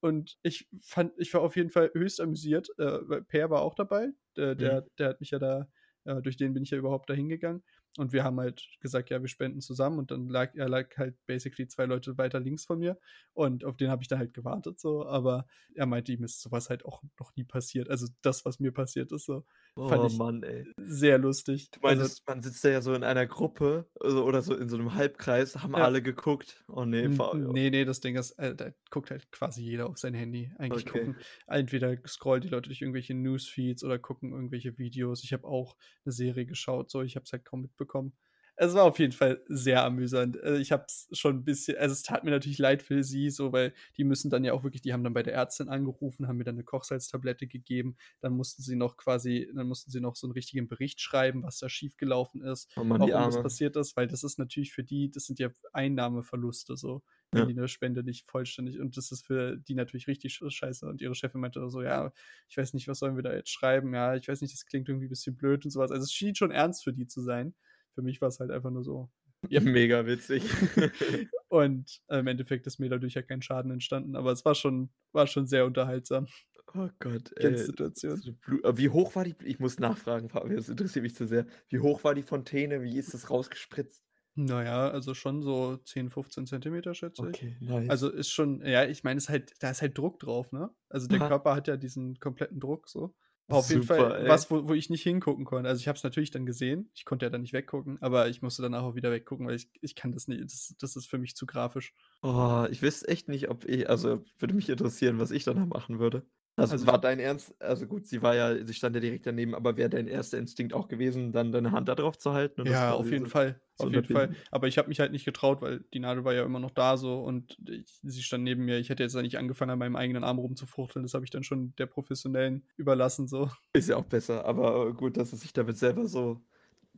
Und 0.00 0.38
ich 0.42 0.68
fand, 0.82 1.12
ich 1.16 1.32
war 1.34 1.40
auf 1.40 1.56
jeden 1.56 1.70
Fall 1.70 1.90
höchst 1.94 2.20
amüsiert. 2.20 2.68
Äh, 2.78 3.22
per 3.28 3.50
war 3.50 3.62
auch 3.62 3.74
dabei. 3.74 4.10
Der, 4.36 4.54
der, 4.54 4.82
mhm. 4.82 4.86
der 4.98 5.08
hat 5.08 5.20
mich 5.20 5.30
ja 5.30 5.38
da, 5.38 5.68
äh, 6.04 6.20
durch 6.22 6.36
den 6.36 6.52
bin 6.52 6.62
ich 6.62 6.70
ja 6.70 6.78
überhaupt 6.78 7.08
da 7.10 7.14
hingegangen. 7.14 7.62
Und 7.98 8.12
wir 8.12 8.24
haben 8.24 8.38
halt 8.38 8.68
gesagt, 8.80 9.10
ja, 9.10 9.20
wir 9.20 9.28
spenden 9.28 9.60
zusammen. 9.60 9.98
Und 9.98 10.10
dann 10.10 10.28
lag 10.28 10.54
er 10.54 10.68
lag 10.68 10.88
halt 10.96 11.16
basically 11.26 11.66
zwei 11.68 11.86
Leute 11.86 12.18
weiter 12.18 12.40
links 12.40 12.64
von 12.66 12.78
mir. 12.78 12.98
Und 13.32 13.64
auf 13.64 13.76
den 13.76 13.90
habe 13.90 14.02
ich 14.02 14.08
dann 14.08 14.18
halt 14.18 14.34
gewartet, 14.34 14.78
so. 14.80 15.06
Aber 15.06 15.46
er 15.74 15.86
meinte, 15.86 16.12
ihm 16.12 16.24
ist 16.24 16.40
sowas 16.42 16.70
halt 16.70 16.84
auch 16.84 17.02
noch 17.18 17.34
nie 17.36 17.44
passiert. 17.44 17.88
Also 17.90 18.06
das, 18.22 18.44
was 18.44 18.60
mir 18.60 18.72
passiert 18.72 19.12
ist, 19.12 19.24
so. 19.26 19.44
Oh 19.78 19.88
fand 19.88 20.10
ich 20.10 20.18
Mann, 20.18 20.42
ey. 20.42 20.64
Sehr 20.78 21.18
lustig. 21.18 21.70
Du 21.70 21.80
meinst, 21.80 22.00
also, 22.00 22.22
man 22.26 22.40
sitzt 22.40 22.64
da 22.64 22.70
ja 22.70 22.80
so 22.80 22.94
in 22.94 23.04
einer 23.04 23.26
Gruppe 23.26 23.86
also, 24.00 24.24
oder 24.24 24.40
so 24.40 24.56
in 24.56 24.70
so 24.70 24.76
einem 24.76 24.94
Halbkreis, 24.94 25.56
haben 25.62 25.74
ja. 25.74 25.84
alle 25.84 26.00
geguckt. 26.00 26.64
Oh 26.66 26.86
nee, 26.86 27.10
Fabio. 27.10 27.52
Nee, 27.52 27.68
nee, 27.68 27.84
das 27.84 28.00
Ding 28.00 28.16
ist, 28.16 28.32
äh, 28.38 28.54
da 28.54 28.70
guckt 28.90 29.10
halt 29.10 29.30
quasi 29.30 29.62
jeder 29.62 29.88
auf 29.88 29.98
sein 29.98 30.14
Handy. 30.14 30.50
Eigentlich 30.56 30.88
okay. 30.88 31.00
gucken. 31.00 31.16
Entweder 31.46 31.94
scrollen 32.06 32.40
die 32.40 32.48
Leute 32.48 32.70
durch 32.70 32.80
irgendwelche 32.80 33.14
Newsfeeds 33.14 33.84
oder 33.84 33.98
gucken 33.98 34.32
irgendwelche 34.32 34.78
Videos. 34.78 35.22
Ich 35.24 35.34
habe 35.34 35.46
auch 35.46 35.76
eine 36.04 36.12
Serie 36.12 36.46
geschaut, 36.46 36.90
so. 36.90 37.02
Ich 37.02 37.14
habe 37.14 37.24
es 37.24 37.32
halt 37.32 37.44
kaum 37.44 37.60
mitbekommen 37.60 38.14
es 38.58 38.74
war 38.74 38.84
auf 38.84 38.98
jeden 38.98 39.12
Fall 39.12 39.42
sehr 39.48 39.84
amüsant. 39.84 40.42
Also 40.42 40.60
ich 40.60 40.72
habe 40.72 40.84
es 40.88 41.08
schon 41.12 41.36
ein 41.36 41.44
bisschen, 41.44 41.76
also 41.76 41.92
es 41.92 42.02
tat 42.02 42.24
mir 42.24 42.30
natürlich 42.30 42.58
leid 42.58 42.82
für 42.82 43.02
sie, 43.04 43.28
so, 43.30 43.52
weil 43.52 43.74
die 43.98 44.04
müssen 44.04 44.30
dann 44.30 44.44
ja 44.44 44.54
auch 44.54 44.64
wirklich, 44.64 44.80
die 44.80 44.94
haben 44.94 45.04
dann 45.04 45.12
bei 45.12 45.22
der 45.22 45.34
Ärztin 45.34 45.68
angerufen, 45.68 46.26
haben 46.26 46.38
mir 46.38 46.44
dann 46.44 46.54
eine 46.54 46.64
Kochsalztablette 46.64 47.46
gegeben, 47.46 47.96
dann 48.20 48.32
mussten 48.32 48.62
sie 48.62 48.76
noch 48.76 48.96
quasi, 48.96 49.50
dann 49.54 49.68
mussten 49.68 49.90
sie 49.90 50.00
noch 50.00 50.16
so 50.16 50.26
einen 50.26 50.32
richtigen 50.32 50.68
Bericht 50.68 51.00
schreiben, 51.00 51.42
was 51.42 51.58
da 51.58 51.68
schiefgelaufen 51.68 52.42
ist, 52.42 52.72
oh 52.76 52.84
Mann, 52.84 53.00
warum 53.00 53.10
das 53.10 53.42
passiert 53.42 53.76
ist, 53.76 53.94
weil 53.96 54.06
das 54.06 54.24
ist 54.24 54.38
natürlich 54.38 54.72
für 54.72 54.84
die, 54.84 55.10
das 55.10 55.26
sind 55.26 55.38
ja 55.38 55.50
Einnahmeverluste 55.74 56.76
so, 56.76 57.02
wenn 57.32 57.40
ja. 57.40 57.46
die 57.46 57.58
eine 57.58 57.68
Spende 57.68 58.04
nicht 58.04 58.26
vollständig 58.26 58.80
und 58.80 58.96
das 58.96 59.12
ist 59.12 59.26
für 59.26 59.58
die 59.58 59.74
natürlich 59.74 60.06
richtig 60.06 60.40
scheiße 60.46 60.86
und 60.86 61.02
ihre 61.02 61.14
Chefin 61.14 61.42
meinte 61.42 61.68
so, 61.68 61.82
ja, 61.82 62.10
ich 62.48 62.56
weiß 62.56 62.72
nicht, 62.72 62.88
was 62.88 63.00
sollen 63.00 63.16
wir 63.16 63.22
da 63.22 63.34
jetzt 63.34 63.50
schreiben, 63.50 63.92
ja, 63.92 64.16
ich 64.16 64.28
weiß 64.28 64.40
nicht, 64.40 64.54
das 64.54 64.64
klingt 64.64 64.88
irgendwie 64.88 65.06
ein 65.06 65.10
bisschen 65.10 65.36
blöd 65.36 65.66
und 65.66 65.70
sowas, 65.70 65.90
also 65.90 66.04
es 66.04 66.12
schien 66.12 66.34
schon 66.34 66.50
ernst 66.50 66.84
für 66.84 66.94
die 66.94 67.06
zu 67.06 67.20
sein. 67.20 67.54
Für 67.96 68.02
mich 68.02 68.20
war 68.20 68.28
es 68.28 68.40
halt 68.40 68.50
einfach 68.50 68.70
nur 68.70 68.84
so. 68.84 69.08
Ja, 69.48 69.60
mega 69.60 70.04
witzig. 70.04 70.44
und 71.48 72.02
äh, 72.08 72.18
im 72.18 72.26
Endeffekt 72.26 72.66
ist 72.66 72.78
mir 72.78 72.90
dadurch 72.90 73.14
ja 73.14 73.22
kein 73.22 73.40
Schaden 73.40 73.70
entstanden, 73.70 74.16
aber 74.16 74.32
es 74.32 74.44
war 74.44 74.54
schon, 74.54 74.90
war 75.12 75.26
schon 75.26 75.46
sehr 75.46 75.64
unterhaltsam. 75.64 76.26
Oh 76.74 76.90
Gott, 76.98 77.32
ey. 77.36 77.56
Situation. 77.56 78.38
Wie 78.74 78.90
hoch 78.90 79.14
war 79.14 79.24
die? 79.24 79.34
Ich 79.44 79.60
muss 79.60 79.78
nachfragen, 79.78 80.28
Fabio, 80.28 80.56
das 80.56 80.68
interessiert 80.68 81.04
mich 81.04 81.14
zu 81.14 81.26
sehr. 81.26 81.46
Wie 81.70 81.78
hoch 81.78 82.04
war 82.04 82.14
die 82.14 82.22
Fontäne? 82.22 82.82
Wie 82.82 82.98
ist 82.98 83.14
das 83.14 83.30
rausgespritzt? 83.30 84.04
Naja, 84.34 84.90
also 84.90 85.14
schon 85.14 85.42
so 85.42 85.78
10, 85.78 86.10
15 86.10 86.46
Zentimeter, 86.46 86.92
schätze 86.92 87.22
ich. 87.22 87.28
Okay, 87.28 87.56
nice. 87.60 87.88
Also 87.88 88.10
ist 88.10 88.30
schon, 88.30 88.60
ja, 88.60 88.84
ich 88.84 89.04
meine, 89.04 89.16
es 89.16 89.30
halt, 89.30 89.54
da 89.60 89.70
ist 89.70 89.80
halt 89.80 89.96
Druck 89.96 90.18
drauf, 90.18 90.52
ne? 90.52 90.68
Also 90.90 91.06
der 91.06 91.22
Aha. 91.22 91.28
Körper 91.28 91.54
hat 91.54 91.68
ja 91.68 91.78
diesen 91.78 92.20
kompletten 92.20 92.60
Druck 92.60 92.90
so. 92.90 93.14
War 93.48 93.58
auf 93.58 93.70
jeden 93.70 93.84
Fall 93.84 94.22
ey. 94.22 94.28
was, 94.28 94.50
wo, 94.50 94.66
wo 94.68 94.74
ich 94.74 94.90
nicht 94.90 95.02
hingucken 95.02 95.44
konnte. 95.44 95.68
Also 95.68 95.80
ich 95.80 95.88
habe 95.88 95.96
es 95.96 96.02
natürlich 96.02 96.30
dann 96.30 96.46
gesehen, 96.46 96.90
ich 96.94 97.04
konnte 97.04 97.26
ja 97.26 97.30
dann 97.30 97.42
nicht 97.42 97.52
weggucken, 97.52 98.00
aber 98.02 98.28
ich 98.28 98.42
musste 98.42 98.62
danach 98.62 98.82
auch 98.82 98.94
wieder 98.94 99.12
weggucken, 99.12 99.46
weil 99.46 99.54
ich, 99.56 99.68
ich 99.80 99.94
kann 99.94 100.12
das 100.12 100.26
nicht, 100.26 100.42
das, 100.44 100.74
das 100.78 100.96
ist 100.96 101.06
für 101.06 101.18
mich 101.18 101.36
zu 101.36 101.46
grafisch. 101.46 101.94
Oh, 102.22 102.66
ich 102.70 102.82
wüsste 102.82 103.08
echt 103.08 103.28
nicht, 103.28 103.48
ob 103.48 103.64
ich, 103.64 103.88
also 103.88 104.24
würde 104.38 104.54
mich 104.54 104.68
interessieren, 104.68 105.18
was 105.18 105.30
ich 105.30 105.44
danach 105.44 105.66
machen 105.66 105.98
würde. 105.98 106.26
Also, 106.56 106.72
also 106.72 106.86
war 106.86 106.98
dein 106.98 107.18
Ernst, 107.18 107.54
also 107.60 107.86
gut, 107.86 108.06
sie 108.06 108.22
war 108.22 108.34
ja, 108.34 108.64
sie 108.64 108.72
stand 108.72 108.94
ja 108.96 109.00
direkt 109.00 109.26
daneben, 109.26 109.54
aber 109.54 109.76
wäre 109.76 109.90
dein 109.90 110.08
erster 110.08 110.38
Instinkt 110.38 110.72
auch 110.72 110.88
gewesen, 110.88 111.30
dann 111.30 111.52
deine 111.52 111.70
Hand 111.70 111.88
da 111.88 111.94
drauf 111.94 112.16
zu 112.16 112.32
halten? 112.32 112.66
ja, 112.66 112.94
auf 112.94 113.10
jeden 113.10 113.26
so 113.26 113.30
Fall. 113.30 113.60
Auf 113.76 113.92
jeden 113.92 114.10
Fall. 114.10 114.34
Aber 114.50 114.66
ich 114.66 114.78
habe 114.78 114.88
mich 114.88 114.98
halt 114.98 115.12
nicht 115.12 115.26
getraut, 115.26 115.60
weil 115.60 115.84
die 115.92 116.00
Nadel 116.00 116.24
war 116.24 116.32
ja 116.32 116.44
immer 116.44 116.58
noch 116.58 116.70
da 116.70 116.96
so 116.96 117.22
und 117.22 117.58
ich, 117.68 118.00
sie 118.02 118.22
stand 118.22 118.42
neben 118.44 118.64
mir. 118.64 118.78
Ich 118.78 118.88
hätte 118.88 119.02
jetzt 119.02 119.14
nicht 119.14 119.36
angefangen, 119.36 119.70
an 119.70 119.78
meinem 119.78 119.96
eigenen 119.96 120.24
Arm 120.24 120.38
rumzufuchteln. 120.38 121.02
Das 121.02 121.12
habe 121.12 121.26
ich 121.26 121.30
dann 121.30 121.44
schon 121.44 121.74
der 121.76 121.84
Professionellen 121.84 122.64
überlassen 122.78 123.28
so. 123.28 123.50
Ist 123.74 123.90
ja 123.90 123.96
auch 123.96 124.06
besser, 124.06 124.46
aber 124.46 124.94
gut, 124.94 125.18
dass 125.18 125.34
es 125.34 125.40
sich 125.40 125.52
damit 125.52 125.76
selber 125.76 126.06
so. 126.06 126.40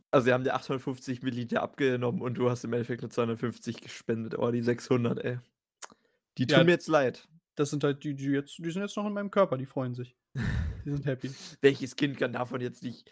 Also, 0.09 0.25
sie 0.25 0.33
haben 0.33 0.45
dir 0.45 0.55
850 0.55 1.21
Milliliter 1.21 1.61
abgenommen 1.61 2.21
und 2.21 2.35
du 2.35 2.49
hast 2.49 2.63
im 2.63 2.71
Endeffekt 2.71 3.01
nur 3.01 3.11
250 3.11 3.81
gespendet. 3.81 4.39
Oh, 4.39 4.49
die 4.51 4.61
600, 4.61 5.19
ey. 5.19 5.39
Die 6.37 6.47
tun 6.47 6.59
ja, 6.59 6.63
mir 6.63 6.71
jetzt 6.71 6.87
leid 6.87 7.27
das 7.59 7.71
sind 7.71 7.83
halt 7.83 8.05
die, 8.05 8.15
die 8.15 8.27
jetzt, 8.27 8.57
die 8.57 8.71
sind 8.71 8.83
jetzt 8.83 8.95
noch 8.95 9.05
in 9.05 9.11
meinem 9.11 9.29
Körper, 9.29 9.57
die 9.57 9.65
freuen 9.65 9.93
sich. 9.93 10.15
Die 10.85 10.91
sind 10.91 11.05
happy. 11.05 11.29
Welches 11.59 11.93
Kind 11.93 12.17
kann 12.17 12.31
davon 12.31 12.61
jetzt 12.61 12.83
nicht 12.83 13.11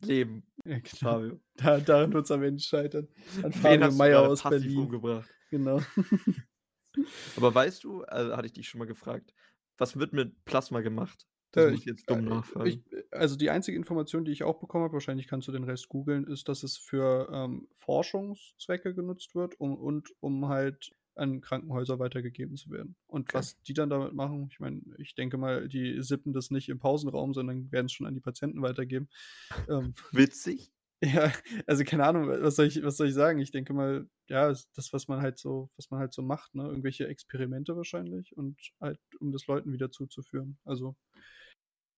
leben? 0.00 0.44
Ja, 0.64 0.78
genau. 0.80 1.38
Da, 1.54 1.78
daran 1.78 2.12
wird 2.12 2.24
es 2.24 2.30
am 2.32 2.42
Ende 2.42 2.60
scheitern. 2.60 3.06
An 3.40 3.52
Fabio 3.52 3.92
Meier 3.92 4.28
aus 4.28 4.42
Berlin. 4.42 4.78
Umgebracht. 4.78 5.30
Genau. 5.50 5.80
Aber 7.36 7.54
weißt 7.54 7.84
du, 7.84 8.02
also 8.02 8.36
hatte 8.36 8.46
ich 8.46 8.52
dich 8.52 8.68
schon 8.68 8.80
mal 8.80 8.86
gefragt, 8.86 9.32
was 9.78 9.96
wird 9.96 10.12
mit 10.12 10.44
Plasma 10.44 10.80
gemacht? 10.80 11.28
Das 11.52 11.66
äh, 11.66 11.70
muss 11.70 11.80
ich 11.80 11.86
jetzt 11.86 12.10
dumm 12.10 12.26
äh, 12.26 12.30
nachfragen. 12.30 12.66
Ich, 12.66 12.82
also 13.12 13.36
die 13.36 13.50
einzige 13.50 13.76
Information, 13.76 14.24
die 14.24 14.32
ich 14.32 14.42
auch 14.42 14.58
bekommen 14.58 14.82
habe, 14.82 14.94
wahrscheinlich 14.94 15.28
kannst 15.28 15.46
du 15.46 15.52
den 15.52 15.64
Rest 15.64 15.88
googeln, 15.88 16.24
ist, 16.24 16.48
dass 16.48 16.64
es 16.64 16.76
für 16.76 17.28
ähm, 17.32 17.68
Forschungszwecke 17.76 18.92
genutzt 18.92 19.36
wird 19.36 19.60
um, 19.60 19.76
und 19.76 20.08
um 20.18 20.48
halt 20.48 20.90
an 21.16 21.40
Krankenhäuser 21.40 21.98
weitergegeben 21.98 22.56
zu 22.56 22.70
werden. 22.70 22.96
Und 23.06 23.28
okay. 23.28 23.38
was 23.38 23.60
die 23.62 23.74
dann 23.74 23.90
damit 23.90 24.14
machen, 24.14 24.48
ich 24.50 24.60
meine, 24.60 24.80
ich 24.98 25.14
denke 25.14 25.36
mal, 25.36 25.68
die 25.68 26.02
sippen 26.02 26.32
das 26.32 26.50
nicht 26.50 26.68
im 26.68 26.78
Pausenraum, 26.78 27.34
sondern 27.34 27.70
werden 27.72 27.86
es 27.86 27.92
schon 27.92 28.06
an 28.06 28.14
die 28.14 28.20
Patienten 28.20 28.62
weitergeben. 28.62 29.08
Ähm, 29.68 29.94
Witzig. 30.12 30.70
Ja, 31.04 31.30
also 31.66 31.84
keine 31.84 32.04
Ahnung, 32.06 32.28
was 32.28 32.56
soll 32.56 32.66
ich, 32.66 32.82
was 32.82 32.96
soll 32.96 33.08
ich 33.08 33.14
sagen? 33.14 33.38
Ich 33.38 33.50
denke 33.50 33.74
mal, 33.74 34.08
ja, 34.28 34.48
das, 34.48 34.92
was 34.92 35.06
man 35.06 35.20
halt 35.20 35.38
so, 35.38 35.68
was 35.76 35.90
man 35.90 36.00
halt 36.00 36.14
so 36.14 36.22
macht, 36.22 36.54
ne? 36.54 36.64
Irgendwelche 36.64 37.06
Experimente 37.08 37.76
wahrscheinlich 37.76 38.34
und 38.36 38.58
halt, 38.80 38.98
um 39.20 39.30
das 39.30 39.46
Leuten 39.46 39.72
wieder 39.72 39.90
zuzuführen. 39.90 40.56
Also, 40.64 40.96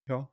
ja. 0.09 0.29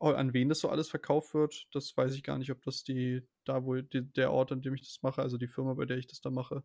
An 0.00 0.32
wen 0.32 0.48
das 0.48 0.60
so 0.60 0.68
alles 0.68 0.88
verkauft 0.88 1.34
wird, 1.34 1.66
das 1.72 1.96
weiß 1.96 2.14
ich 2.14 2.22
gar 2.22 2.38
nicht, 2.38 2.52
ob 2.52 2.62
das 2.62 2.84
die, 2.84 3.26
da 3.44 3.64
wo 3.64 3.74
die, 3.74 4.02
der 4.12 4.32
Ort, 4.32 4.52
an 4.52 4.62
dem 4.62 4.74
ich 4.74 4.82
das 4.82 5.00
mache, 5.02 5.20
also 5.22 5.38
die 5.38 5.48
Firma, 5.48 5.74
bei 5.74 5.86
der 5.86 5.98
ich 5.98 6.06
das 6.06 6.20
da 6.20 6.30
mache, 6.30 6.62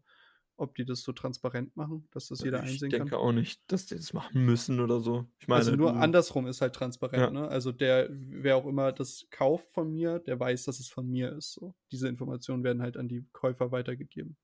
ob 0.64 0.76
die 0.76 0.86
das 0.86 1.02
so 1.02 1.12
transparent 1.12 1.76
machen, 1.76 2.08
dass 2.12 2.30
das 2.30 2.42
jeder 2.42 2.64
ich 2.64 2.72
einsehen 2.72 2.92
kann. 2.92 3.02
Ich 3.02 3.10
denke 3.10 3.18
auch 3.20 3.32
nicht, 3.32 3.62
dass 3.68 3.86
die 3.86 3.96
das 3.96 4.14
machen 4.14 4.44
müssen 4.44 4.80
oder 4.80 5.00
so. 5.00 5.28
Ich 5.40 5.48
meine, 5.48 5.60
also 5.60 5.76
nur 5.76 5.96
andersrum 5.96 6.48
ist 6.48 6.62
halt 6.62 6.74
transparent. 6.74 7.22
Ja. 7.22 7.30
Ne? 7.30 7.48
Also 7.48 7.72
der, 7.72 8.10
wer 8.12 8.58
auch 8.58 8.66
immer 8.66 8.92
das 8.92 9.28
kauft 9.30 9.72
von 9.72 9.92
mir, 9.92 10.20
der 10.20 10.40
weiß, 10.40 10.64
dass 10.66 10.80
es 10.80 10.90
von 10.90 11.08
mir 11.08 11.32
ist. 11.34 11.54
So. 11.54 11.76
Diese 11.92 12.08
Informationen 12.08 12.64
werden 12.64 12.82
halt 12.82 12.98
an 12.98 13.08
die 13.08 13.26
Käufer 13.34 13.72
weitergegeben. 13.72 14.38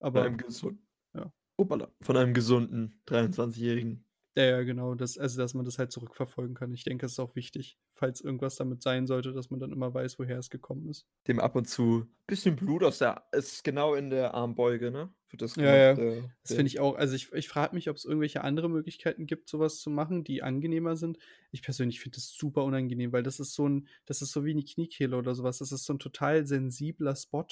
Aber 0.00 0.20
von 0.20 0.26
einem, 0.28 0.38
gesund 0.38 0.80
ja. 1.14 1.32
Opala, 1.56 1.90
von 2.00 2.16
einem 2.16 2.34
gesunden 2.34 3.00
23-Jährigen. 3.06 4.04
Ja, 4.38 4.44
ja, 4.44 4.62
genau. 4.62 4.94
Das, 4.94 5.18
also, 5.18 5.42
dass 5.42 5.54
man 5.54 5.64
das 5.64 5.80
halt 5.80 5.90
zurückverfolgen 5.90 6.54
kann. 6.54 6.72
Ich 6.72 6.84
denke, 6.84 7.06
es 7.06 7.12
ist 7.12 7.18
auch 7.18 7.34
wichtig, 7.34 7.76
falls 7.92 8.20
irgendwas 8.20 8.54
damit 8.54 8.84
sein 8.84 9.08
sollte, 9.08 9.32
dass 9.32 9.50
man 9.50 9.58
dann 9.58 9.72
immer 9.72 9.92
weiß, 9.92 10.20
woher 10.20 10.38
es 10.38 10.48
gekommen 10.48 10.88
ist. 10.88 11.08
Dem 11.26 11.40
ab 11.40 11.56
und 11.56 11.68
zu 11.68 12.02
ein 12.02 12.26
bisschen 12.28 12.54
Blut 12.54 12.84
aus 12.84 12.98
der, 12.98 13.24
ist 13.32 13.64
genau 13.64 13.96
in 13.96 14.10
der 14.10 14.34
Armbeuge, 14.34 14.92
ne? 14.92 15.12
Für 15.26 15.38
das 15.38 15.56
ja, 15.56 15.74
ja. 15.74 15.94
Der, 15.94 16.30
das 16.42 16.54
finde 16.54 16.68
ich 16.68 16.78
auch. 16.78 16.94
Also, 16.94 17.16
ich, 17.16 17.32
ich 17.32 17.48
frage 17.48 17.74
mich, 17.74 17.90
ob 17.90 17.96
es 17.96 18.04
irgendwelche 18.04 18.44
andere 18.44 18.70
Möglichkeiten 18.70 19.26
gibt, 19.26 19.48
sowas 19.48 19.80
zu 19.80 19.90
machen, 19.90 20.22
die 20.22 20.44
angenehmer 20.44 20.94
sind. 20.94 21.18
Ich 21.50 21.62
persönlich 21.62 21.98
finde 21.98 22.18
das 22.18 22.28
super 22.28 22.62
unangenehm, 22.62 23.12
weil 23.12 23.24
das 23.24 23.40
ist 23.40 23.54
so 23.54 23.68
ein, 23.68 23.88
das 24.06 24.22
ist 24.22 24.30
so 24.30 24.44
wie 24.44 24.52
eine 24.52 24.62
Kniekehle 24.62 25.16
oder 25.16 25.34
sowas. 25.34 25.58
Das 25.58 25.72
ist 25.72 25.84
so 25.84 25.94
ein 25.94 25.98
total 25.98 26.46
sensibler 26.46 27.16
Spot. 27.16 27.44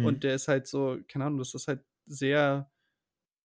Mhm. 0.00 0.04
Und 0.04 0.24
der 0.24 0.34
ist 0.34 0.48
halt 0.48 0.66
so, 0.66 0.98
keine 1.06 1.26
Ahnung, 1.26 1.38
das 1.38 1.54
ist 1.54 1.68
halt 1.68 1.84
sehr, 2.06 2.72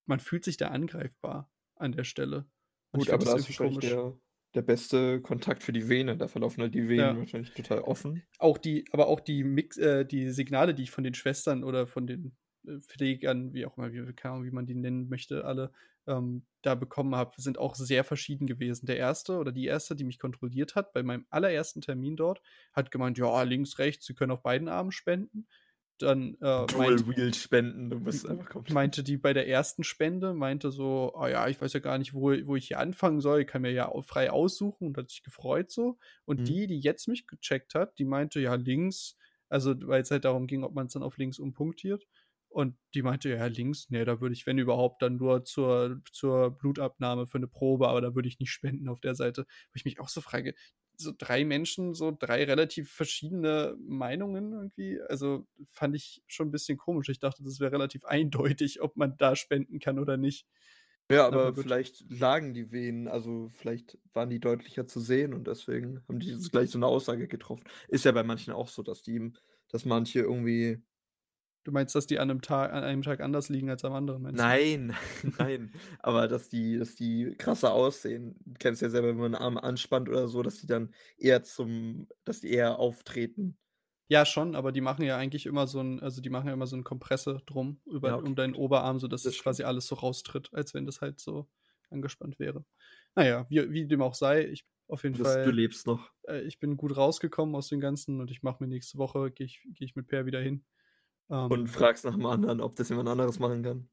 man 0.06 0.18
fühlt 0.18 0.44
sich 0.44 0.56
da 0.56 0.70
angreifbar 0.70 1.52
an 1.76 1.92
der 1.92 2.02
Stelle. 2.02 2.46
Gut, 2.94 3.10
aber 3.10 3.24
da 3.24 3.36
ist 3.36 3.48
wahrscheinlich 3.48 3.78
der, 3.80 4.16
der 4.54 4.62
beste 4.62 5.20
Kontakt 5.20 5.62
für 5.62 5.72
die 5.72 5.88
Vene. 5.88 6.16
Da 6.16 6.28
verlaufen 6.28 6.62
halt 6.62 6.74
die 6.74 6.88
Venen 6.88 6.98
ja. 6.98 7.18
wahrscheinlich 7.18 7.52
total 7.52 7.80
offen. 7.80 8.22
Auch 8.38 8.58
die, 8.58 8.84
aber 8.92 9.08
auch 9.08 9.20
die 9.20 9.44
Mix, 9.44 9.76
äh, 9.76 10.06
die 10.06 10.30
Signale, 10.30 10.74
die 10.74 10.84
ich 10.84 10.90
von 10.90 11.04
den 11.04 11.14
Schwestern 11.14 11.64
oder 11.64 11.86
von 11.86 12.06
den 12.06 12.36
äh, 12.66 12.78
Pflegern, 12.80 13.52
wie 13.52 13.66
auch 13.66 13.76
immer, 13.76 13.92
wie, 13.92 14.06
wie 14.06 14.50
man 14.50 14.66
die 14.66 14.74
nennen 14.74 15.08
möchte, 15.08 15.44
alle 15.44 15.72
ähm, 16.06 16.44
da 16.62 16.74
bekommen 16.74 17.14
habe, 17.14 17.32
sind 17.40 17.58
auch 17.58 17.74
sehr 17.74 18.04
verschieden 18.04 18.46
gewesen. 18.46 18.86
Der 18.86 18.96
erste 18.96 19.38
oder 19.38 19.52
die 19.52 19.66
erste, 19.66 19.96
die 19.96 20.04
mich 20.04 20.18
kontrolliert 20.18 20.74
hat, 20.74 20.92
bei 20.92 21.02
meinem 21.02 21.26
allerersten 21.30 21.80
Termin 21.80 22.16
dort, 22.16 22.42
hat 22.72 22.90
gemeint, 22.90 23.18
ja, 23.18 23.42
links, 23.42 23.78
rechts, 23.78 24.06
sie 24.06 24.14
können 24.14 24.32
auf 24.32 24.42
beiden 24.42 24.68
Armen 24.68 24.92
spenden 24.92 25.46
dann 25.98 26.36
äh, 26.40 26.66
meinte, 26.76 27.06
Wheel 27.06 27.32
spenden, 27.34 27.90
du 27.90 28.00
bist 28.00 28.28
einfach 28.28 28.48
komplett. 28.48 28.74
Meinte 28.74 29.02
die 29.02 29.16
bei 29.16 29.32
der 29.32 29.48
ersten 29.48 29.84
Spende, 29.84 30.34
meinte 30.34 30.70
so, 30.70 31.12
oh 31.14 31.26
ja, 31.26 31.48
ich 31.48 31.60
weiß 31.60 31.72
ja 31.72 31.80
gar 31.80 31.98
nicht, 31.98 32.14
wo, 32.14 32.32
wo 32.46 32.56
ich 32.56 32.68
hier 32.68 32.80
anfangen 32.80 33.20
soll, 33.20 33.42
ich 33.42 33.46
kann 33.46 33.62
mir 33.62 33.70
ja 33.70 33.90
frei 34.02 34.30
aussuchen 34.30 34.88
und 34.88 34.98
hat 34.98 35.10
sich 35.10 35.22
gefreut 35.22 35.70
so. 35.70 35.98
Und 36.24 36.40
mhm. 36.40 36.44
die, 36.44 36.66
die 36.66 36.80
jetzt 36.80 37.06
mich 37.06 37.26
gecheckt 37.26 37.74
hat, 37.74 37.98
die 37.98 38.04
meinte, 38.04 38.40
ja, 38.40 38.54
links, 38.54 39.16
also 39.48 39.74
weil 39.86 40.02
es 40.02 40.10
halt 40.10 40.24
darum 40.24 40.46
ging, 40.46 40.64
ob 40.64 40.74
man 40.74 40.86
es 40.86 40.94
dann 40.94 41.02
auf 41.02 41.16
links 41.16 41.38
umpunktiert. 41.38 42.06
Und 42.48 42.76
die 42.94 43.02
meinte, 43.02 43.30
ja, 43.30 43.46
links, 43.46 43.90
nee, 43.90 44.04
da 44.04 44.20
würde 44.20 44.32
ich, 44.32 44.46
wenn 44.46 44.58
überhaupt, 44.58 45.02
dann 45.02 45.16
nur 45.16 45.44
zur, 45.44 46.00
zur 46.12 46.52
Blutabnahme 46.52 47.26
für 47.26 47.38
eine 47.38 47.48
Probe, 47.48 47.88
aber 47.88 48.00
da 48.00 48.14
würde 48.14 48.28
ich 48.28 48.38
nicht 48.38 48.52
spenden 48.52 48.88
auf 48.88 49.00
der 49.00 49.16
Seite. 49.16 49.42
Wo 49.42 49.72
ich 49.74 49.84
mich 49.84 49.98
auch 49.98 50.08
so 50.08 50.20
frage, 50.20 50.54
so 50.96 51.12
drei 51.16 51.44
Menschen, 51.44 51.94
so 51.94 52.10
drei 52.16 52.44
relativ 52.44 52.90
verschiedene 52.92 53.76
Meinungen 53.80 54.52
irgendwie. 54.52 55.00
Also 55.02 55.46
fand 55.66 55.96
ich 55.96 56.22
schon 56.26 56.48
ein 56.48 56.50
bisschen 56.50 56.78
komisch. 56.78 57.08
Ich 57.08 57.18
dachte, 57.18 57.42
das 57.42 57.60
wäre 57.60 57.72
relativ 57.72 58.04
eindeutig, 58.06 58.80
ob 58.80 58.96
man 58.96 59.16
da 59.16 59.36
spenden 59.36 59.78
kann 59.78 59.98
oder 59.98 60.16
nicht. 60.16 60.46
Ja, 61.10 61.26
aber, 61.26 61.48
aber 61.48 61.54
vielleicht 61.54 62.10
lagen 62.10 62.54
die 62.54 62.72
Venen, 62.72 63.08
also 63.08 63.50
vielleicht 63.52 63.98
waren 64.14 64.30
die 64.30 64.40
deutlicher 64.40 64.86
zu 64.86 65.00
sehen 65.00 65.34
und 65.34 65.46
deswegen 65.46 66.02
haben 66.08 66.18
die 66.18 66.30
jetzt 66.30 66.50
gleich 66.50 66.70
so 66.70 66.78
eine 66.78 66.86
Aussage 66.86 67.28
getroffen. 67.28 67.64
Ist 67.88 68.06
ja 68.06 68.12
bei 68.12 68.22
manchen 68.22 68.54
auch 68.54 68.68
so, 68.68 68.82
dass 68.82 69.02
die, 69.02 69.32
dass 69.68 69.84
manche 69.84 70.20
irgendwie. 70.20 70.82
Du 71.64 71.72
meinst, 71.72 71.94
dass 71.94 72.06
die 72.06 72.18
an 72.18 72.30
einem 72.30 72.42
Tag, 72.42 72.72
an 72.72 72.84
einem 72.84 73.02
Tag 73.02 73.20
anders 73.20 73.48
liegen 73.48 73.70
als 73.70 73.84
am 73.84 73.92
anderen, 73.94 74.22
meinst 74.22 74.48
Nein, 74.48 74.96
nein. 75.38 75.72
aber 76.00 76.26
dass 76.28 76.48
die, 76.48 76.78
dass 76.78 76.94
die 76.96 77.34
krasser 77.38 77.72
aussehen. 77.72 78.36
Du 78.44 78.54
kennst 78.58 78.82
ja 78.82 78.88
selber, 78.90 79.08
wenn 79.08 79.16
man 79.16 79.34
einen 79.34 79.42
Arm 79.44 79.58
anspannt 79.58 80.08
oder 80.08 80.28
so, 80.28 80.42
dass 80.42 80.60
die 80.60 80.66
dann 80.66 80.94
eher 81.18 81.42
zum, 81.42 82.08
dass 82.24 82.40
die 82.40 82.50
eher 82.50 82.78
auftreten. 82.78 83.58
Ja, 84.10 84.26
schon, 84.26 84.54
aber 84.54 84.70
die 84.70 84.82
machen 84.82 85.02
ja 85.04 85.16
eigentlich 85.16 85.46
immer 85.46 85.66
so 85.66 85.80
ein, 85.80 86.00
also 86.00 86.20
die 86.20 86.28
machen 86.28 86.46
ja 86.48 86.52
immer 86.52 86.66
so 86.66 86.76
'n 86.76 86.84
Kompresse 86.84 87.40
drum 87.46 87.80
über 87.86 88.12
Ja, 88.12 88.22
um 88.22 88.36
deinen 88.36 88.54
Oberarm, 88.54 88.98
sodass 89.00 89.24
Das 89.24 89.38
quasi 89.38 89.62
alles 89.64 89.86
so 89.86 89.94
raustritt, 89.94 90.52
als 90.52 90.74
wenn 90.74 90.84
das 90.84 91.00
halt 91.00 91.20
so 91.20 91.48
angespannt 91.90 92.38
wäre. 92.38 92.64
Na 93.14 93.26
ja, 93.26 93.46
wie 93.48 93.70
wie 93.72 93.86
dem 93.86 94.02
auch 94.02 94.14
sei, 94.14 94.44
ich 94.46 94.66
auf 94.88 95.04
jeden 95.04 95.14
Das 95.14 95.40
du 95.40 95.50
lebst 95.50 95.86
noch. 95.86 96.12
äh, 96.28 96.42
ich 96.42 96.60
bin 96.60 96.76
gut 96.76 96.96
rausgekommen 96.96 97.54
aus 97.56 97.68
dem 97.68 97.80
Ganzen 97.80 98.20
und 98.20 98.30
ich 98.30 98.42
mache 98.42 98.62
mir 98.64 98.68
nächste 98.68 98.98
Woche 98.98 99.30
gehe 99.32 99.46
ich 99.46 99.62
gehe 99.74 99.86
ich 99.86 99.96
mit 99.96 100.08
Per 100.08 100.26
wieder 100.26 100.40
hin. 100.40 100.64
Und 101.50 101.68
ähm 101.68 101.70
fragst 101.70 102.04
nach 102.04 102.14
'm 102.16 102.24
anderen, 102.26 102.60
ob 102.60 102.74
das 102.76 102.88
jemand 102.88 103.08
anderes 103.08 103.38
machen 103.38 103.62
kann? 103.62 103.88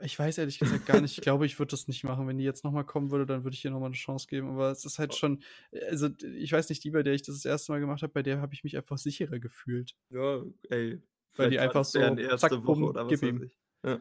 Ich 0.00 0.16
weiß 0.18 0.38
ehrlich 0.38 0.58
gesagt 0.58 0.86
gar 0.86 1.00
nicht. 1.00 1.12
Ich 1.14 1.20
glaube, 1.20 1.44
ich 1.46 1.58
würde 1.58 1.70
das 1.72 1.88
nicht 1.88 2.04
machen. 2.04 2.26
Wenn 2.28 2.38
die 2.38 2.44
jetzt 2.44 2.62
noch 2.64 2.70
mal 2.72 2.84
kommen 2.84 3.10
würde, 3.10 3.26
dann 3.26 3.42
würde 3.44 3.54
ich 3.56 3.64
ihr 3.64 3.70
noch 3.72 3.80
mal 3.80 3.88
'ne 3.88 3.94
Chance 3.96 4.26
geben. 4.28 4.48
Aber 4.50 4.70
es 4.70 4.84
ist 4.84 4.98
halt 4.98 5.14
schon 5.14 5.42
äh, 5.72 5.86
also, 5.86 6.08
ich 6.22 6.52
weiß 6.52 6.68
nicht, 6.68 6.84
die, 6.84 6.90
bei 6.90 7.02
der 7.02 7.14
ich 7.14 7.22
das 7.22 7.34
das 7.36 7.44
erste 7.44 7.72
Mal 7.72 7.80
gemacht 7.80 8.02
habe, 8.02 8.12
bei 8.12 8.22
der 8.22 8.40
habe 8.40 8.54
ich 8.54 8.62
mich 8.64 8.76
einfach 8.76 8.98
sicherer 8.98 9.38
gefühlt. 9.40 9.94
Ja, 10.10 10.42
ey, 10.70 11.02
Weil 11.36 11.48
die 11.48 11.58
einfach 11.60 11.84
so 11.84 12.24
zack, 12.34 12.60
Woche 12.66 12.84
oder 12.84 13.06
was 13.06 13.22
gib 13.22 13.40
Ja. 13.84 14.00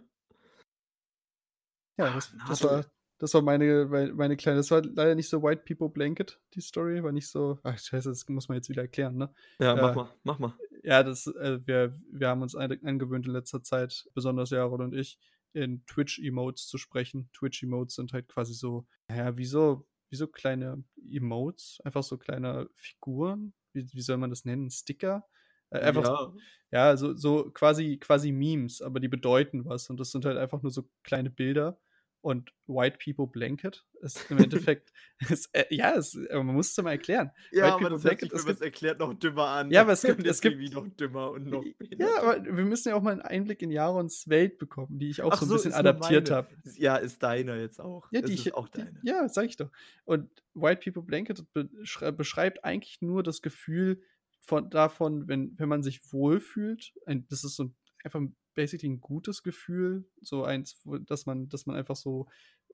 Ja, 2.00 2.12
das 2.12 2.32
das 2.44 2.62
war 2.64 2.86
das 3.18 3.34
war 3.34 3.42
meine 3.42 3.88
meine 4.14 4.38
kleine 4.38 4.58
das 4.58 4.70
war 4.70 4.84
leider 4.84 5.16
nicht 5.16 5.30
so 5.30 5.42
White 5.42 5.64
People 5.66 5.90
Blanket, 5.90 6.40
die 6.54 6.62
Story, 6.62 7.04
war 7.04 7.12
nicht 7.12 7.28
so 7.28 7.60
ach 7.64 7.78
scheiße, 7.80 8.10
das 8.10 8.28
muss 8.30 8.48
man 8.50 8.56
jetzt 8.58 8.70
wieder 8.70 8.84
erklären, 8.84 9.18
ne? 9.18 9.34
Ja, 9.60 9.76
mach 9.76 9.94
äh, 9.94 9.96
mal, 9.96 10.16
mach 10.24 10.40
mal. 10.40 10.54
Ja, 10.88 11.04
das 11.04 11.28
äh, 11.28 11.60
wir 11.68 12.00
wir 12.14 12.30
haben 12.30 12.42
uns 12.42 12.56
angewöhnt 12.56 13.26
in 13.26 13.34
letzter 13.34 13.62
Zeit, 13.62 14.08
besonders 14.14 14.52
Jared 14.52 14.80
und 14.80 14.96
ich 14.96 15.20
in 15.52 15.86
Twitch-Emotes 15.86 16.68
zu 16.68 16.78
sprechen. 16.78 17.30
Twitch-Emotes 17.34 17.96
sind 17.96 18.14
halt 18.14 18.30
quasi 18.30 18.54
so, 18.54 18.88
naja, 19.10 19.38
wie 19.38 19.46
so, 19.46 19.86
wie 20.10 20.16
so 20.16 20.28
kleine 20.28 20.86
Emotes, 21.12 21.82
einfach 21.84 22.04
so 22.04 22.18
kleine 22.18 22.70
Figuren. 22.74 23.54
Wie, 23.74 23.86
wie 23.92 24.02
soll 24.02 24.16
man 24.16 24.30
das 24.30 24.46
nennen? 24.46 24.70
Sticker? 24.70 25.26
Äh, 25.72 25.80
einfach, 25.80 26.34
ja, 26.72 26.92
ja 26.92 26.96
so, 26.96 27.18
so 27.18 27.52
quasi, 27.52 27.98
quasi 27.98 28.32
Memes, 28.32 28.82
aber 28.82 29.02
die 29.02 29.10
bedeuten 29.10 29.66
was. 29.66 29.90
Und 29.90 30.00
das 30.00 30.12
sind 30.12 30.24
halt 30.24 30.38
einfach 30.38 30.62
nur 30.62 30.72
so 30.72 30.90
kleine 31.04 31.30
Bilder 31.30 31.78
und 32.22 32.52
White 32.68 32.98
People 33.04 33.28
Blanket 33.28 33.86
ist 34.02 34.30
im 34.30 34.38
Endeffekt, 34.44 34.92
ist, 35.30 35.50
äh, 35.54 35.66
ja, 35.70 35.92
ist, 35.92 36.16
man 36.32 36.48
muss 36.48 36.72
es 36.72 36.78
mal 36.84 36.92
erklären. 36.92 37.32
Ja, 37.52 37.64
White 37.64 37.74
aber 37.74 37.78
People 37.78 37.90
das 37.92 38.02
Blanket, 38.02 38.34
es 38.34 38.46
gibt, 38.46 38.62
erklärt 38.62 39.00
noch 39.00 39.14
dümmer 39.14 39.48
an. 39.48 39.72
Ja, 39.72 39.82
aber 39.82 39.94
es 39.94 40.02
gibt, 40.02 40.26
es 40.26 40.42
gibt 40.42 40.74
noch 40.74 40.88
dümmer 40.88 41.32
und 41.32 41.48
noch 41.48 41.64
Ja, 41.98 42.22
aber 42.22 42.44
wir 42.44 42.66
müssen 42.66 42.90
ja 42.90 42.96
auch 42.96 43.02
mal 43.02 43.12
einen 43.12 43.22
Einblick 43.22 43.62
in 43.62 43.72
Jarons 43.72 44.28
Welt 44.28 44.58
bekommen, 44.58 45.00
die 45.00 45.10
ich 45.10 45.22
auch 45.22 45.32
Ach 45.32 45.42
so 45.42 45.46
ein 45.46 45.52
bisschen 45.52 45.74
adaptiert 45.74 46.32
habe. 46.32 46.50
Ja, 46.76 46.98
ist 46.98 47.24
deiner 47.24 47.58
jetzt 47.58 47.80
auch. 47.80 48.08
Ja, 48.12 48.22
die 48.22 48.34
ich, 48.34 48.54
auch 48.54 48.68
deine. 48.68 49.00
ja, 49.04 49.28
sag 49.30 49.46
ich 49.46 49.58
doch. 49.58 49.72
Und 50.06 50.30
White 50.54 50.82
People 50.84 51.04
Blanket 51.04 51.46
beschreibt 52.18 52.64
eigentlich 52.64 53.02
nur 53.02 53.24
das 53.24 53.42
Gefühl 53.42 54.02
von, 54.42 54.70
davon, 54.70 55.28
wenn, 55.28 55.54
wenn 55.58 55.70
man 55.70 55.84
sich 55.84 56.12
wohlfühlt. 56.12 56.94
Ein, 57.06 57.28
das 57.30 57.44
ist 57.44 57.56
so 57.56 57.72
einfach 58.04 58.22
basically 58.58 58.92
ein 58.92 59.02
gutes 59.02 59.44
Gefühl, 59.44 60.10
so 60.20 60.44
eins, 60.44 60.84
dass 61.06 61.28
man, 61.28 61.48
dass 61.48 61.68
man 61.68 61.76
einfach 61.76 61.96
so 61.96 62.28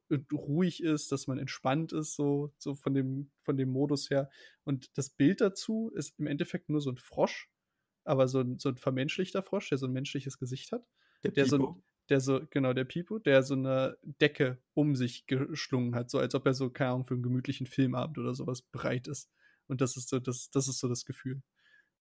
äh, 0.10 0.18
ruhig 0.32 0.82
ist, 0.82 1.12
dass 1.12 1.28
man 1.28 1.38
entspannt 1.38 1.92
ist, 1.92 2.16
so, 2.16 2.54
so 2.58 2.74
von 2.74 2.94
dem, 2.94 3.32
von 3.44 3.58
dem 3.58 3.70
Modus 3.70 4.10
her. 4.10 4.30
Und 4.64 4.98
das 4.98 5.10
Bild 5.10 5.42
dazu 5.42 5.92
ist 5.94 6.18
im 6.20 6.28
Endeffekt 6.28 6.70
nur 6.70 6.80
so 6.80 6.90
ein 6.90 6.98
Frosch, 6.98 7.52
aber 8.06 8.30
so 8.30 8.40
ein, 8.40 8.60
so 8.60 8.70
ein 8.70 8.78
vermenschlichter 8.78 9.44
Frosch, 9.44 9.70
der 9.70 9.78
so 9.78 9.88
ein 9.88 9.92
menschliches 9.92 10.38
Gesicht 10.38 10.72
hat. 10.72 10.88
Der, 11.24 11.32
der 11.32 11.46
so, 11.48 11.84
der 12.08 12.22
so, 12.22 12.42
genau, 12.50 12.72
der 12.72 12.86
Pipo, 12.86 13.20
der 13.20 13.44
so 13.44 13.56
eine 13.56 13.98
Decke 14.04 14.62
um 14.74 14.96
sich 14.96 15.28
geschlungen 15.28 15.96
hat, 15.96 16.10
so 16.10 16.18
als 16.18 16.34
ob 16.34 16.46
er 16.46 16.54
so, 16.54 16.70
keine 16.70 16.92
Ahnung, 16.92 17.06
für 17.06 17.14
einen 17.14 17.24
gemütlichen 17.24 17.68
Filmabend 17.68 18.18
oder 18.18 18.34
sowas 18.34 18.62
bereit 18.62 19.08
ist. 19.08 19.30
Und 19.68 19.82
das 19.82 19.98
ist 19.98 20.08
so, 20.08 20.20
das, 20.20 20.50
das 20.50 20.70
ist 20.70 20.80
so 20.80 20.88
das 20.88 21.04
Gefühl. 21.04 21.44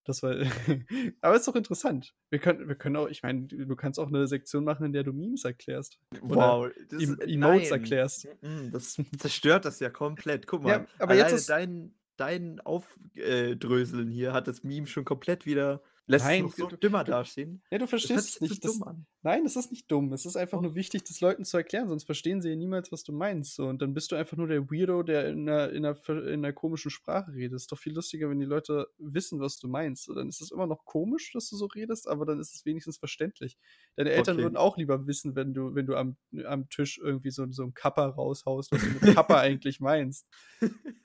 Das 0.05 0.23
war. 0.23 0.35
aber 1.21 1.37
ist 1.37 1.47
doch 1.47 1.55
interessant. 1.55 2.15
Wir 2.31 2.39
können, 2.39 2.69
wir 2.69 2.75
können 2.75 2.97
auch, 2.97 3.09
ich 3.09 3.23
meine, 3.23 3.47
du 3.47 3.77
kannst 3.77 4.01
auch 4.01 4.09
eine 4.09 4.27
Sektion 4.27 4.65
machen, 4.65 4.87
in 4.87 4.93
der 4.93 5.05
du 5.05 5.13
Memes 5.13 5.45
erklärst. 5.45 5.99
Wow. 6.21 6.71
Das, 6.89 7.03
em 7.03 7.21
Emotes 7.21 7.71
nein. 7.71 7.81
erklärst. 7.81 8.29
Das 8.73 9.01
zerstört 9.19 9.65
das 9.65 9.79
ja 9.81 9.91
komplett. 9.91 10.47
Guck 10.47 10.65
mal. 10.65 10.71
Ja, 10.71 10.87
aber 10.99 11.15
jetzt 11.15 11.33
ist 11.33 11.49
dein, 11.49 11.95
dein 12.17 12.61
Aufdröseln 12.61 14.11
hier 14.11 14.33
hat 14.33 14.49
das 14.49 14.65
Meme 14.65 14.87
schon 14.87 15.05
komplett 15.05 15.47
wieder 15.47 15.83
Lässt 16.13 16.27
Nein, 16.27 16.45
es 16.45 16.57
so 16.57 16.67
du, 16.67 16.77
dümmer 16.77 17.05
dastehen. 17.05 17.63
Ja, 17.71 17.79
du 17.79 17.87
verstehst 17.87 18.29
es 18.29 18.41
nicht. 18.43 18.63
Das, 18.63 18.79
nein, 19.23 19.47
es 19.47 19.57
ist 19.57 19.71
nicht 19.71 19.91
dumm. 19.91 20.13
Es 20.13 20.27
ist 20.27 20.37
einfach 20.37 20.59
oh. 20.59 20.61
nur 20.61 20.75
wichtig, 20.75 21.05
das 21.05 21.23
Leuten 21.23 21.47
zu 21.47 21.57
erklären, 21.57 21.89
sonst 21.89 22.05
verstehen 22.05 22.43
sie 22.43 22.51
ja 22.51 22.57
niemals, 22.57 22.93
was 22.93 23.03
du 23.03 23.15
meinst. 23.15 23.55
So, 23.55 23.67
und 23.67 23.81
dann 23.81 23.95
bist 23.95 24.13
du 24.13 24.17
einfach 24.17 24.37
nur 24.37 24.47
der 24.47 24.71
Weirdo, 24.71 25.03
der 25.03 25.31
in 25.31 25.49
einer, 25.49 25.71
in 25.71 25.87
einer, 25.87 25.97
in 26.09 26.45
einer 26.45 26.53
komischen 26.53 26.91
Sprache 26.91 27.33
redet. 27.33 27.57
Ist 27.57 27.73
doch 27.73 27.79
viel 27.79 27.95
lustiger, 27.95 28.29
wenn 28.29 28.39
die 28.39 28.45
Leute 28.45 28.89
wissen, 28.99 29.41
was 29.41 29.59
du 29.59 29.69
meinst. 29.69 30.05
So, 30.05 30.13
dann 30.13 30.29
ist 30.29 30.43
es 30.43 30.51
immer 30.51 30.67
noch 30.67 30.85
komisch, 30.85 31.33
dass 31.33 31.49
du 31.49 31.57
so 31.57 31.65
redest, 31.65 32.07
aber 32.07 32.27
dann 32.27 32.41
ist 32.41 32.55
es 32.55 32.67
wenigstens 32.67 32.99
verständlich. 32.99 33.57
Deine 33.97 34.11
Eltern 34.11 34.37
okay. 34.37 34.43
würden 34.45 34.59
auch 34.59 34.77
lieber 34.77 35.07
wissen, 35.07 35.35
wenn 35.35 35.55
du, 35.55 35.75
wenn 35.75 35.87
du 35.87 35.97
am, 35.97 36.19
am 36.45 36.69
Tisch 36.69 37.01
irgendwie 37.03 37.31
so, 37.31 37.51
so 37.51 37.63
ein 37.63 37.73
Kappa 37.73 38.05
raushaust, 38.05 38.71
was 38.71 38.81
du 38.83 39.07
mit 39.07 39.15
Kappa 39.15 39.41
eigentlich 39.41 39.81
meinst. 39.81 40.29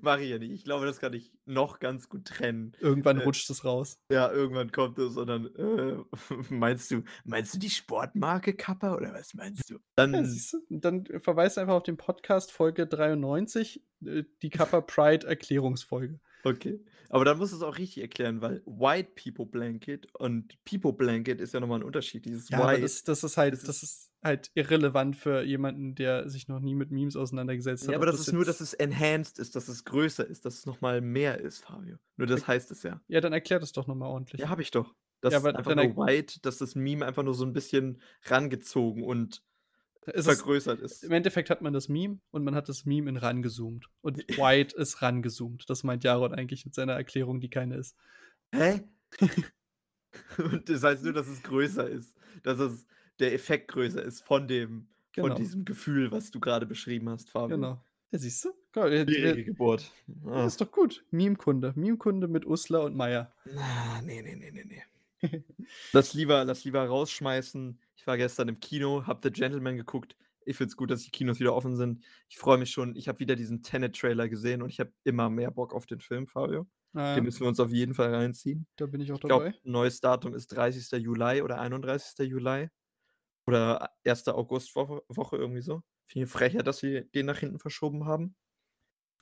Mache 0.00 0.22
ich 0.22 0.30
ja 0.30 0.38
nicht. 0.38 0.52
Ich 0.52 0.64
glaube, 0.64 0.86
das 0.86 1.00
kann 1.00 1.12
ich 1.12 1.32
noch 1.46 1.78
ganz 1.78 2.08
gut 2.08 2.26
trennen. 2.26 2.72
Irgendwann 2.80 3.20
äh, 3.20 3.24
rutscht 3.24 3.48
es 3.50 3.64
raus. 3.64 3.98
Ja, 4.10 4.30
irgendwann 4.30 4.72
kommt 4.72 4.98
es 4.98 5.16
und 5.16 5.26
dann 5.26 5.46
äh, 5.56 5.96
meinst 6.50 6.90
du, 6.90 7.02
meinst 7.24 7.54
du 7.54 7.58
die 7.58 7.70
Sportmarke 7.70 8.54
Kappa 8.54 8.94
oder 8.94 9.12
was 9.12 9.34
meinst 9.34 9.70
du? 9.70 9.78
Dann, 9.94 10.12
ja, 10.12 10.22
du, 10.22 10.78
dann 10.78 11.04
verweist 11.20 11.58
einfach 11.58 11.74
auf 11.74 11.82
den 11.82 11.96
Podcast 11.96 12.52
Folge 12.52 12.86
93, 12.86 13.82
äh, 14.04 14.24
die 14.42 14.50
Kappa 14.50 14.80
Pride 14.80 15.26
Erklärungsfolge. 15.26 16.20
Okay. 16.44 16.80
Aber 17.08 17.24
dann 17.24 17.38
musst 17.38 17.52
du 17.52 17.56
es 17.56 17.62
auch 17.62 17.78
richtig 17.78 18.02
erklären, 18.02 18.40
weil 18.40 18.62
White 18.66 19.12
People 19.14 19.46
Blanket 19.46 20.08
und 20.16 20.56
People 20.64 20.92
Blanket 20.92 21.40
ist 21.40 21.54
ja 21.54 21.60
nochmal 21.60 21.80
ein 21.80 21.84
Unterschied. 21.84 22.24
Dieses 22.24 22.48
ja, 22.48 22.66
White. 22.66 22.82
Das, 22.82 23.04
das, 23.04 23.24
ist 23.24 23.36
halt, 23.36 23.54
das, 23.54 23.62
das 23.62 23.82
ist 23.82 24.10
halt 24.22 24.50
irrelevant 24.54 25.16
für 25.16 25.42
jemanden, 25.42 25.94
der 25.94 26.28
sich 26.28 26.48
noch 26.48 26.60
nie 26.60 26.74
mit 26.74 26.90
Memes 26.90 27.16
auseinandergesetzt 27.16 27.84
hat. 27.84 27.92
Ja, 27.92 27.96
aber 27.96 28.06
das, 28.06 28.16
das 28.16 28.28
ist 28.28 28.32
nur, 28.32 28.44
dass 28.44 28.60
es 28.60 28.74
enhanced 28.74 29.38
ist, 29.38 29.54
dass 29.54 29.68
es 29.68 29.84
größer 29.84 30.26
ist, 30.26 30.44
dass 30.44 30.54
es 30.54 30.66
nochmal 30.66 31.00
mehr 31.00 31.40
ist, 31.40 31.64
Fabio. 31.64 31.96
Nur 32.16 32.26
das 32.26 32.46
heißt 32.46 32.70
es 32.70 32.82
ja. 32.82 33.00
Ja, 33.06 33.20
dann 33.20 33.32
erklär 33.32 33.60
das 33.60 33.72
doch 33.72 33.86
nochmal 33.86 34.08
ordentlich. 34.08 34.40
Ja, 34.40 34.48
habe 34.48 34.62
ich 34.62 34.70
doch. 34.70 34.94
Das 35.20 35.32
ja, 35.32 35.38
ist 35.38 35.46
einfach 35.46 35.74
nur 35.74 35.96
White, 35.96 36.40
dass 36.42 36.58
das 36.58 36.74
Meme 36.74 37.06
einfach 37.06 37.22
nur 37.22 37.34
so 37.34 37.46
ein 37.46 37.52
bisschen 37.52 38.00
rangezogen 38.24 39.04
und 39.04 39.42
es 40.06 40.26
vergrößert 40.26 40.80
ist, 40.80 40.92
ist, 40.92 41.04
Im 41.04 41.12
Endeffekt 41.12 41.50
hat 41.50 41.62
man 41.62 41.72
das 41.72 41.88
Meme 41.88 42.18
und 42.30 42.44
man 42.44 42.54
hat 42.54 42.68
das 42.68 42.84
Meme 42.84 43.08
in 43.08 43.16
rangezoomt. 43.16 43.88
Und 44.00 44.18
White 44.38 44.76
ist 44.76 45.02
rangezoomt. 45.02 45.68
Das 45.68 45.84
meint 45.84 46.04
Jaron 46.04 46.34
eigentlich 46.34 46.64
mit 46.64 46.74
seiner 46.74 46.94
Erklärung, 46.94 47.40
die 47.40 47.50
keine 47.50 47.76
ist. 47.76 47.96
Hä? 48.52 48.82
und 50.38 50.68
das 50.68 50.82
heißt 50.82 51.04
nur, 51.04 51.12
dass 51.12 51.28
es 51.28 51.42
größer 51.42 51.88
ist. 51.88 52.16
Dass 52.42 52.58
es 52.58 52.86
der 53.18 53.32
Effekt 53.32 53.68
größer 53.68 54.02
ist 54.02 54.22
von 54.22 54.48
dem, 54.48 54.88
genau. 55.12 55.28
von 55.28 55.36
diesem 55.36 55.64
Gefühl, 55.64 56.10
was 56.10 56.30
du 56.30 56.40
gerade 56.40 56.66
beschrieben 56.66 57.08
hast, 57.08 57.30
Fabio. 57.30 57.56
Genau. 57.56 57.84
Ja, 58.10 58.18
siehst 58.18 58.44
du? 58.44 58.52
Schwierige 58.72 59.44
Geburt. 59.44 59.90
Ah. 60.26 60.42
Das 60.42 60.52
ist 60.52 60.60
doch 60.60 60.70
gut. 60.70 61.04
Meme-Kunde. 61.10 61.72
Meme-Kunde 61.76 62.28
mit 62.28 62.46
Usla 62.46 62.80
und 62.80 62.96
Meier. 62.96 63.32
Ah, 63.56 64.02
nee, 64.02 64.22
nee, 64.22 64.36
nee, 64.36 64.50
nee, 64.50 64.64
nee. 64.64 64.82
lass, 65.92 66.14
lieber, 66.14 66.44
lass 66.44 66.64
lieber 66.64 66.84
rausschmeißen. 66.84 67.78
Ich 67.96 68.06
war 68.06 68.16
gestern 68.16 68.48
im 68.48 68.60
Kino, 68.60 69.06
hab 69.06 69.22
The 69.22 69.30
Gentleman 69.30 69.76
geguckt. 69.76 70.16
Ich 70.46 70.56
finde 70.56 70.68
es 70.68 70.76
gut, 70.76 70.90
dass 70.90 71.02
die 71.02 71.10
Kinos 71.10 71.40
wieder 71.40 71.54
offen 71.54 71.76
sind. 71.76 72.04
Ich 72.28 72.38
freue 72.38 72.58
mich 72.58 72.70
schon. 72.70 72.96
Ich 72.96 73.08
habe 73.08 73.18
wieder 73.18 73.34
diesen 73.34 73.62
Tenet-Trailer 73.62 74.28
gesehen 74.28 74.62
und 74.62 74.68
ich 74.68 74.78
habe 74.80 74.92
immer 75.04 75.30
mehr 75.30 75.50
Bock 75.50 75.72
auf 75.72 75.86
den 75.86 76.00
Film, 76.00 76.26
Fabio. 76.26 76.66
Ah, 76.92 77.08
ja. 77.08 77.14
Den 77.14 77.24
müssen 77.24 77.40
wir 77.40 77.48
uns 77.48 77.60
auf 77.60 77.70
jeden 77.70 77.94
Fall 77.94 78.14
reinziehen. 78.14 78.66
Da 78.76 78.86
bin 78.86 79.00
ich 79.00 79.10
auch 79.10 79.16
ich 79.16 79.22
dabei. 79.22 79.50
Glaub, 79.50 79.64
neues 79.64 80.00
Datum 80.00 80.34
ist 80.34 80.48
30. 80.48 81.02
Juli 81.02 81.42
oder 81.42 81.60
31. 81.60 82.28
Juli. 82.28 82.68
Oder 83.46 83.90
1. 84.04 84.28
Augustwoche 84.28 85.02
Woche 85.08 85.36
irgendwie 85.36 85.62
so. 85.62 85.82
Viel 86.06 86.26
frecher, 86.26 86.62
dass 86.62 86.78
sie 86.78 87.10
den 87.14 87.26
nach 87.26 87.38
hinten 87.38 87.58
verschoben 87.58 88.04
haben. 88.06 88.36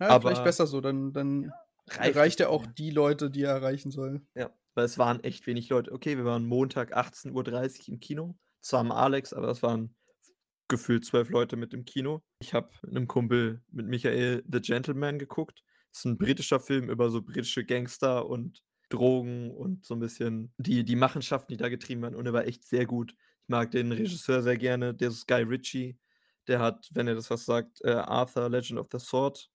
Ja, 0.01 0.09
Aber 0.09 0.29
vielleicht 0.29 0.45
besser 0.45 0.67
so. 0.67 0.81
Dann, 0.81 1.13
dann 1.13 1.53
reicht, 1.89 2.17
reicht 2.17 2.41
er 2.41 2.51
auch 2.51 2.67
die 2.67 2.91
Leute, 2.91 3.31
die 3.31 3.43
er 3.43 3.53
erreichen 3.53 3.91
soll. 3.91 4.27
Ja. 4.35 4.51
weil 4.75 4.85
es 4.85 4.99
waren 4.99 5.23
echt 5.23 5.47
wenig 5.47 5.69
Leute. 5.69 5.93
Okay, 5.93 6.17
wir 6.17 6.25
waren 6.25 6.45
Montag 6.45 6.97
18:30 6.97 7.33
Uhr 7.33 7.89
im 7.89 8.01
Kino, 8.01 8.37
zusammen 8.63 8.93
Alex, 8.93 9.33
aber 9.33 9.47
das 9.47 9.63
waren 9.63 9.95
gefühlt 10.69 11.05
zwölf 11.05 11.29
Leute 11.29 11.57
mit 11.57 11.75
im 11.75 11.85
Kino. 11.85 12.23
Ich 12.41 12.55
habe 12.55 12.71
mit 12.83 12.97
einem 12.97 13.07
Kumpel, 13.07 13.63
mit 13.71 13.87
Michael, 13.87 14.43
The 14.51 14.61
Gentleman 14.61 15.19
geguckt. 15.19 15.63
Das 15.91 16.01
ist 16.01 16.05
ein 16.07 16.19
britischer 16.19 16.61
Film 16.61 16.89
über 16.89 17.11
so 17.11 17.21
britische 17.21 17.65
Gangster 17.65 18.27
und 18.27 18.63
Drogen 18.89 19.51
und 19.51 19.85
so 19.85 19.95
ein 19.95 20.01
bisschen 20.01 20.53
die, 20.57 20.85
die 20.85 20.97
Machenschaften, 20.97 21.53
die 21.53 21.57
da 21.59 21.69
getrieben 21.69 22.03
werden. 22.03 22.15
Und 22.15 22.27
er 22.27 22.33
war 22.33 22.47
echt 22.47 22.65
sehr 22.65 22.87
gut. 22.87 23.15
Ich 23.43 23.49
mag 23.49 23.71
den 23.71 23.93
Regisseur 23.93 24.43
sehr 24.43 24.57
gerne. 24.57 24.95
Der 24.95 25.09
ist 25.09 25.27
Guy 25.27 25.43
Ritchie. 25.43 25.99
Der 26.47 26.59
hat, 26.61 26.89
wenn 26.93 27.09
er 27.09 27.15
das 27.15 27.31
was 27.31 27.45
sagt, 27.45 27.81
äh, 27.85 27.91
Arthur 27.91 28.49
Legend 28.49 28.81
of 28.81 28.89
the 28.91 28.99
Sword 28.99 29.51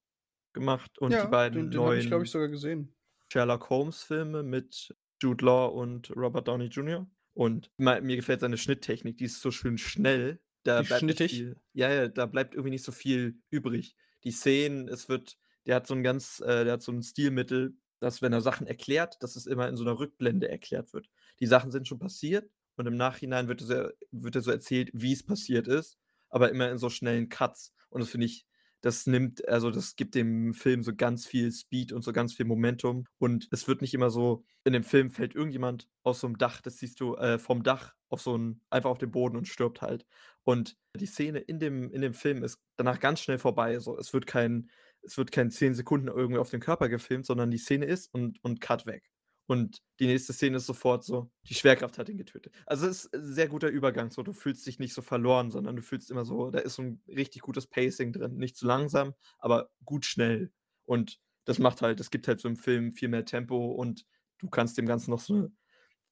gemacht 0.53 0.97
und 0.99 1.11
Ja, 1.11 1.25
die 1.25 1.31
beiden 1.31 1.63
den, 1.63 1.71
den 1.71 1.81
habe 1.81 1.97
ich, 1.97 2.01
glaube 2.01 2.15
neuen 2.15 2.25
ich, 2.25 2.31
sogar 2.31 2.47
gesehen. 2.47 2.95
Sherlock 3.31 3.69
Holmes-Filme 3.69 4.43
mit 4.43 4.95
Jude 5.21 5.45
Law 5.45 5.67
und 5.67 6.15
Robert 6.15 6.47
Downey 6.47 6.65
Jr. 6.65 7.07
Und 7.33 7.71
mir 7.77 8.01
gefällt 8.15 8.39
seine 8.39 8.57
Schnitttechnik, 8.57 9.17
die 9.17 9.25
ist 9.25 9.41
so 9.41 9.51
schön 9.51 9.77
schnell. 9.77 10.39
Da 10.63 10.81
Wie 10.81 10.87
bleibt 10.87 10.99
schnittig? 11.01 11.31
viel, 11.31 11.55
ja, 11.73 11.91
ja, 11.91 12.07
da 12.07 12.25
bleibt 12.25 12.53
irgendwie 12.55 12.71
nicht 12.71 12.83
so 12.83 12.91
viel 12.91 13.39
übrig. 13.51 13.95
Die 14.23 14.31
Szenen, 14.31 14.87
es 14.87 15.07
wird, 15.07 15.37
der 15.65 15.75
hat 15.75 15.87
so 15.87 15.93
ein 15.93 16.03
ganz, 16.03 16.39
äh, 16.39 16.63
der 16.65 16.73
hat 16.73 16.81
so 16.81 16.91
ein 16.91 17.03
Stilmittel, 17.03 17.75
dass 17.99 18.21
wenn 18.21 18.33
er 18.33 18.41
Sachen 18.41 18.65
erklärt, 18.67 19.21
dass 19.21 19.35
es 19.35 19.45
immer 19.45 19.67
in 19.69 19.75
so 19.77 19.83
einer 19.83 19.99
Rückblende 19.99 20.49
erklärt 20.49 20.93
wird. 20.93 21.09
Die 21.39 21.45
Sachen 21.47 21.71
sind 21.71 21.87
schon 21.87 21.99
passiert 21.99 22.49
und 22.75 22.87
im 22.87 22.97
Nachhinein 22.97 23.47
wird, 23.47 23.61
es, 23.61 23.69
ja- 23.69 23.89
wird 24.11 24.35
er 24.35 24.41
so 24.41 24.51
erzählt, 24.51 24.89
wie 24.93 25.13
es 25.13 25.23
passiert 25.25 25.67
ist, 25.67 25.97
aber 26.29 26.49
immer 26.49 26.69
in 26.71 26.79
so 26.79 26.89
schnellen 26.89 27.29
Cuts. 27.29 27.73
Und 27.89 28.01
das 28.01 28.09
finde 28.09 28.25
ich, 28.25 28.46
das 28.81 29.07
nimmt, 29.07 29.47
also 29.47 29.71
das 29.71 29.95
gibt 29.95 30.15
dem 30.15 30.53
Film 30.53 30.83
so 30.83 30.95
ganz 30.95 31.25
viel 31.25 31.51
Speed 31.51 31.91
und 31.91 32.03
so 32.03 32.13
ganz 32.13 32.33
viel 32.33 32.45
Momentum. 32.45 33.05
Und 33.17 33.47
es 33.51 33.67
wird 33.67 33.81
nicht 33.81 33.93
immer 33.93 34.09
so, 34.09 34.43
in 34.63 34.73
dem 34.73 34.83
Film 34.83 35.09
fällt 35.09 35.35
irgendjemand 35.35 35.87
aus 36.03 36.19
so 36.19 36.27
einem 36.27 36.37
Dach, 36.37 36.61
das 36.61 36.77
siehst 36.77 36.99
du, 36.99 37.15
äh, 37.15 37.39
vom 37.39 37.63
Dach 37.63 37.93
auf 38.09 38.21
so 38.21 38.37
ein, 38.37 38.61
einfach 38.69 38.89
auf 38.89 38.99
den 38.99 39.11
Boden 39.11 39.35
und 39.35 39.47
stirbt 39.47 39.81
halt. 39.81 40.05
Und 40.43 40.77
die 40.95 41.05
Szene 41.05 41.39
in 41.39 41.59
dem, 41.59 41.91
in 41.91 42.01
dem 42.01 42.13
Film 42.13 42.43
ist 42.43 42.59
danach 42.75 42.99
ganz 42.99 43.19
schnell 43.19 43.39
vorbei. 43.39 43.79
So, 43.79 43.97
es 43.97 44.13
wird 44.13 44.27
kein, 44.27 44.69
es 45.01 45.17
wird 45.17 45.31
kein 45.31 45.51
10 45.51 45.73
Sekunden 45.73 46.07
irgendwie 46.07 46.39
auf 46.39 46.49
den 46.49 46.59
Körper 46.61 46.89
gefilmt, 46.89 47.25
sondern 47.25 47.51
die 47.51 47.57
Szene 47.57 47.85
ist 47.85 48.13
und, 48.13 48.43
und 48.43 48.61
Cut 48.61 48.85
weg. 48.85 49.09
Und 49.47 49.81
die 49.99 50.07
nächste 50.07 50.33
Szene 50.33 50.57
ist 50.57 50.65
sofort 50.65 51.05
so, 51.05 51.31
die 51.47 51.53
Schwerkraft 51.53 51.97
hat 51.97 52.09
ihn 52.09 52.17
getötet. 52.17 52.53
Also 52.65 52.85
es 52.87 53.05
ist 53.05 53.15
ein 53.15 53.33
sehr 53.33 53.47
guter 53.47 53.69
Übergang, 53.69 54.11
so 54.11 54.21
du 54.21 54.33
fühlst 54.33 54.67
dich 54.67 54.77
nicht 54.77 54.93
so 54.93 55.01
verloren, 55.01 55.51
sondern 55.51 55.77
du 55.77 55.81
fühlst 55.81 56.11
immer 56.11 56.25
so, 56.25 56.51
da 56.51 56.59
ist 56.59 56.75
so 56.75 56.83
ein 56.83 57.01
richtig 57.07 57.41
gutes 57.41 57.65
Pacing 57.65 58.11
drin. 58.11 58.35
Nicht 58.37 58.57
zu 58.57 58.65
langsam, 58.67 59.13
aber 59.39 59.69
gut 59.85 60.05
schnell. 60.05 60.51
Und 60.83 61.19
das 61.45 61.59
macht 61.59 61.81
halt, 61.81 61.99
es 62.01 62.11
gibt 62.11 62.27
halt 62.27 62.41
so 62.41 62.49
im 62.49 62.57
Film 62.57 62.91
viel 62.93 63.07
mehr 63.07 63.23
Tempo 63.23 63.71
und 63.71 64.05
du 64.39 64.49
kannst 64.49 64.77
dem 64.77 64.85
Ganzen 64.85 65.11
noch 65.11 65.21
so 65.21 65.49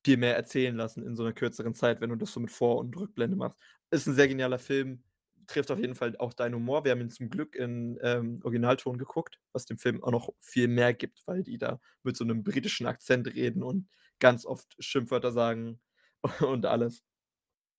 viel 0.06 0.18
mehr 0.18 0.36
erzählen 0.36 0.76
lassen 0.76 1.04
in 1.06 1.16
so 1.16 1.24
einer 1.24 1.34
kürzeren 1.34 1.74
Zeit, 1.74 2.00
wenn 2.00 2.12
du 2.12 2.16
das 2.16 2.32
so 2.32 2.40
mit 2.40 2.52
Vor- 2.52 2.78
und 2.78 2.96
Rückblende 2.96 3.36
machst. 3.36 3.58
Ist 3.92 4.08
ein 4.08 4.16
sehr 4.16 4.30
genialer 4.30 4.60
Film, 4.60 5.04
trifft 5.48 5.72
auf 5.72 5.80
jeden 5.80 5.96
Fall 5.96 6.16
auch 6.18 6.34
deinen 6.34 6.56
Humor. 6.56 6.84
Wir 6.84 6.92
haben 6.92 7.02
ihn 7.02 7.10
zum 7.10 7.30
Glück 7.30 7.56
in 7.56 8.00
ähm, 8.02 8.40
Originalton 8.44 8.98
geguckt, 8.98 9.40
was 9.54 9.66
dem 9.66 9.78
Film 9.78 10.04
auch 10.04 10.12
noch 10.12 10.30
viel 10.40 10.68
mehr 10.68 10.94
gibt, 10.94 11.26
weil 11.26 11.44
die 11.44 11.58
da 11.58 11.80
mit 12.04 12.18
so 12.18 12.24
einem 12.24 12.44
britischen 12.44 12.88
Akzent 12.88 13.28
reden 13.28 13.64
und 13.64 13.88
ganz 14.20 14.46
oft 14.46 14.76
Schimpfwörter 14.80 15.32
sagen 15.32 15.80
und 16.42 16.66
alles. 16.66 17.04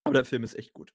Aber 0.05 0.15
der 0.15 0.25
Film 0.25 0.45
ist 0.45 0.55
echt 0.55 0.73
gut. 0.73 0.93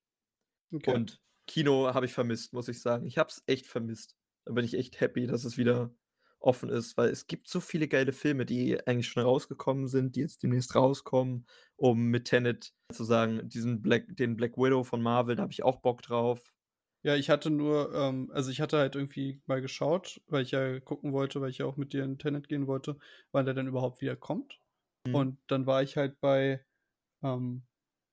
Okay. 0.74 0.94
Und 0.94 1.22
Kino 1.48 1.94
habe 1.94 2.06
ich 2.06 2.14
vermisst, 2.14 2.54
muss 2.54 2.68
ich 2.68 2.82
sagen. 2.82 3.06
Ich 3.06 3.18
habe 3.18 3.30
es 3.30 3.44
echt 3.46 3.68
vermisst. 3.68 4.16
Da 4.46 4.54
bin 4.54 4.64
ich 4.64 4.74
echt 4.76 5.00
happy, 5.02 5.28
dass 5.28 5.44
es 5.44 5.58
wieder 5.58 5.94
offen 6.42 6.70
ist, 6.70 6.98
weil 6.98 7.10
es 7.10 7.28
gibt 7.28 7.48
so 7.48 7.60
viele 7.60 7.88
geile 7.88 8.14
Filme, 8.14 8.46
die 8.46 8.86
eigentlich 8.88 9.08
schon 9.08 9.24
rausgekommen 9.24 9.88
sind, 9.88 10.16
die 10.16 10.22
jetzt 10.22 10.42
demnächst 10.44 10.76
rauskommen, 10.76 11.46
um 11.76 12.06
mit 12.06 12.26
Tenet 12.26 12.74
zu 12.92 13.04
sagen, 13.04 13.48
diesen 13.48 13.82
Black, 13.82 14.06
den 14.10 14.36
Black 14.36 14.58
Widow 14.58 14.84
von 14.84 15.02
Marvel, 15.02 15.36
da 15.36 15.44
habe 15.44 15.54
ich 15.54 15.64
auch 15.64 15.82
Bock 15.82 16.02
drauf. 16.02 16.54
Ja, 17.04 17.16
ich 17.16 17.30
hatte 17.30 17.50
nur, 17.50 17.94
ähm, 17.96 18.30
also 18.32 18.52
ich 18.52 18.62
hatte 18.62 18.78
halt 18.78 18.96
irgendwie 18.96 19.42
mal 19.48 19.62
geschaut, 19.62 20.22
weil 20.28 20.44
ich 20.44 20.52
ja 20.52 20.80
gucken 20.80 21.14
wollte, 21.14 21.42
weil 21.42 21.50
ich 21.50 21.58
ja 21.58 21.66
auch 21.66 21.78
mit 21.78 21.94
dir 21.94 22.04
in 22.04 22.20
Tenet 22.20 22.48
gehen 22.48 22.68
wollte, 22.68 22.98
wann 23.32 23.46
der 23.46 23.56
denn 23.56 23.68
überhaupt 23.68 24.02
wieder 24.02 24.16
kommt. 24.16 24.60
Mhm. 25.08 25.16
Und 25.16 25.38
dann 25.48 25.66
war 25.66 25.82
ich 25.82 25.98
halt 25.98 26.20
bei, 26.20 26.64
ähm, 27.24 27.64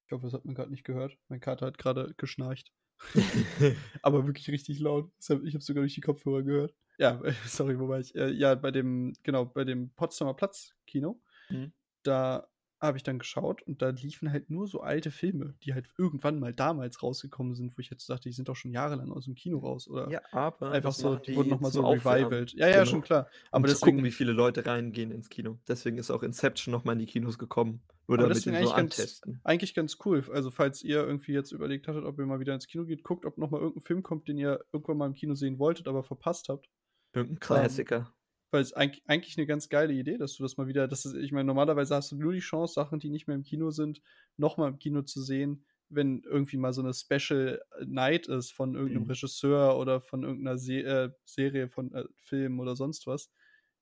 ich 0.07 0.12
hoffe, 0.12 0.24
das 0.24 0.32
hat 0.32 0.47
man 0.47 0.55
gerade 0.55 0.70
nicht 0.70 0.84
gehört. 0.84 1.18
Mein 1.28 1.41
Kater 1.41 1.66
hat 1.66 1.76
gerade 1.76 2.14
geschnarcht. 2.16 2.72
Aber 4.03 4.26
wirklich 4.26 4.49
richtig 4.49 4.80
laut. 4.80 5.11
Ich 5.18 5.28
habe 5.30 5.61
sogar 5.61 5.82
durch 5.82 5.95
die 5.95 6.01
Kopfhörer 6.01 6.43
gehört. 6.43 6.74
Ja, 6.99 7.20
sorry, 7.47 7.78
wo 7.78 7.89
war 7.89 8.01
ich? 8.01 8.14
Äh, 8.14 8.30
ja, 8.30 8.55
bei 8.55 8.70
dem, 8.70 9.12
genau, 9.22 9.45
bei 9.45 9.64
dem 9.64 9.91
Potsdamer 9.91 10.34
Platz-Kino. 10.34 11.20
Mhm. 11.51 11.72
Da 12.03 12.49
habe 12.80 12.96
ich 12.96 13.02
dann 13.02 13.18
geschaut 13.18 13.62
und 13.62 13.82
da 13.82 13.88
liefen 13.90 14.30
halt 14.30 14.50
nur 14.50 14.66
so 14.68 14.80
alte 14.80 15.10
Filme, 15.10 15.54
die 15.64 15.74
halt 15.74 15.88
irgendwann 15.98 16.38
mal 16.38 16.54
damals 16.54 17.02
rausgekommen 17.02 17.54
sind, 17.54 17.76
wo 17.76 17.80
ich 17.80 17.90
jetzt 17.90 18.08
dachte, 18.08 18.28
die 18.28 18.32
sind 18.32 18.48
doch 18.48 18.54
schon 18.56 18.70
jahrelang 18.70 19.10
aus 19.10 19.24
dem 19.24 19.34
Kino 19.34 19.58
raus. 19.58 19.88
Oder 19.88 20.08
ja, 20.10 20.20
aber 20.30 20.70
einfach 20.70 20.90
das 20.90 20.98
so, 20.98 21.16
die 21.16 21.34
wurden 21.34 21.50
nochmal 21.50 21.72
so 21.72 21.84
revivalt. 21.86 22.52
Ja, 22.52 22.68
ja, 22.68 22.72
Genau. 22.74 22.84
schon 22.86 23.02
klar. 23.02 23.28
Aber 23.50 23.56
um 23.58 23.62
deswegen, 23.64 23.80
gucken, 23.96 24.04
wie 24.04 24.12
viele 24.12 24.32
Leute 24.32 24.64
reingehen 24.64 25.10
ins 25.10 25.28
Kino. 25.28 25.58
Deswegen 25.66 25.98
ist 25.98 26.10
auch 26.10 26.22
Inception 26.22 26.70
nochmal 26.72 26.92
in 26.94 27.00
die 27.00 27.06
Kinos 27.06 27.38
gekommen. 27.38 27.82
Nur 28.06 28.16
Aber 28.18 28.28
damit 28.28 28.36
deswegen 28.36 28.64
so 28.64 28.72
eigentlich 28.72 28.96
ganz- 28.96 29.22
eigentlich 29.44 29.74
ganz 29.74 29.98
cool. 30.04 30.24
Also, 30.32 30.50
falls 30.50 30.82
ihr 30.82 30.98
irgendwie 31.04 31.32
jetzt 31.32 31.52
überlegt 31.52 31.88
hattet, 31.88 32.04
ob 32.04 32.18
ihr 32.18 32.26
mal 32.26 32.40
wieder 32.40 32.54
ins 32.54 32.66
Kino 32.68 32.84
geht, 32.84 33.02
guckt, 33.02 33.26
ob 33.26 33.36
nochmal 33.38 33.60
irgendein 33.60 33.82
Film 33.82 34.02
kommt, 34.02 34.28
den 34.28 34.38
ihr 34.38 34.64
irgendwann 34.72 34.96
mal 34.98 35.06
im 35.06 35.14
Kino 35.14 35.34
sehen 35.34 35.58
wolltet, 35.58 35.88
aber 35.88 36.02
verpasst 36.04 36.48
habt. 36.48 36.68
Irgendein 37.12 37.40
Klassiker. 37.40 38.14
Weil 38.51 38.62
es 38.62 38.72
eigentlich, 38.72 39.03
eigentlich 39.07 39.36
eine 39.36 39.46
ganz 39.46 39.68
geile 39.68 39.92
Idee, 39.92 40.16
dass 40.18 40.34
du 40.36 40.42
das 40.42 40.57
mal 40.57 40.66
wieder, 40.68 40.88
das 40.88 41.05
ist, 41.05 41.14
ich 41.14 41.32
meine, 41.32 41.44
normalerweise 41.46 41.94
hast 41.94 42.12
du 42.12 42.16
nur 42.16 42.32
die 42.32 42.38
Chance, 42.40 42.74
Sachen, 42.74 42.99
die 42.99 43.11
nicht 43.11 43.26
mehr 43.26 43.36
im 43.36 43.42
Kino 43.42 43.70
sind, 43.70 44.01
nochmal 44.36 44.70
im 44.70 44.78
Kino 44.78 45.03
zu 45.03 45.20
sehen, 45.22 45.66
wenn 45.90 46.22
irgendwie 46.22 46.57
mal 46.59 46.72
so 46.72 46.82
eine 46.82 46.94
Special 46.94 47.62
Night 47.84 48.26
ist 48.26 48.53
von 48.53 48.74
irgendeinem 48.74 49.05
Mhm. 49.05 49.11
Regisseur 49.11 49.78
oder 49.78 50.01
von 50.01 50.22
irgendeiner 50.22 50.59
Se 50.59 50.80
äh, 50.82 51.11
Serie 51.24 51.68
von 51.68 51.92
äh, 51.94 52.05
Film 52.16 52.61
oder 52.61 52.76
sonst 52.76 53.07
was. 53.07 53.30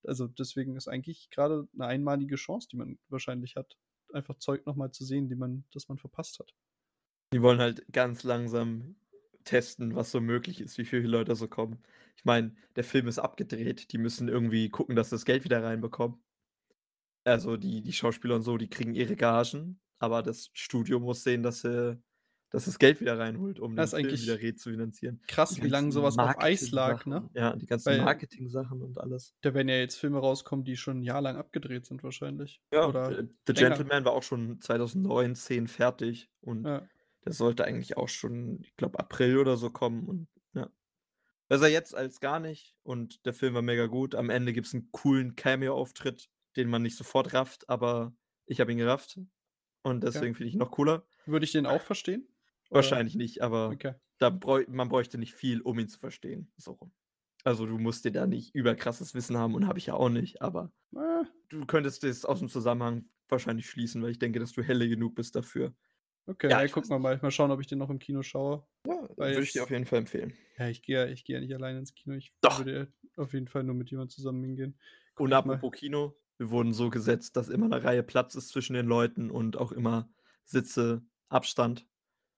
Also 0.05 0.27
deswegen 0.29 0.77
ist 0.77 0.89
eigentlich 0.89 1.31
gerade 1.31 1.69
eine 1.75 1.87
einmalige 1.87 2.37
Chance, 2.37 2.69
die 2.71 2.77
man 2.77 2.99
wahrscheinlich 3.09 3.57
hat, 3.57 3.77
einfach 4.13 4.37
Zeug 4.39 4.65
nochmal 4.67 4.93
zu 4.93 5.05
sehen, 5.05 5.29
die 5.29 5.35
man, 5.37 5.65
das 5.73 5.89
man 5.89 5.99
verpasst 5.99 6.39
hat. 6.39 6.55
Die 7.33 7.41
wollen 7.43 7.61
halt 7.61 7.85
ganz 7.93 8.25
langsam 8.25 8.97
testen, 9.47 9.95
was 9.95 10.11
so 10.11 10.21
möglich 10.21 10.61
ist, 10.61 10.77
wie 10.77 10.85
viele 10.85 11.09
Leute 11.09 11.35
so 11.35 11.49
kommen. 11.49 11.83
Ich 12.17 12.25
meine, 12.27 12.55
der 12.77 12.85
Film 12.85 13.09
ist 13.09 13.19
abgedreht. 13.19 13.93
Die 13.93 13.99
müssen 13.99 14.29
irgendwie 14.29 14.69
gucken, 14.69 14.97
dass 14.97 15.09
sie 15.09 15.17
das 15.17 15.25
Geld 15.25 15.45
wieder 15.45 15.63
reinbekommen. 15.63 16.23
Also 17.25 17.57
die, 17.57 17.83
die 17.83 17.93
Schauspieler 17.93 18.37
und 18.37 18.43
so, 18.43 18.59
die 18.59 18.69
kriegen 18.69 18.95
ihre 18.95 19.17
Gagen, 19.17 19.81
aber 19.99 20.23
das 20.23 20.51
Studio 20.53 21.01
muss 21.01 21.25
sehen, 21.25 21.43
dass 21.43 21.63
sie 21.63 21.99
dass 22.51 22.67
das 22.67 22.79
Geld 22.79 23.01
wieder 23.01 23.19
reinholt, 23.19 23.59
um 23.59 23.73
den 23.73 23.77
Das 23.77 23.93
ist 23.93 24.01
Film 24.01 24.13
wieder 24.13 24.41
refinanzieren. 24.41 25.21
Krass, 25.27 25.51
Die 25.51 25.65
wie 25.65 25.69
lange 25.69 25.91
sowas 25.91 26.17
auf 26.17 26.39
Eis 26.39 26.71
lag, 26.71 27.05
ne? 27.05 27.29
Ja, 27.35 27.57
die 27.57 27.67
ganzen 27.67 27.99
Marketing-Sachen 27.99 28.83
und 28.83 28.99
alles. 28.99 29.35
Da 29.43 29.53
werden 29.53 29.69
ja 29.69 29.77
jetzt 29.77 29.97
Filme 29.97 30.19
rauskommen, 30.19 30.65
die 30.65 30.77
schon 30.77 31.01
ein 31.01 31.03
Jahr 31.03 31.21
lang 31.21 31.37
abgedreht 31.37 31.87
sind, 31.87 32.05
wahrscheinlich. 32.05 32.63
Ja, 32.73 32.87
Oder, 32.87 33.11
The 33.11 33.53
länger. 33.53 33.69
Gentleman 33.77 34.05
war 34.05 34.13
auch 34.13 34.23
schon 34.23 34.61
2009, 34.61 35.35
10 35.35 35.67
fertig 35.67 36.31
und 36.41 36.65
ja. 36.65 36.87
Der 37.27 37.35
sollte 37.35 37.65
eigentlich 37.67 37.97
auch 37.99 38.09
schon, 38.09 38.61
ich 38.63 38.77
glaube, 38.77 38.99
April 39.01 39.39
oder 39.39 39.57
so 39.59 39.71
kommen 39.71 40.07
und 40.09 40.29
ja. 40.55 40.71
Besser 41.49 41.69
jetzt 41.69 41.95
als 41.95 42.21
gar 42.21 42.41
nicht 42.41 42.77
und 42.83 43.25
der 43.27 43.35
Film 43.35 43.55
war 43.55 43.63
mega 43.63 43.87
gut. 43.87 44.15
Am 44.17 44.31
Ende 44.31 44.53
gibt 44.53 44.67
es 44.69 44.75
einen 44.75 44.91
coolen 44.93 45.37
Cameo-Auftritt, 45.37 46.31
den 46.57 46.69
man 46.69 46.83
nicht 46.83 46.97
sofort 46.97 47.35
rafft, 47.35 47.69
aber 47.69 48.15
ich 48.47 48.61
habe 48.61 48.73
ihn 48.73 48.79
gerafft 48.79 49.21
und 49.83 50.05
deswegen 50.05 50.35
finde 50.35 50.49
ich 50.49 50.55
ihn 50.55 50.61
noch 50.61 50.73
cooler. 50.73 51.07
Würde 51.27 51.45
ich 51.45 51.53
den 51.53 51.67
auch 51.67 51.83
verstehen? 51.83 52.29
Oder- 52.71 52.77
Wahrscheinlich 52.79 53.15
nicht, 53.17 53.43
aber 53.43 53.69
Okay. 53.69 53.95
da 54.19 54.31
bräu 54.31 54.65
man 54.69 54.89
bräuchte 54.89 55.19
nicht 55.19 55.35
viel, 55.35 55.61
um 55.61 55.79
ihn 55.79 55.89
zu 55.89 55.99
verstehen. 56.01 56.53
So 56.57 56.73
rum. 56.73 56.93
Also 57.45 57.67
du 57.67 57.79
musst 57.79 58.05
dir 58.05 58.11
da 58.13 58.27
nicht 58.27 58.55
überkrasses 58.57 59.15
Wissen 59.15 59.37
haben 59.37 59.55
und 59.55 59.69
habe 59.69 59.79
ich 59.79 59.87
ja 59.87 59.95
auch 59.95 60.09
nicht, 60.09 60.43
aber 60.43 60.73
Äh, 60.97 61.25
du 61.49 61.65
könntest 61.67 62.03
das 62.03 62.25
aus 62.25 62.41
dem 62.41 62.49
Zusammenhang 62.49 63.09
wahrscheinlich 63.29 63.69
schließen, 63.71 64.03
weil 64.03 64.11
ich 64.11 64.19
denke, 64.19 64.41
dass 64.41 64.53
du 64.53 64.63
helle 64.63 64.89
genug 64.89 65.15
bist 65.15 65.37
dafür. 65.37 65.75
Okay, 66.27 66.51
Ja, 66.51 66.59
ja, 66.59 66.65
ich 66.65 66.73
gucken 66.73 66.91
wir 66.91 66.99
mal. 66.99 67.19
Mal 67.21 67.31
schauen, 67.31 67.51
ob 67.51 67.61
ich 67.61 67.67
den 67.67 67.79
noch 67.79 67.91
im 67.91 67.99
Kino 67.99 68.23
schaue. 68.23 68.67
Ja, 68.87 69.09
würde 69.17 69.43
ich 69.43 69.53
dir 69.53 69.63
auf 69.63 69.71
jeden 69.71 69.87
Fall 69.87 70.01
empfehlen. 70.01 70.35
Ja, 70.59 70.69
ich 70.69 70.83
gehe 70.83 71.11
ich 71.11 71.25
geh 71.25 71.35
ja 71.35 71.41
nicht 71.41 71.55
alleine 71.55 71.79
ins 71.79 71.95
Kino. 71.95 72.15
Ich 72.17 72.33
Doch. 72.41 72.59
würde 72.59 72.93
auf 73.17 73.33
jeden 73.33 73.49
Fall 73.49 73.63
nur 73.63 73.75
mit 73.75 73.91
jemandem 73.91 74.15
zusammen 74.15 74.43
hingehen. 74.43 74.79
Guck 75.15 75.27
Und 75.27 75.33
apropos 75.33 75.73
Kino, 75.73 76.17
wir 76.39 76.51
wurden 76.51 76.73
so 76.73 76.91
gesetzt, 76.91 77.37
dass 77.37 77.49
immer 77.49 77.67
eine 77.67 77.83
Reihe 77.83 78.03
Platz 78.03 78.35
ist 78.35 78.49
zwischen 78.49 78.75
den 78.75 78.87
Leuten 78.87 79.31
und 79.31 79.57
auch 79.57 79.73
immer 79.73 80.09
Sitze, 80.45 81.03
Abstand. 81.29 81.87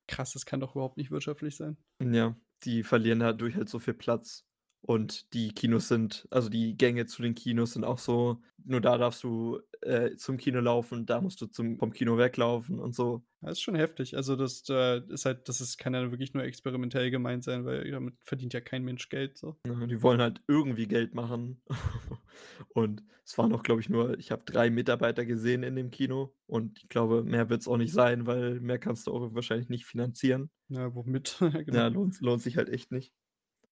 Krass, 0.08 0.32
das 0.32 0.46
kann 0.46 0.58
doch 0.60 0.74
überhaupt 0.74 0.96
nicht 0.96 1.10
wirtschaftlich 1.10 1.56
sein. 1.56 1.76
Ja, 2.02 2.36
die 2.64 2.82
verlieren 2.82 3.20
dadurch 3.20 3.54
halt 3.56 3.68
so 3.68 3.78
viel 3.78 3.94
Platz. 3.94 4.47
Und 4.80 5.32
die 5.34 5.52
Kinos 5.52 5.88
sind, 5.88 6.26
also 6.30 6.48
die 6.48 6.76
Gänge 6.76 7.06
zu 7.06 7.22
den 7.22 7.34
Kinos 7.34 7.72
sind 7.72 7.84
auch 7.84 7.98
so, 7.98 8.40
nur 8.64 8.80
da 8.80 8.96
darfst 8.96 9.22
du 9.24 9.60
äh, 9.82 10.16
zum 10.16 10.36
Kino 10.36 10.60
laufen, 10.60 11.04
da 11.04 11.20
musst 11.20 11.40
du 11.40 11.46
zum, 11.46 11.78
vom 11.78 11.92
Kino 11.92 12.16
weglaufen 12.16 12.78
und 12.78 12.94
so. 12.94 13.24
Das 13.40 13.52
ist 13.52 13.60
schon 13.60 13.74
heftig. 13.74 14.16
Also 14.16 14.36
das 14.36 14.62
äh, 14.68 15.00
ist 15.08 15.24
halt, 15.24 15.48
das 15.48 15.60
ist, 15.60 15.78
kann 15.78 15.94
ja 15.94 16.10
wirklich 16.10 16.34
nur 16.34 16.44
experimentell 16.44 17.10
gemeint 17.10 17.44
sein, 17.44 17.64
weil 17.64 17.90
damit 17.90 18.14
verdient 18.22 18.54
ja 18.54 18.60
kein 18.60 18.84
Mensch 18.84 19.08
Geld. 19.08 19.38
So. 19.38 19.56
Ja, 19.66 19.86
die 19.86 20.02
wollen 20.02 20.20
halt 20.20 20.42
irgendwie 20.48 20.86
Geld 20.86 21.14
machen. 21.14 21.62
und 22.68 23.02
es 23.24 23.36
waren 23.36 23.52
auch, 23.52 23.62
glaube 23.62 23.80
ich, 23.80 23.88
nur, 23.88 24.18
ich 24.18 24.30
habe 24.30 24.44
drei 24.44 24.70
Mitarbeiter 24.70 25.24
gesehen 25.24 25.62
in 25.62 25.76
dem 25.76 25.90
Kino 25.90 26.34
und 26.46 26.78
ich 26.78 26.88
glaube, 26.88 27.22
mehr 27.22 27.50
wird 27.50 27.60
es 27.60 27.68
auch 27.68 27.76
nicht 27.76 27.92
sein, 27.92 28.26
weil 28.26 28.58
mehr 28.60 28.78
kannst 28.78 29.06
du 29.06 29.12
auch 29.12 29.34
wahrscheinlich 29.34 29.68
nicht 29.68 29.84
finanzieren. 29.84 30.50
Ja, 30.68 30.94
womit? 30.94 31.36
genau. 31.40 31.76
Ja, 31.76 31.86
lohnt, 31.88 32.20
lohnt 32.20 32.42
sich 32.42 32.56
halt 32.56 32.70
echt 32.70 32.90
nicht. 32.90 33.12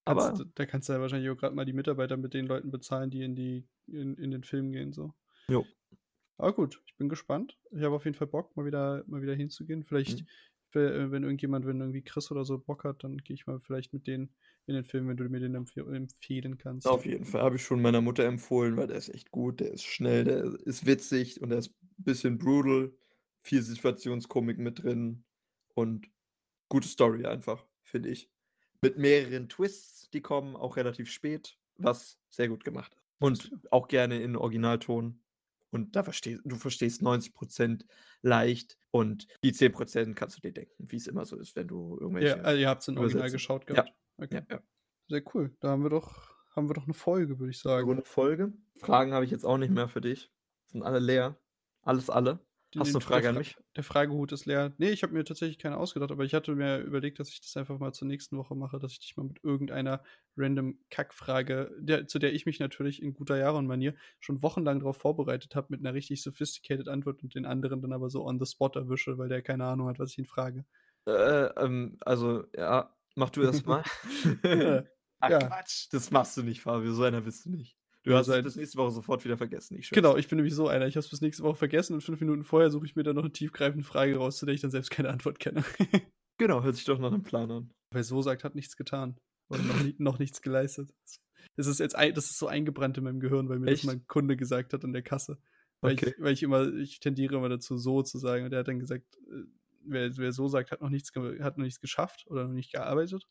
Aber 0.07 0.29
kannst, 0.29 0.47
da 0.55 0.67
kannst 0.67 0.89
du 0.89 0.93
ja 0.93 1.01
wahrscheinlich 1.01 1.29
auch 1.31 1.37
gerade 1.37 1.55
mal 1.55 1.65
die 1.65 1.73
Mitarbeiter 1.73 2.17
mit 2.17 2.33
den 2.33 2.47
Leuten 2.47 2.71
bezahlen, 2.71 3.11
die 3.11 3.23
in 3.23 3.35
die 3.35 3.67
in, 3.89 4.15
in 4.15 4.31
den 4.31 4.45
Film 4.45 4.71
gehen 4.71 4.93
so. 4.93 5.13
Jo. 5.49 5.67
Aber 6.39 6.55
gut, 6.55 6.81
ich 6.87 6.97
bin 6.97 7.09
gespannt. 7.09 7.59
Ich 7.73 7.83
habe 7.83 7.97
auf 7.97 8.05
jeden 8.05 8.17
Fall 8.17 8.29
Bock, 8.29 8.57
mal 8.57 8.65
wieder 8.65 9.03
mal 9.09 9.21
wieder 9.21 9.35
hinzugehen. 9.35 9.83
Vielleicht, 9.83 10.21
mhm. 10.21 10.27
wenn, 10.73 11.11
wenn 11.11 11.23
irgendjemand, 11.25 11.67
wenn 11.67 11.81
irgendwie 11.81 12.03
Chris 12.03 12.31
oder 12.31 12.45
so 12.45 12.57
Bock 12.57 12.85
hat, 12.85 13.03
dann 13.03 13.19
gehe 13.19 13.35
ich 13.35 13.49
mal 13.49 13.59
vielleicht 13.59 13.93
mit 13.93 14.07
denen 14.07 14.33
in 14.67 14.75
den 14.75 14.85
Film, 14.85 15.09
wenn 15.09 15.17
du 15.17 15.25
mir 15.25 15.41
den 15.41 15.57
empf 15.57 15.77
empfehlen 15.77 16.57
kannst. 16.57 16.87
Auf 16.87 17.05
jeden 17.05 17.25
Fall 17.25 17.43
habe 17.43 17.57
ich 17.57 17.63
schon 17.63 17.83
meiner 17.83 18.01
Mutter 18.01 18.25
empfohlen, 18.25 18.77
weil 18.77 18.87
der 18.87 18.99
ist 18.99 19.09
echt 19.09 19.33
gut, 19.33 19.59
der 19.59 19.73
ist 19.73 19.85
schnell, 19.85 20.23
der 20.23 20.45
ist 20.45 20.87
witzig 20.87 21.41
und 21.43 21.49
der 21.49 21.59
ist 21.59 21.71
ein 21.71 22.05
bisschen 22.05 22.39
brutal, 22.39 22.93
viel 23.43 23.63
Situationskomik 23.63 24.59
mit 24.59 24.85
drin 24.85 25.25
und 25.75 26.09
gute 26.69 26.87
Story 26.87 27.27
einfach, 27.27 27.67
finde 27.83 28.11
ich 28.11 28.31
mit 28.87 28.99
mehreren 28.99 29.49
Twists, 29.49 30.09
die 30.11 30.21
kommen, 30.21 30.55
auch 30.55 30.77
relativ 30.77 31.11
spät, 31.11 31.59
was 31.77 32.19
sehr 32.31 32.49
gut 32.49 32.63
gemacht 32.63 32.95
ist. 32.95 33.03
Und 33.19 33.51
auch 33.71 33.89
gerne 33.89 34.21
in 34.21 34.37
Originalton. 34.37 35.21
Und 35.71 35.97
da 35.97 36.05
verstehst 36.05 36.43
du 36.45 36.55
verstehst 36.57 37.03
90% 37.03 37.85
leicht 38.23 38.79
und 38.93 39.27
die 39.43 39.53
10% 39.53 40.15
kannst 40.15 40.37
du 40.37 40.41
dir 40.41 40.53
denken, 40.53 40.91
wie 40.91 40.97
es 40.97 41.09
immer 41.09 41.25
so 41.25 41.37
ist, 41.37 41.57
wenn 41.57 41.67
du 41.67 41.99
irgendwelche. 42.01 42.37
Ja, 42.37 42.43
also 42.43 42.61
ihr 42.61 42.69
habt 42.69 42.83
es 42.83 42.89
in 42.89 42.99
Original 42.99 43.31
geschaut 43.31 43.67
gehabt. 43.67 43.89
Ja. 43.89 44.25
Okay. 44.25 44.43
ja, 44.49 44.57
ja. 44.57 44.63
Sehr 45.09 45.23
cool. 45.35 45.55
Da 45.61 45.69
haben 45.71 45.83
wir 45.83 45.91
doch, 45.91 46.31
haben 46.55 46.69
wir 46.71 46.75
doch 46.75 46.85
eine 46.85 46.95
Folge, 46.95 47.41
würde 47.41 47.51
ich 47.51 47.59
sagen. 47.59 47.91
Eine 47.91 48.05
Folge. 48.05 48.53
Fragen 48.77 49.13
habe 49.13 49.25
ich 49.25 49.31
jetzt 49.33 49.45
auch 49.45 49.59
nicht 49.59 49.73
mehr 49.73 49.89
für 49.89 50.01
dich. 50.01 50.31
Sind 50.67 50.83
alle 50.83 51.01
leer. 51.01 51.37
Alles 51.83 52.09
alle. 52.11 52.39
Hast 52.79 52.93
du 52.93 52.99
eine 52.99 53.05
Frage 53.05 53.29
an 53.29 53.39
mich? 53.39 53.57
Der 53.77 53.85
Fragehut 53.85 54.33
ist 54.33 54.47
leer. 54.47 54.73
Nee, 54.79 54.91
ich 54.91 55.03
habe 55.03 55.13
mir 55.13 55.25
tatsächlich 55.25 55.59
keine 55.59 55.77
ausgedacht, 55.77 56.11
aber 56.11 56.25
ich 56.25 56.35
hatte 56.35 56.55
mir 56.55 56.79
überlegt, 56.79 57.19
dass 57.19 57.31
ich 57.31 57.41
das 57.41 57.57
einfach 57.57 57.79
mal 57.79 57.93
zur 57.93 58.09
nächsten 58.09 58.37
Woche 58.37 58.55
mache, 58.55 58.79
dass 58.79 58.93
ich 58.93 59.01
dich 59.01 59.17
mal 59.17 59.25
mit 59.25 59.43
irgendeiner 59.43 60.03
random 60.37 60.79
Kackfrage, 60.91 61.71
der, 61.79 62.07
zu 62.07 62.19
der 62.19 62.35
ich 62.35 62.47
mich 62.47 62.61
natürlich 62.61 63.03
in 63.03 63.15
guter 63.15 63.37
Jahre-Manier 63.37 63.95
schon 64.21 64.43
wochenlang 64.43 64.81
darauf 64.81 64.99
vorbereitet 64.99 65.55
habe, 65.55 65.69
mit 65.71 65.81
einer 65.81 65.95
richtig 65.95 66.23
sophisticated 66.23 66.89
Antwort 66.89 67.23
und 67.23 67.35
den 67.35 67.47
anderen 67.47 67.81
dann 67.83 67.93
aber 67.93 68.11
so 68.11 68.25
on 68.25 68.39
the 68.39 68.47
spot 68.47 68.73
erwische, 68.75 69.19
weil 69.19 69.29
der 69.29 69.43
keine 69.43 69.65
Ahnung 69.65 69.89
hat, 69.89 69.99
was 69.99 70.13
ich 70.13 70.19
ihn 70.19 70.27
frage. 70.27 70.65
Äh, 71.07 71.47
ähm, 71.57 71.97
also, 72.01 72.45
ja, 72.57 72.95
mach 73.15 73.31
du 73.31 73.43
das 73.43 73.65
mal. 73.65 73.83
Ach, 75.21 75.31
ja. 75.31 75.39
Quatsch, 75.39 75.89
das 75.93 76.11
machst 76.11 76.37
du 76.37 76.43
nicht, 76.43 76.61
Fabio, 76.61 76.93
so 76.93 77.03
einer 77.03 77.23
bist 77.23 77.47
du 77.47 77.51
nicht. 77.51 77.79
Du 78.07 78.15
hast 78.15 78.29
es 78.29 78.43
bis 78.45 78.57
nächste 78.57 78.79
Woche 78.79 78.93
sofort 78.93 79.25
wieder 79.25 79.37
vergessen. 79.37 79.77
Ich 79.77 79.91
genau, 79.91 80.17
ich 80.17 80.29
bin 80.29 80.37
nämlich 80.37 80.55
so 80.55 80.69
einer. 80.69 80.87
Ich 80.87 80.95
habe 80.95 81.01
es 81.01 81.11
bis 81.11 81.21
nächste 81.21 81.43
Woche 81.43 81.57
vergessen 81.57 81.95
und 81.95 82.03
fünf 82.03 82.21
Minuten 82.21 82.45
vorher 82.45 82.71
suche 82.71 82.87
ich 82.87 82.95
mir 82.95 83.03
dann 83.03 83.17
noch 83.17 83.25
eine 83.25 83.33
tiefgreifende 83.33 83.85
Frage 83.85 84.17
raus, 84.17 84.39
zu 84.39 84.47
der 84.47 84.55
ich 84.55 84.61
dann 84.61 84.71
selbst 84.71 84.91
keine 84.91 85.09
Antwort 85.09 85.41
kenne. 85.41 85.65
genau, 86.39 86.63
hört 86.63 86.77
sich 86.77 86.85
doch 86.85 87.01
nach 87.01 87.11
einem 87.11 87.25
Plan 87.25 87.51
an. 87.51 87.73
Wer 87.93 88.05
so 88.05 88.23
sagt, 88.23 88.45
hat 88.45 88.55
nichts 88.55 88.77
getan. 88.77 89.19
Oder 89.49 89.63
noch, 89.63 89.75
noch 89.99 90.19
nichts 90.21 90.41
geleistet. 90.41 90.95
Das 91.57 91.67
ist 91.67 91.81
jetzt 91.81 91.97
ein, 91.97 92.15
das 92.15 92.27
ist 92.27 92.39
so 92.39 92.47
eingebrannt 92.47 92.97
in 92.97 93.05
meinem 93.05 93.19
Gehirn, 93.19 93.49
weil 93.49 93.59
mir 93.59 93.73
Echt? 93.73 93.83
das 93.83 93.93
mein 93.93 94.07
Kunde 94.07 94.37
gesagt 94.37 94.73
hat 94.73 94.85
an 94.85 94.93
der 94.93 95.03
Kasse. 95.03 95.39
Weil, 95.81 95.95
okay. 95.95 96.15
ich, 96.17 96.23
weil 96.23 96.33
ich 96.33 96.45
immer, 96.45 96.73
ich 96.75 97.01
tendiere 97.01 97.37
immer 97.37 97.49
dazu, 97.49 97.77
so 97.77 98.03
zu 98.03 98.19
sagen. 98.19 98.45
Und 98.45 98.51
der 98.51 98.61
hat 98.61 98.69
dann 98.69 98.79
gesagt, 98.79 99.17
äh, 99.17 99.43
wer, 99.83 100.17
wer 100.17 100.33
so 100.33 100.47
sagt, 100.47 100.71
hat 100.71 100.81
noch 100.81 100.91
nichts, 100.91 101.11
hat 101.41 101.59
noch 101.59 101.65
nichts 101.65 101.81
geschafft 101.81 102.25
oder 102.29 102.45
noch 102.45 102.55
nicht 102.55 102.73
gearbeitet. 102.73 103.27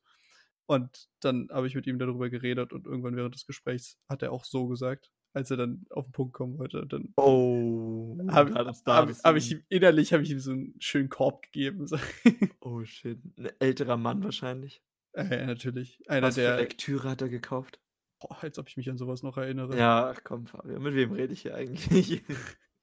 Und 0.68 1.10
dann 1.20 1.50
habe 1.52 1.68
ich 1.68 1.76
mit 1.76 1.86
ihm 1.88 2.00
darüber 2.00 2.30
geredet 2.30 2.74
und 2.74 2.86
irgendwann 2.86 3.16
während 3.16 3.36
des 3.36 3.46
Gesprächs 3.46 4.00
hat 4.10 4.24
er 4.24 4.32
auch 4.32 4.46
so 4.46 4.68
gesagt, 4.68 5.12
als 5.34 5.52
er 5.52 5.58
dann 5.58 5.86
auf 5.90 6.06
den 6.06 6.12
Punkt 6.14 6.34
kommen 6.34 6.58
wollte. 6.58 6.86
Dann 6.88 7.14
oh, 7.18 8.18
habe 8.30 8.54
hab, 8.54 8.86
hab 8.86 9.36
ich 9.36 9.52
ihm 9.52 9.64
innerlich 9.70 10.14
habe 10.14 10.24
ich 10.24 10.32
ihm 10.32 10.40
so 10.40 10.52
einen 10.52 10.76
schönen 10.80 11.10
Korb 11.10 11.44
gegeben. 11.44 11.86
oh 12.62 12.84
shit, 12.84 13.20
ein 13.38 13.50
älterer 13.60 13.98
Mann 13.98 14.24
wahrscheinlich. 14.24 14.82
Äh, 15.14 15.40
ja, 15.40 15.46
natürlich. 15.46 16.02
Einer 16.08 16.28
Was 16.28 16.36
der 16.36 16.56
für 16.56 16.62
Lektüre 16.62 17.10
hat 17.10 17.22
er 17.22 17.30
gekauft? 17.30 17.80
Boah, 18.20 18.38
als 18.42 18.58
ob 18.58 18.70
ich 18.70 18.78
mich 18.78 18.90
an 18.90 18.98
sowas 18.98 19.24
noch 19.24 19.38
erinnere. 19.38 19.78
Ja, 19.78 20.10
ach 20.10 20.22
komm, 20.24 20.48
Fabio, 20.48 20.80
mit 20.80 20.96
wem 20.96 21.12
rede 21.12 21.34
ich 21.34 21.42
hier 21.42 21.56
eigentlich? 21.56 22.24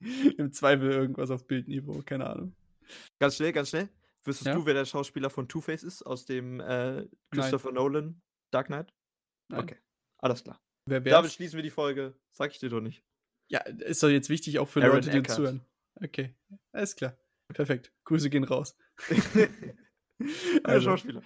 Im 0.39 0.53
Zweifel 0.53 0.91
irgendwas 0.91 1.31
auf 1.31 1.47
Bildniveau, 1.47 2.03
keine 2.05 2.29
Ahnung. 2.29 2.55
Ganz 3.19 3.37
schnell, 3.37 3.53
ganz 3.53 3.71
schnell. 3.71 3.89
Wüsstest 4.25 4.47
ja? 4.47 4.55
du, 4.55 4.67
wer 4.67 4.75
der 4.75 4.85
Schauspieler 4.85 5.31
von 5.31 5.49
Two-Face 5.49 5.83
ist 5.83 6.03
aus 6.03 6.25
dem 6.25 6.61
äh, 6.61 7.09
Christopher 7.31 7.69
Nein. 7.69 7.75
Nolan 7.75 8.23
Dark 8.53 8.67
Knight? 8.67 8.93
Nein. 9.51 9.61
Okay, 9.61 9.79
alles 10.19 10.45
klar. 10.45 10.61
Wer 10.89 11.05
wär's? 11.05 11.15
Damit 11.15 11.33
schließen 11.33 11.57
wir 11.57 11.63
die 11.63 11.71
Folge. 11.71 12.15
Sag 12.31 12.53
ich 12.53 12.59
dir 12.59 12.69
doch 12.69 12.81
nicht. 12.81 13.05
Ja, 13.51 13.61
ist 13.61 14.03
doch 14.03 14.09
jetzt 14.09 14.29
wichtig 14.29 14.59
auch 14.59 14.69
für 14.69 14.81
Aaron 14.81 14.97
Leute, 14.97 15.11
die 15.11 15.19
Eckert. 15.19 15.37
zuhören. 15.37 15.61
Okay, 16.03 16.35
alles 16.73 16.97
klar. 16.97 17.17
Perfekt. 17.53 17.93
Grüße 18.05 18.31
gehen 18.31 18.45
raus. 18.45 18.77
also, 20.65 20.91
Schauspieler. 20.91 21.23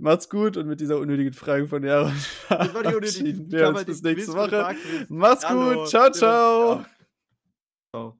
Macht's 0.00 0.28
gut 0.28 0.56
und 0.56 0.66
mit 0.66 0.80
dieser 0.80 0.98
unnötigen 0.98 1.32
Frage 1.32 1.68
von 1.68 1.84
Jaron 1.84 2.12
unnötige. 2.50 3.50
Wir 3.52 3.68
uns 3.68 3.84
bis 3.84 4.02
nächste 4.02 4.32
Woche. 4.32 4.76
Macht's 5.08 5.46
gut. 5.46 5.88
Ciao, 5.88 6.10
ciao. 6.10 6.84
Ciao. 7.94 8.18